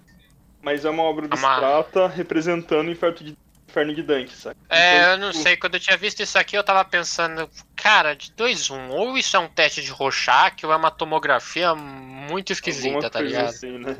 [0.62, 3.32] mas é uma obra Uma- abstrata representando o Inferno de,
[3.68, 4.54] Inferno de Dante, sabe?
[4.70, 7.48] É, Então, eu não tipo, sei, quando eu tinha visto isso aqui, eu tava pensando,
[7.74, 11.74] cara, de 2 1 ou isso é um teste de Rorschach ou é uma tomografia
[11.74, 13.48] muito esquisita, alguma tá ligado?
[13.48, 13.96] assim, né?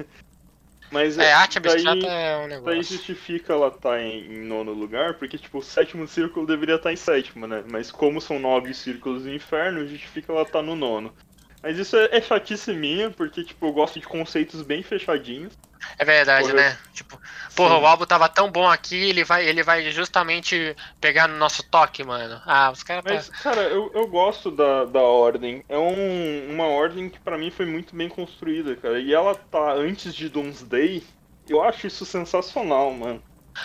[0.90, 2.96] Mas É, arte daí- abstrata é um Daí negócio.
[2.96, 6.96] justifica ela estar em, em nono lugar, porque tipo, o sétimo círculo deveria estar em
[6.96, 7.62] sétimo, né?
[7.70, 11.14] Mas como são nove círculos do inferno, justifica ela estar no nono.
[11.62, 15.52] Mas isso é, é chatice minha, porque tipo, eu gosto de conceitos bem fechadinhos.
[15.98, 16.76] É verdade, né?
[16.92, 17.20] Tipo,
[17.54, 17.82] porra, Sim.
[17.82, 22.02] o álbum tava tão bom aqui, ele vai, ele vai justamente pegar no nosso toque,
[22.04, 22.40] mano.
[22.46, 23.04] Ah, os caras.
[23.04, 23.36] Mas, Tá...
[23.42, 25.64] cara, eu, eu gosto da, da ordem.
[25.68, 28.98] É um, uma ordem que pra mim foi muito bem construída, cara.
[28.98, 31.02] E ela tá antes de Doomsday.
[31.48, 33.22] Eu acho isso sensacional, mano.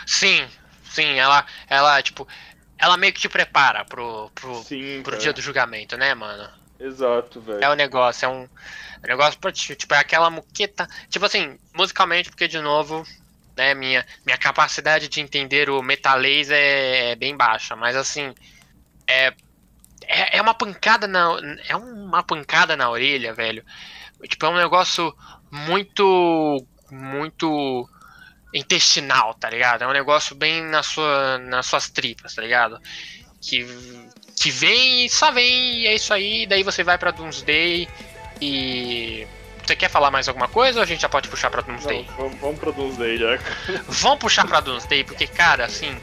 [0.07, 0.47] Sim,
[0.83, 2.27] sim, ela, ela, tipo,
[2.77, 5.21] ela meio que te prepara pro, pro, Sim, pro cara.
[5.21, 6.49] dia do julgamento, né, mano?
[6.79, 7.63] Exato, velho.
[7.63, 8.47] É o negócio, é um,
[9.03, 10.87] um negócio tipo, é aquela muqueta.
[11.09, 13.05] Tipo assim, musicalmente, porque de novo,
[13.55, 18.33] né, minha, minha capacidade de entender o metalês é, é bem baixa, mas assim,
[19.05, 19.33] é,
[20.07, 21.37] é, é uma pancada na.
[21.67, 23.63] É uma pancada na orelha, velho.
[24.23, 25.13] Tipo, é um negócio
[25.51, 26.65] muito.
[26.91, 27.89] Muito
[28.53, 29.83] intestinal, tá ligado?
[29.83, 32.79] É um negócio bem na sua, nas suas tripas, tá ligado?
[33.41, 33.65] Que,
[34.39, 37.87] que vem e só vem, e é isso aí, daí você vai pra Doomsday
[38.41, 39.27] e.
[39.65, 42.05] Você quer falar mais alguma coisa ou a gente já pode puxar pra Doomsday?
[42.05, 43.39] Não, vamos, vamos pra Doomsday já.
[43.87, 45.97] Vamos puxar pra Doomsday, porque, cara, assim.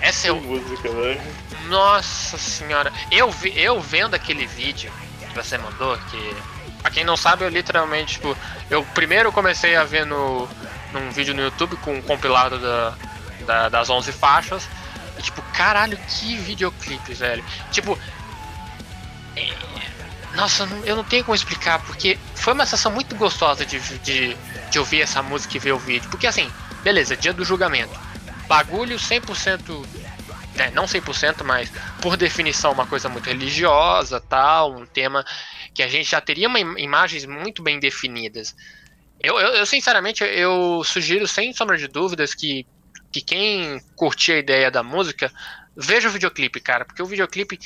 [0.00, 0.40] Essa é o.
[0.40, 1.20] música, velho.
[1.68, 2.92] Nossa senhora.
[3.12, 4.90] Eu, vi, eu vendo aquele vídeo
[5.20, 6.57] que você mandou, que.
[6.88, 8.34] Pra quem não sabe, eu literalmente, tipo.
[8.70, 10.48] Eu primeiro comecei a ver no,
[10.90, 12.94] num vídeo no YouTube com um compilado da,
[13.46, 14.66] da- das 11 faixas.
[15.18, 17.44] E, tipo, caralho, que videoclipe, velho.
[17.70, 17.98] Tipo.
[19.36, 19.52] é,
[20.34, 24.34] Nossa, eu não- tenho como explicar, porque foi uma sensação muito gostosa de, de,
[24.70, 26.08] de ouvir essa música e ver o vídeo.
[26.08, 26.50] Porque assim,
[26.82, 27.92] beleza, dia do julgamento.
[28.46, 29.84] Bagulho 100%
[30.56, 31.70] é, não 100%, mas
[32.00, 35.24] por definição uma coisa muito religiosa, tal, um tema
[35.78, 38.52] que a gente já teria uma im- imagens muito bem definidas.
[39.22, 42.66] Eu, eu, eu, sinceramente, eu sugiro sem sombra de dúvidas que,
[43.12, 45.32] que quem curtir a ideia da música
[45.76, 47.60] veja o videoclipe, cara, porque o videoclipe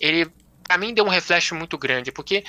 [0.00, 0.28] ele
[0.64, 2.42] pra mim deu um reflexo muito grande, porque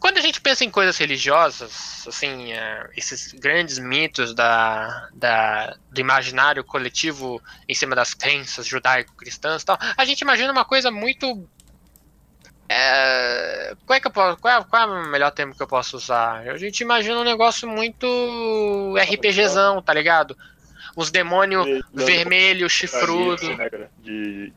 [0.00, 6.00] quando a gente pensa em coisas religiosas, assim, é, esses grandes mitos da, da, do
[6.00, 11.48] imaginário coletivo em cima das crenças judaico-cristãs tal, a gente imagina uma coisa muito.
[12.68, 15.66] É, qual, é que eu posso, qual, é, qual é o melhor termo que eu
[15.66, 16.40] posso usar?
[16.48, 20.36] A gente imagina um negócio muito RPGzão, tá ligado?
[20.96, 23.56] Os demônios vermelho, chifrudo.
[23.56, 23.90] né, cara?
[24.02, 24.52] De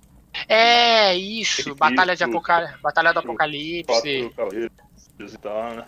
[0.48, 1.76] É, isso.
[1.76, 2.68] Batalha, de Apocal...
[2.81, 4.31] Batalha do Apocalipse.
[5.76, 5.86] né?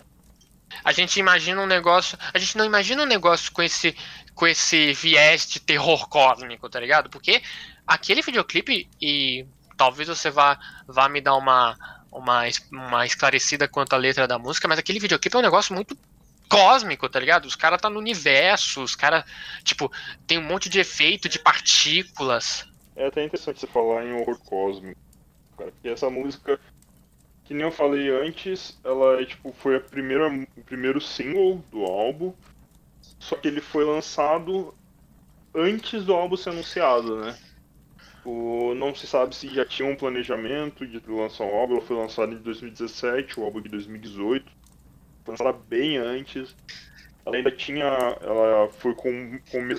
[0.84, 2.18] A gente imagina um negócio.
[2.32, 3.96] A gente não imagina um negócio com esse,
[4.34, 7.10] com esse viés de terror cósmico, tá ligado?
[7.10, 7.42] Porque
[7.86, 9.46] aquele videoclipe, e
[9.76, 11.76] talvez você vá, vá me dar uma,
[12.12, 15.96] uma, uma esclarecida quanto à letra da música, mas aquele videoclipe é um negócio muito
[16.48, 17.46] cósmico, tá ligado?
[17.46, 19.24] Os caras tá no universo, os caras,
[19.64, 19.90] tipo,
[20.26, 22.68] tem um monte de efeito de partículas.
[22.94, 25.00] é até interessante você falar em horror cósmico,
[25.56, 26.60] cara, porque essa música,
[27.44, 31.84] que nem eu falei antes, ela é, tipo, foi a primeira, o primeiro single do
[31.84, 32.34] álbum,
[33.18, 34.74] só que ele foi lançado
[35.54, 37.38] antes do álbum ser anunciado, né?
[38.24, 41.96] O, não se sabe se já tinha um planejamento de lançar o álbum, ela foi
[41.96, 44.50] lançada em 2017, o álbum de 2018,
[45.24, 46.54] foi lançada bem antes.
[47.26, 49.78] Ela ainda tinha, ela foi com, com o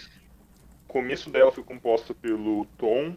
[0.88, 3.16] começo dela foi composta pelo Tom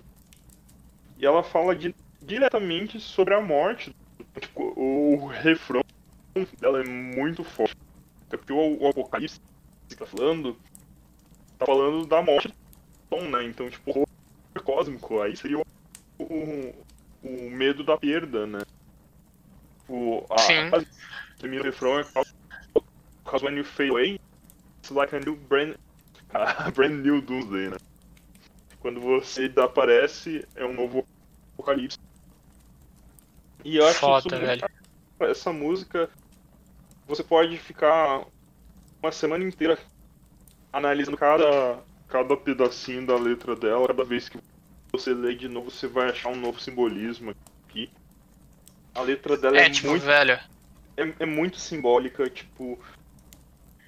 [1.19, 3.95] e ela fala de, diretamente sobre a morte.
[4.41, 5.83] Tipo, o refrão
[6.61, 7.77] dela é muito forte.
[8.29, 9.41] Porque o, o Apocalipse
[9.89, 10.57] que tá falando
[11.59, 12.55] tá falando da morte do
[13.09, 13.45] Tom, né?
[13.45, 14.06] Então, tipo,
[14.63, 15.65] cósmico, aí seria o,
[16.19, 16.75] o,
[17.23, 18.61] o medo da perda, né?
[19.89, 20.69] O, a, Sim.
[20.73, 22.05] a primeiro refrão é
[23.25, 24.21] Because when you fade away,
[24.79, 25.75] it's like a new brand,
[26.35, 27.77] a brand new Doomsday, né?
[28.79, 31.05] Quando você desaparece, é um novo
[31.55, 31.99] apocalipse.
[33.65, 34.65] E eu acho Foda, velho.
[35.21, 36.09] essa música
[37.07, 38.25] você pode ficar
[39.03, 39.79] uma semana inteira
[40.73, 44.39] analisando cada, cada pedacinho da letra dela, cada vez que
[44.93, 47.35] você lê de novo você vai achar um novo simbolismo
[47.69, 47.91] aqui.
[48.95, 50.39] A letra dela é, É, tipo, muito velho.
[50.97, 52.79] é, é muito simbólica, tipo,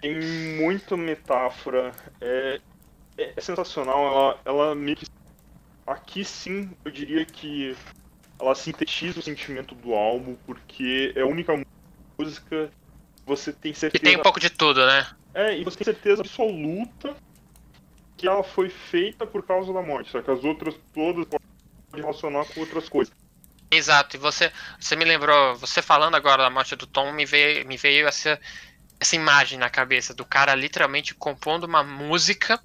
[0.01, 0.19] tem
[0.57, 2.61] muita metáfora, é,
[3.17, 5.07] é, sensacional, ela, ela meio que.
[5.87, 7.75] Aqui sim, eu diria que
[8.39, 11.55] ela sintetiza o sentimento do álbum, porque é a única
[12.19, 12.71] música
[13.17, 14.05] que você tem Que certeza.
[14.05, 15.07] tem um pouco de tudo, né?
[15.33, 17.17] É, e você tem certeza absoluta
[18.19, 21.41] que ela foi feita por causa da morte, só que as outras todas podem
[21.95, 23.15] relacionar com outras coisas.
[23.71, 27.67] Exato, e você, você me lembrou, você falando agora da morte do Tom, me veio,
[27.67, 28.41] me veio essa,
[28.99, 32.61] essa imagem na cabeça do cara literalmente compondo uma música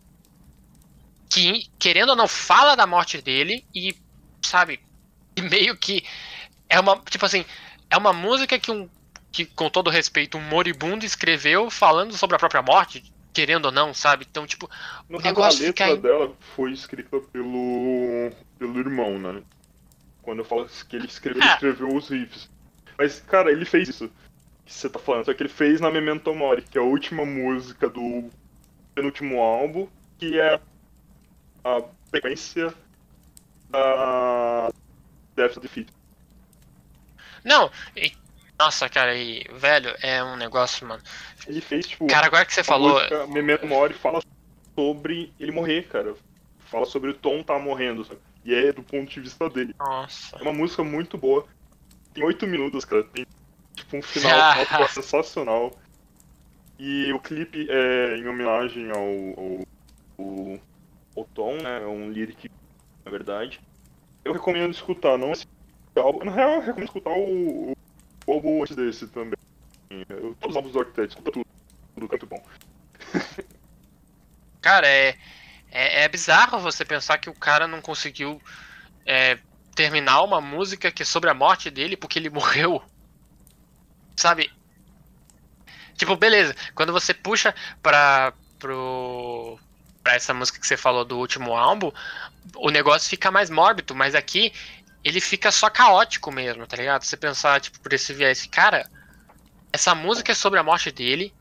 [1.30, 3.96] que, querendo ou não, fala da morte dele e,
[4.42, 4.80] sabe,
[5.38, 6.04] meio que
[6.68, 7.46] é uma, tipo assim,
[7.92, 8.90] é uma música que um,
[9.32, 13.94] que com todo respeito, um moribundo escreveu falando sobre a própria morte, querendo ou não,
[13.94, 14.26] sabe?
[14.30, 14.70] Então, tipo,
[15.10, 19.42] No O caso, a negócio letra fica dela foi escrita pelo, pelo irmão, né?
[20.22, 21.54] Quando eu falo que ele escreveu, Ah.
[21.56, 22.50] escreveu os riffs.
[22.98, 24.10] Mas, cara, ele fez isso
[24.66, 27.26] que você tá falando, só que ele fez na Memento Mori, que é a última
[27.26, 28.30] música do
[28.96, 29.88] penúltimo álbum,
[30.18, 30.60] que é
[31.66, 31.82] a
[32.14, 32.74] sequência
[33.70, 34.72] da
[35.36, 35.90] Death Defeat.
[37.44, 37.70] não,
[38.64, 41.02] nossa, cara, e, velho, é um negócio, mano.
[41.48, 44.22] Ele fez, tipo, Cara, agora que você falou, música Memento Mori fala
[44.74, 46.16] sobre ele morrer, cara.
[46.60, 48.20] Fala sobre o Tom tá morrendo, sabe?
[48.46, 49.76] E é do ponto de vista dele.
[49.78, 50.38] nossa.
[50.38, 51.46] É uma música muito boa.
[52.14, 53.04] Tem oito minutos, cara.
[53.04, 53.26] Tem
[53.76, 54.40] tipo um final
[54.82, 55.72] é sensacional.
[56.80, 59.68] E o clipe é em homenagem ao, ao,
[60.18, 60.60] ao,
[61.18, 61.82] ao Tom, né?
[61.84, 62.50] É um lyric,
[63.06, 63.62] na verdade.
[64.24, 65.46] Eu recomendo escutar, não esse
[65.96, 66.24] álbum.
[66.26, 67.74] Na real, eu recomendo escutar o, o,
[68.26, 69.34] o álbum antes desse também.
[70.10, 71.42] Eu- todos os álbuns do Architect, tudo.
[71.96, 72.44] Tudo muito bom.
[74.62, 75.18] Cara, é,
[75.70, 78.42] é, é bizarro você pensar que o cara não conseguiu
[79.06, 79.40] é,
[79.76, 82.82] terminar uma música que é sobre a morte dele porque ele morreu.
[84.18, 84.50] Sabe?
[85.96, 89.60] Tipo, beleza, quando você puxa pra, pro,
[90.02, 91.92] pra essa música que você falou do último álbum,
[92.58, 94.52] o negócio fica mais mórbido, mas aqui
[95.04, 97.04] ele fica só caótico mesmo, tá ligado?
[97.04, 98.88] Você pensar, tipo, por esse viés, cara,
[99.72, 101.34] essa música é sobre a morte dele,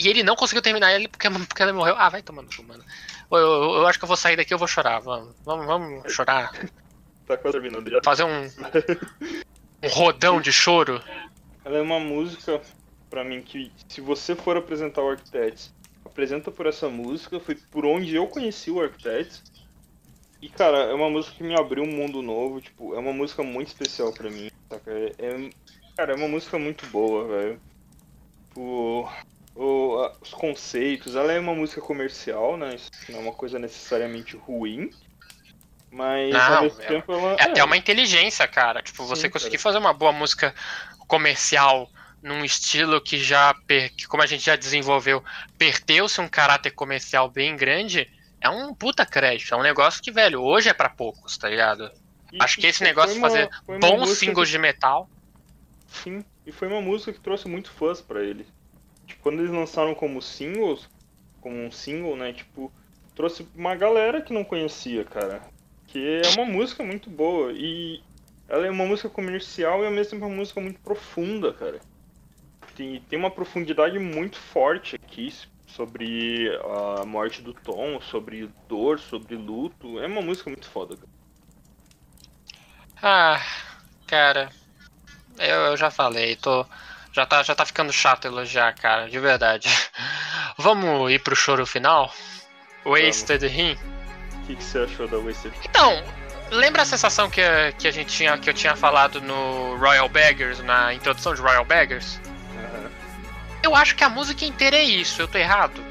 [0.00, 1.96] e ele não conseguiu terminar ele porque, porque ela morreu.
[1.96, 2.84] Ah, vai tomando cu, mano.
[3.30, 5.00] Eu, eu- eu acho que eu vou sair daqui eu vou chorar.
[5.00, 6.50] Vamos, vamos, vamos chorar.
[7.26, 8.00] Tá quase terminando já.
[8.02, 8.46] Fazer um,
[9.84, 11.02] um rodão de choro.
[11.62, 12.58] Ela é uma música,
[13.10, 15.70] pra mim, que se você for apresentar o Architects,
[16.06, 19.42] apresenta por essa música, foi por onde eu conheci o Architects.
[20.40, 23.42] E, cara, é uma música que me abriu um mundo novo, tipo, é uma música
[23.42, 24.90] muito especial pra mim, saca?
[24.92, 25.50] É, é-
[25.96, 27.60] cara, é uma música muito boa, velho.
[28.48, 29.10] Tipo,
[29.54, 32.76] o- a- os conceitos, ela é uma música comercial, né?
[32.76, 34.90] Isso não é uma coisa necessariamente ruim.
[35.90, 37.32] Mas, Não, ao mesmo é- tempo, ela...
[37.32, 38.82] É até uma inteligência, cara.
[38.82, 39.62] Tipo, você Sim, conseguir cara.
[39.62, 40.54] fazer uma boa música
[41.08, 41.90] comercial
[42.22, 45.24] num estilo que já, per- que, como a gente já desenvolveu,
[45.56, 48.08] perdeu-se um caráter comercial bem grande,
[48.40, 49.54] é um puta crédito.
[49.54, 51.90] É um negócio que, velho, hoje é pra poucos, tá ligado?
[52.32, 55.08] E- Acho que esse negócio de fazer uma bons singles de metal.
[55.86, 58.46] Sim, e foi uma música que trouxe muito fãs pra ele.
[59.06, 60.88] Tipo, quando eles lançaram como singles,
[61.40, 62.70] como um single, né, tipo,
[63.14, 65.42] trouxe uma galera que não conhecia, cara.
[65.86, 68.02] Que é uma música muito boa e
[68.46, 71.80] ela é uma música comercial e ao mesmo tempo uma música muito profunda, cara.
[72.76, 75.32] Tem, tem uma profundidade muito forte aqui,
[75.78, 76.50] sobre
[77.00, 80.00] a morte do Tom, sobre dor, sobre luto.
[80.00, 80.96] É uma música muito foda.
[80.96, 81.08] cara.
[83.00, 83.40] Ah,
[84.08, 84.50] cara.
[85.38, 86.66] Eu, eu já falei, tô.
[87.12, 89.68] Já tá, já tá ficando chato elogiar, cara, de verdade.
[90.58, 92.12] Vamos ir pro choro final?
[92.84, 93.74] Wasted Him?
[93.74, 95.54] O que, que você achou da Wasted?
[95.64, 96.02] Então,
[96.50, 97.40] lembra a sensação que,
[97.78, 101.64] que a gente tinha, que eu tinha falado no Royal Beggars, na introdução de Royal
[101.64, 102.20] Beggars?
[103.62, 105.82] Eu acho que a música inteira é isso, eu tô errado.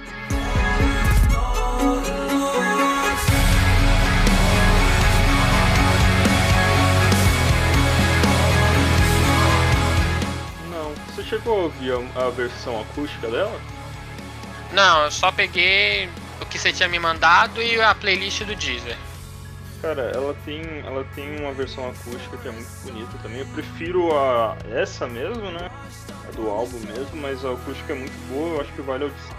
[10.70, 10.94] Não.
[11.14, 13.60] Você chegou a ouvir a, a versão acústica dela?
[14.72, 16.10] Não, eu só peguei
[16.42, 18.98] o que você tinha me mandado e a playlist do Deezer.
[19.82, 23.40] Cara, ela tem, ela tem uma versão acústica que é muito bonita também.
[23.40, 25.70] Eu prefiro a essa mesmo, né?
[26.36, 29.36] Do álbum mesmo, mas a acústica é muito boa, eu acho que vale a audição.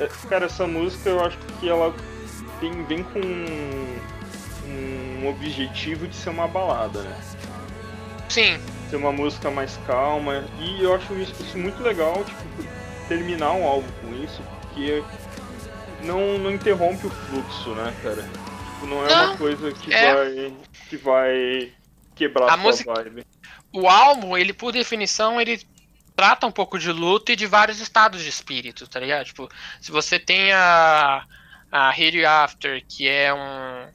[0.00, 1.94] É, Cara, essa música eu acho que ela
[2.60, 3.98] tem, vem com um,
[5.22, 7.16] um objetivo de ser uma balada, né?
[8.28, 8.58] Sim,
[8.90, 10.44] Ser uma música mais calma.
[10.60, 12.68] E eu acho isso, isso muito legal, tipo,
[13.08, 15.02] terminar um álbum com isso, porque
[16.02, 18.22] não, não interrompe o fluxo, né, cara?
[18.22, 20.14] Tipo, não é Não, uma coisa que é.
[20.14, 20.52] vai.
[20.88, 21.72] que vai
[22.14, 23.24] quebrar A a sua música- vibe.
[23.72, 25.60] O álbum, ele por definição, ele
[26.14, 29.24] trata um pouco de luto e de vários estados de espírito, tá ligado?
[29.24, 29.48] Tipo,
[29.80, 31.24] se você tem a,
[31.70, 33.88] a Hate You After, que é um,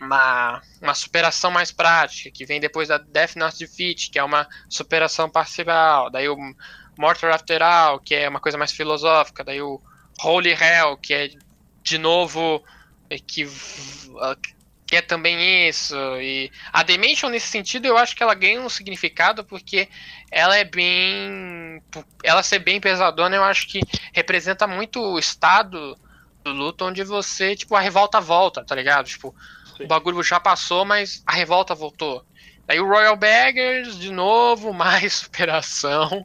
[0.00, 4.46] uma, uma superação mais prática, que vem depois da Death Not Defeat, que é uma
[4.68, 6.36] superação parcial, daí o
[6.98, 9.80] Mortal After All, que é uma coisa mais filosófica, daí o
[10.22, 11.30] Holy Hell, que é
[11.82, 12.64] de novo
[13.26, 13.48] que
[14.86, 15.96] que é também isso.
[16.20, 19.88] E a Dimension, nesse sentido, eu acho que ela ganha um significado porque
[20.30, 21.82] ela é bem.
[22.22, 23.80] Ela ser bem pesadona, eu acho que
[24.12, 25.98] representa muito o estado
[26.44, 29.06] do luto onde você, tipo, a revolta volta, tá ligado?
[29.06, 29.34] Tipo,
[29.76, 29.84] Sim.
[29.84, 32.24] o bagulho já passou, mas a revolta voltou.
[32.66, 36.24] Daí o Royal Beggars, de novo, mais superação.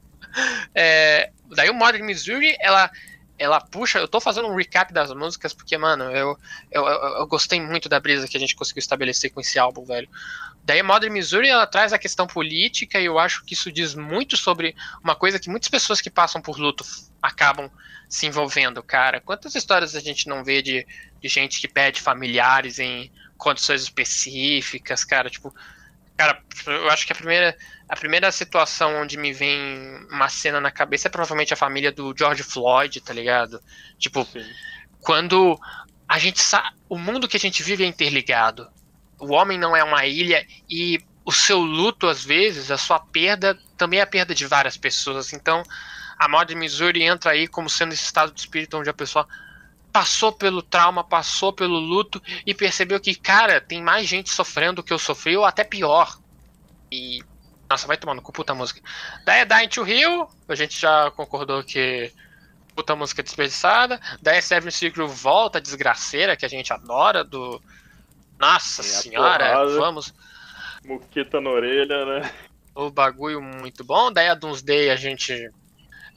[0.74, 2.90] É, daí o Modern Missouri, ela
[3.42, 6.38] ela puxa, eu tô fazendo um recap das músicas porque, mano, eu,
[6.72, 10.08] eu, eu, gostei muito da brisa que a gente conseguiu estabelecer com esse álbum, velho.
[10.64, 14.38] Daí Modern Missouri, ela traz a questão política e eu acho que isso diz muito
[14.38, 16.86] sobre uma coisa que muitas pessoas que passam por luto
[17.20, 17.68] acabam
[18.08, 19.20] se envolvendo, cara.
[19.20, 20.86] Quantas histórias a gente não vê de,
[21.20, 25.52] de gente que perde familiares em condições específicas, cara, tipo,
[26.22, 27.58] cara, eu acho que a primeira
[27.90, 29.58] a primeira situação onde me vem
[30.12, 33.60] uma cena na cabeça é provavelmente a família do George Floyd, tá ligado?
[33.98, 34.46] Tipo, Sim.
[35.02, 35.60] quando
[36.08, 36.78] a gente sabe.
[36.88, 38.70] O mundo que a gente vive é interligado.
[39.20, 43.58] O homem não é uma ilha e o seu luto, às vezes, a sua perda,
[43.78, 45.34] também é a perda de várias pessoas.
[45.34, 45.64] Então,
[46.18, 49.28] a Modern Missouri entra aí como sendo esse estado de espírito onde a pessoa
[49.92, 54.84] passou pelo trauma, passou pelo luto e percebeu que, cara, tem mais gente sofrendo do
[54.84, 56.18] que eu sofri, ou até pior.
[56.92, 57.24] E.
[57.70, 58.82] Nossa, vai tomar no cu, puta música.
[59.26, 62.12] Daí é Dying to Heal, a gente já concordou que
[62.76, 64.00] puta música desperdiçada.
[64.22, 67.62] Daí Seven Circle volta, desgraceira, que a gente adora, do.
[68.40, 69.78] Nossa senhora, porrada.
[69.78, 70.14] vamos.
[70.84, 72.34] Muqueta na orelha, né?
[72.74, 74.12] O bagulho muito bom.
[74.12, 75.52] Daí a Doomsday a gente.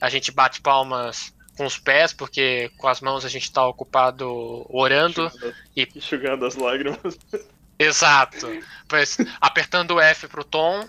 [0.01, 4.65] A gente bate palmas com os pés, porque com as mãos a gente tá ocupado
[4.69, 5.25] orando.
[5.27, 7.17] Enxugando, e- enxugando as lágrimas.
[7.79, 8.47] Exato.
[8.87, 10.87] Pois, apertando o F pro tom.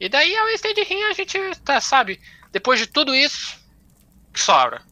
[0.00, 2.20] E daí a Wasted Ring a gente tá, sabe?
[2.52, 3.56] Depois de tudo isso,
[4.32, 4.82] que sobra?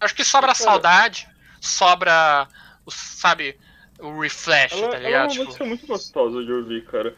[0.00, 1.28] Acho que sobra a saudade,
[1.60, 2.48] sobra
[2.84, 3.56] o, sabe,
[3.98, 5.22] o refresh, Ela, tá ela é ligado?
[5.24, 7.14] uma Tipo, música muito gostosa de ouvir, cara.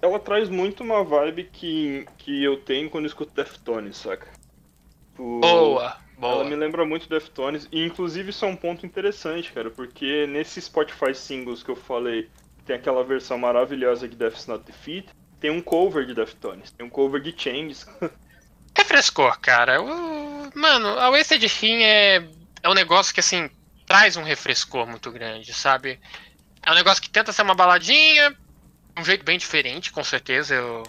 [0.00, 4.28] Ela traz muito uma vibe que, que eu tenho quando eu escuto Deftones, saca?
[5.10, 6.44] Tipo, boa, Ela boa.
[6.44, 11.14] me lembra muito Deftones, e inclusive isso é um ponto interessante, cara, porque nesse Spotify
[11.14, 12.28] Singles que eu falei,
[12.64, 16.90] tem aquela versão maravilhosa de Death's Not Defeat, tem um cover de Deftones, tem um
[16.90, 17.86] cover de Changes.
[18.76, 19.82] Refrescor, cara.
[19.82, 22.26] O- mano, a Wasted Ring é,
[22.62, 23.50] é um negócio que, assim,
[23.86, 26.00] traz um refrescor muito grande, sabe?
[26.64, 30.54] É um negócio que tenta ser uma baladinha, de um jeito bem diferente, com certeza.
[30.54, 30.82] Eu,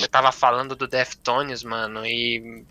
[0.00, 2.64] eu tava falando do Deftones, mano, e.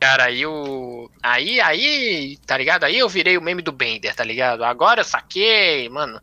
[0.00, 1.10] Cara, aí o.
[1.22, 2.84] Aí, aí, tá ligado?
[2.84, 4.64] Aí eu virei o meme do Bender, tá ligado?
[4.64, 6.20] Agora eu saquei, mano.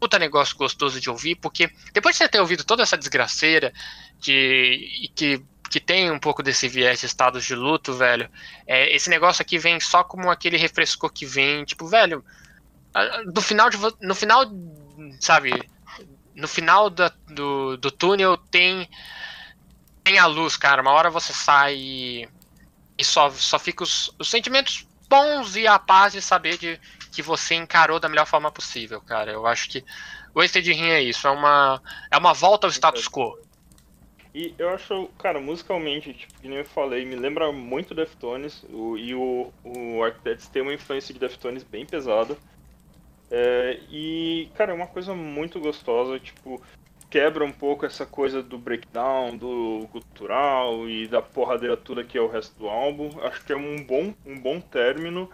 [0.00, 3.72] Puta negócio gostoso de ouvir, porque depois de você ter ouvido toda essa desgraceira
[4.20, 5.10] de.
[5.16, 8.30] que que tem um pouco desse viés de estados de luto, velho.
[8.66, 12.24] É, esse negócio aqui vem só como aquele refrescor que vem, tipo, velho,
[13.34, 14.44] no final de no final,
[15.20, 15.52] sabe,
[16.34, 18.88] no final da- do, do túnel tem
[20.02, 20.82] tem a luz, cara.
[20.82, 22.28] Uma hora você sai
[22.98, 26.80] e, só só fica os, os sentimentos bons e a paz de saber de,
[27.12, 29.32] que você encarou da melhor forma possível, cara.
[29.32, 29.84] Eu acho que
[30.34, 31.80] o Wasted Rim é isso, é uma,
[32.10, 33.38] é uma volta ao status quo.
[34.34, 38.98] E eu acho, cara, musicalmente, tipo, que nem eu falei, me lembra muito Deftones, o,
[38.98, 42.36] e o, o Architects tem uma influência de Deftones bem pesada.
[43.30, 46.60] É, e, cara, é uma coisa muito gostosa, tipo,
[47.14, 52.20] quebra um pouco essa coisa do breakdown, do cultural e da porradeira toda que é
[52.20, 53.08] o resto do álbum.
[53.20, 55.30] Acho que é um bom, um bom término.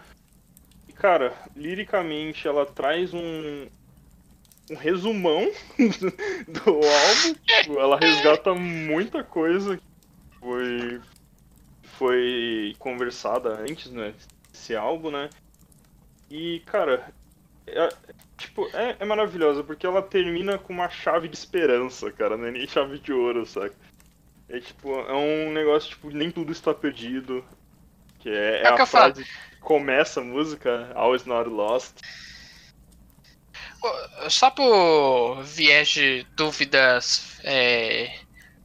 [0.87, 3.67] E, cara, liricamente ela traz um,
[4.69, 5.51] um resumão
[6.47, 7.39] do álbum.
[7.47, 9.83] Tipo, ela resgata muita coisa que
[10.39, 11.01] foi,
[11.97, 14.13] foi conversada antes, né?
[14.53, 15.31] Esse álbum, né?
[16.29, 17.11] E, cara,
[17.73, 17.89] é,
[18.37, 22.51] tipo, é, é maravilhosa porque ela termina com uma chave de esperança, cara, não é
[22.51, 23.75] nem chave de ouro, saca?
[24.49, 27.43] É tipo, é um negócio, tipo, nem tudo está perdido.
[28.19, 29.13] Que é, é, É que a falo.
[29.13, 31.95] frase que começa a música, All is not lost.
[34.29, 38.13] Só por viés de dúvidas é,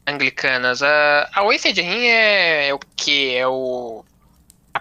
[0.07, 3.35] anglicanas, a, a Wasted Rim é, é o que?
[3.35, 4.05] É o.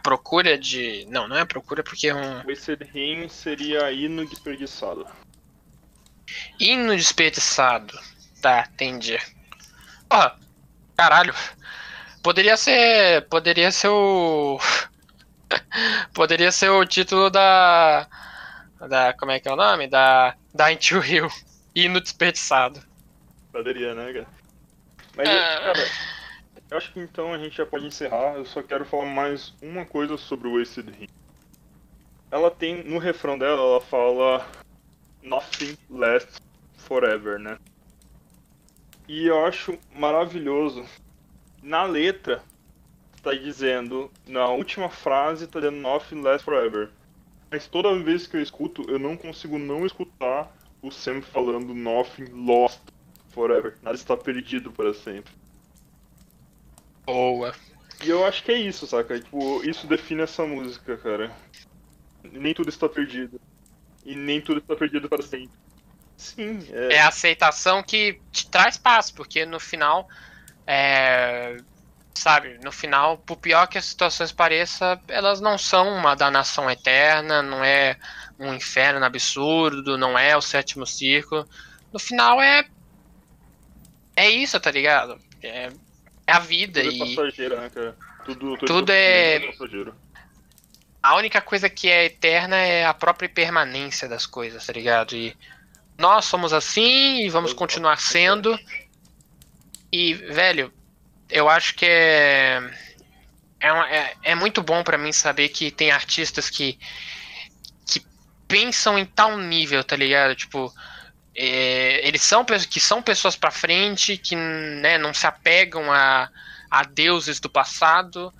[0.06, 1.04] Procura de.
[1.10, 2.44] Não, não é a procura porque é um.
[2.48, 5.04] Wasted Rim seria hino desperdiçado.
[6.60, 8.00] Hino desperdiçado.
[8.40, 9.20] Tá, entendi.
[10.08, 10.40] Porra,
[10.96, 11.34] caralho.
[12.22, 13.28] Poderia ser.
[13.30, 14.60] Poderia ser o.
[16.14, 18.08] poderia ser o título da.
[18.88, 19.12] Da.
[19.14, 19.88] Como é que é o nome?
[19.88, 20.36] Da.
[20.54, 21.30] Da Into Hill.
[21.74, 22.80] Hino desperdiçado.
[23.52, 24.28] Poderia, né, cara?
[25.18, 25.62] Mas, Ah.
[25.64, 25.90] cara,
[26.70, 28.36] eu acho que então a gente já pode encerrar.
[28.36, 31.08] Eu só quero falar mais uma coisa sobre o Wasted Rim.
[32.32, 34.46] Ela tem, no refrão dela, ela fala
[35.22, 36.42] Nothing lasts
[36.78, 37.58] forever, né?
[39.08, 40.84] E eu acho maravilhoso.
[41.62, 42.44] Na letra,
[43.22, 46.90] tá dizendo, na última frase, tá dizendo Nothing lasts forever.
[47.52, 50.52] Mas toda vez que eu escuto, eu não consigo não escutar
[50.82, 52.82] o Sam falando Nothing lost
[53.30, 53.78] forever.
[53.82, 55.32] Nada está perdido para sempre.
[57.06, 57.54] Boa.
[58.04, 59.20] E eu acho que é isso, saca?
[59.20, 61.32] Tipo, isso define essa música, cara.
[62.24, 63.40] Nem tudo está perdido.
[64.04, 65.58] E nem tudo está perdido para sempre.
[66.18, 66.96] Sim, é.
[66.96, 70.08] É a aceitação que te traz paz, porque no final.
[70.68, 71.58] É,
[72.14, 77.42] sabe, no final, por pior que as situações pareçam, elas não são uma danação eterna,
[77.42, 77.98] não é
[78.40, 81.48] um inferno absurdo, não é o sétimo círculo.
[81.92, 82.66] No final é.
[84.16, 85.20] É isso, tá ligado?
[85.44, 85.70] É,
[86.28, 87.00] é a vida tudo é e.
[87.16, 87.96] passageiro, né, cara?
[88.26, 89.96] Tudo, Tudo é- passageiro.
[91.02, 95.16] A única coisa que é eterna é a própria permanência das coisas, tá ligado?
[95.16, 95.38] E
[96.00, 98.58] nós somos assim e vamos continuar sendo.
[99.92, 100.74] E, velho,
[101.30, 102.60] eu acho que é.
[103.60, 106.78] É, uma- é, é muito bom pra mim saber que tem artistas que.
[107.86, 108.04] que
[108.48, 110.36] pensam em tal nível, tá ligado?
[110.36, 110.74] Tipo.
[111.36, 116.30] É, eles são que são pessoas pra frente, que né, não se apegam a,
[116.72, 118.34] a deuses do passado,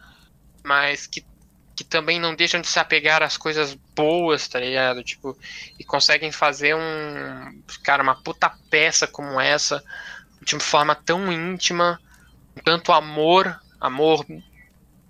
[0.64, 1.26] mas que
[1.76, 5.04] que também não deixam de se apegar às coisas boas, tá ligado?
[5.04, 5.38] Tipo,
[5.78, 7.62] e conseguem fazer um.
[7.84, 9.84] Cara, uma puta peça como essa,
[10.42, 12.00] de uma forma tão íntima,
[12.54, 14.26] com tanto amor, amor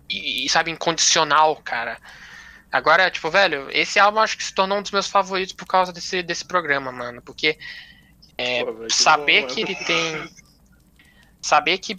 [0.10, 2.00] e, e, sabe, incondicional, cara.
[2.76, 5.94] Agora, tipo, velho, esse álbum acho que se tornou um dos meus favoritos por causa
[5.94, 7.22] desse, desse programa, mano.
[7.22, 7.58] Porque
[8.38, 9.72] é, Pô, velho, que saber bom, que mano.
[9.72, 10.30] ele tem.
[11.42, 11.98] Saber que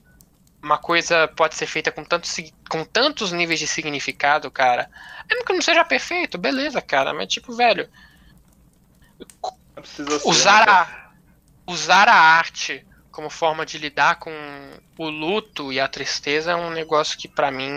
[0.62, 2.28] uma coisa pode ser feita com, tanto,
[2.68, 4.90] com tantos níveis de significado, cara.
[5.30, 7.14] Mesmo que não seja perfeito, beleza, cara.
[7.14, 7.88] Mas, tipo, velho,
[9.74, 11.10] precisa ser, usar né, a,
[11.66, 14.30] usar a arte como forma de lidar com
[14.98, 17.70] o luto e a tristeza é um negócio que, pra mim,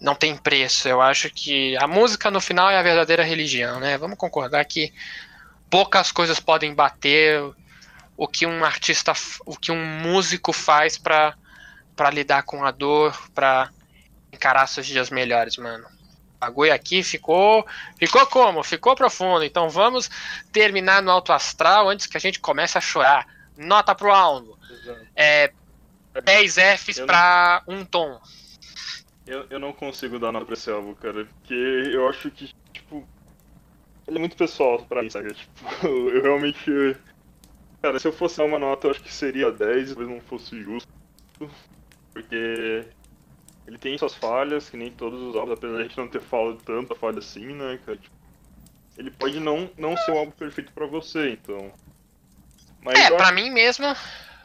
[0.00, 0.88] não tem preço.
[0.88, 3.96] Eu acho que a música, no final, é a verdadeira religião, né?
[3.98, 4.92] Vamos concordar que
[5.70, 7.42] poucas coisas podem bater
[8.16, 9.12] o que um artista,
[9.44, 11.34] o que um músico faz pra,
[11.96, 13.70] pra lidar com a dor, pra
[14.32, 15.86] encarar seus dias melhores, mano.
[16.36, 17.66] O bagulho aqui ficou.
[17.98, 18.62] Ficou como?
[18.62, 19.44] Ficou profundo.
[19.44, 20.10] Então vamos
[20.52, 23.26] terminar no alto astral antes que a gente comece a chorar.
[23.56, 24.54] Nota pro álbum.
[25.16, 25.52] É
[26.22, 28.20] 10 Fs pra um tom.
[29.26, 31.24] Eu, eu não consigo dar nota pra esse álbum, cara.
[31.24, 33.06] Porque eu acho que, tipo.
[34.06, 35.32] Ele é muito pessoal pra mim, sabe?
[35.32, 36.96] Tipo, eu realmente.
[37.80, 40.60] Cara, se eu fosse dar uma nota, eu acho que seria 10, talvez não fosse
[40.62, 40.92] justo.
[42.12, 42.86] Porque.
[43.66, 46.20] Ele tem suas falhas, que nem todos os álbuns, apesar de a gente não ter
[46.20, 47.96] falado tanta falha assim, né, cara?
[47.96, 48.14] Tipo,
[48.98, 51.72] ele pode não, não ser um álbum perfeito pra você, então.
[52.82, 53.86] Mas É, eu pra mim mesmo.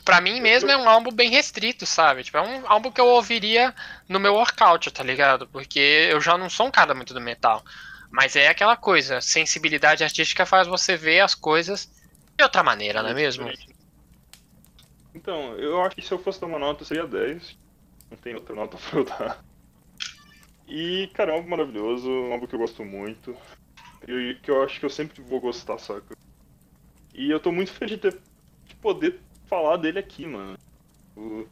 [0.03, 2.23] Pra mim mesmo é um álbum bem restrito, sabe?
[2.23, 3.73] Tipo, é um álbum que eu ouviria
[4.07, 5.47] no meu workout, tá ligado?
[5.47, 7.63] Porque eu já não sou um cara muito do metal.
[8.09, 11.91] Mas é aquela coisa, sensibilidade artística faz você ver as coisas
[12.37, 13.51] de outra maneira, não é mesmo?
[15.13, 17.57] Então, eu acho que se eu fosse dar uma nota seria 10.
[18.09, 19.43] Não tem outra nota pra eu dar.
[20.67, 23.35] E, cara, é um álbum maravilhoso, um álbum que eu gosto muito.
[24.07, 26.15] E que eu acho que eu sempre vou gostar, saca?
[27.13, 28.19] E eu tô muito feliz de, ter,
[28.65, 29.19] de poder
[29.49, 30.57] falar dele aqui, mano.
[31.17, 31.45] O-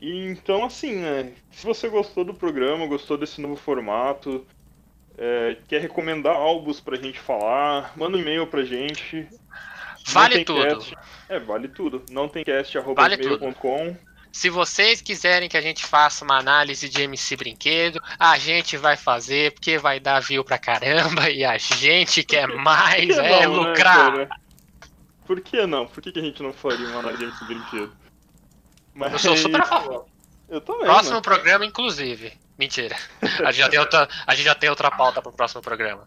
[0.00, 1.32] E então, assim, né?
[1.52, 4.44] Se você gostou do programa, gostou desse novo formato,
[5.16, 9.26] é, quer recomendar álbuns pra gente falar, manda um e-mail pra gente.
[10.08, 10.60] Vale tudo.
[10.66, 10.94] cast-
[11.28, 12.02] É, vale tudo.
[12.10, 13.16] Não tem cast, arroba Vale.
[14.32, 18.96] Se vocês quiserem que a gente faça uma análise de MC Brinquedo, a gente vai
[18.96, 23.62] fazer, porque vai dar view pra caramba e a gente quer mais, que é não,
[23.62, 24.12] né, lucrar.
[24.12, 24.28] cara?
[25.32, 25.86] Por que não?
[25.86, 27.90] Por que, que a gente não faria uma análise desse brinquedo?
[28.92, 30.06] Mas Eu sou super a favor.
[30.46, 30.84] Eu também.
[30.84, 31.22] Próximo mano.
[31.22, 32.38] programa, inclusive.
[32.58, 32.94] Mentira.
[33.42, 36.06] A gente já tem outra, a gente já tem outra pauta pro próximo programa.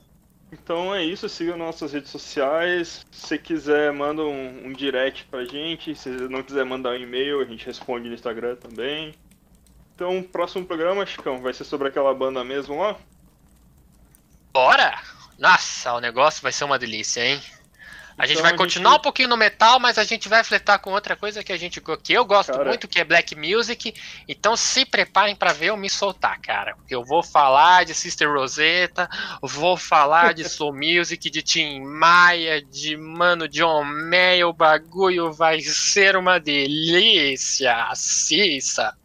[0.51, 3.03] Então é isso, siga nossas redes sociais.
[3.11, 5.95] Se você quiser, manda um, um direct pra gente.
[5.95, 9.15] Se não quiser mandar um e-mail, a gente responde no Instagram também.
[9.95, 12.95] Então, próximo programa, Chicão, vai ser sobre aquela banda mesmo lá?
[14.53, 15.01] Bora!
[15.39, 17.41] Nossa, o negócio vai ser uma delícia, hein?
[18.17, 20.41] A gente Então vai a gente- continuar um pouquinho no metal, mas a gente vai
[20.41, 22.63] fletar com outra coisa que a gente que eu gosto Cara.
[22.63, 23.93] muito, que é black music.
[24.25, 28.31] Então se preparem pra ver eu me soltar, cara, porque eu vou falar de Sister
[28.31, 29.09] Rosetta,
[29.41, 35.59] vou falar de soul music, de Tim Maia, de Mano John Mayer, o bagulho vai
[35.59, 38.95] ser uma delícia, assista.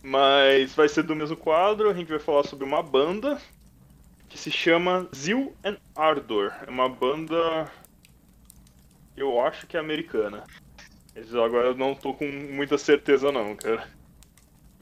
[0.00, 3.36] Mas vai ser do mesmo quadro, a gente vai falar sobre uma banda
[4.28, 6.52] que se chama Zeal and Ardor.
[6.66, 7.70] É uma banda.
[9.16, 10.44] Eu acho que é americana.
[11.14, 13.88] Mas agora eu não tô com muita certeza não, cara.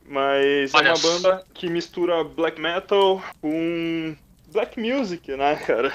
[0.04, 5.92] Mas Olha é uma banda que mistura black metal com black music, né, cara?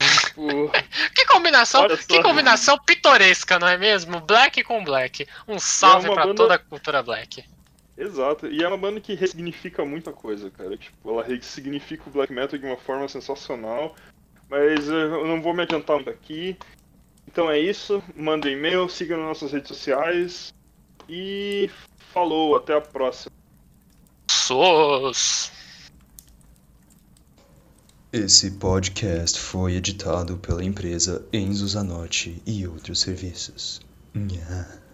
[0.00, 0.70] Tipo,
[1.14, 4.20] Que combinação, que combinação pitoresca, não é mesmo?
[4.20, 5.26] Black com black.
[5.46, 7.44] Um salve uma pra banda- toda a cultura black.
[7.96, 10.76] Exato, e é uma banda que ressignifica muita coisa, cara.
[10.76, 13.96] Tipo, ela ressignifica o black metal de uma forma sensacional.
[14.48, 16.56] Mas eh, eu não vou me adiantar muito aqui.
[17.30, 20.50] Então é isso, manda e-mail, siga nas nossas redes sociais.
[21.06, 21.68] E
[22.10, 23.30] falou, até a próxima.
[24.30, 25.52] Sos.
[28.10, 33.82] Esse podcast foi editado pela empresa Enzo Zanotti e outros serviços.
[34.14, 34.80] Nha.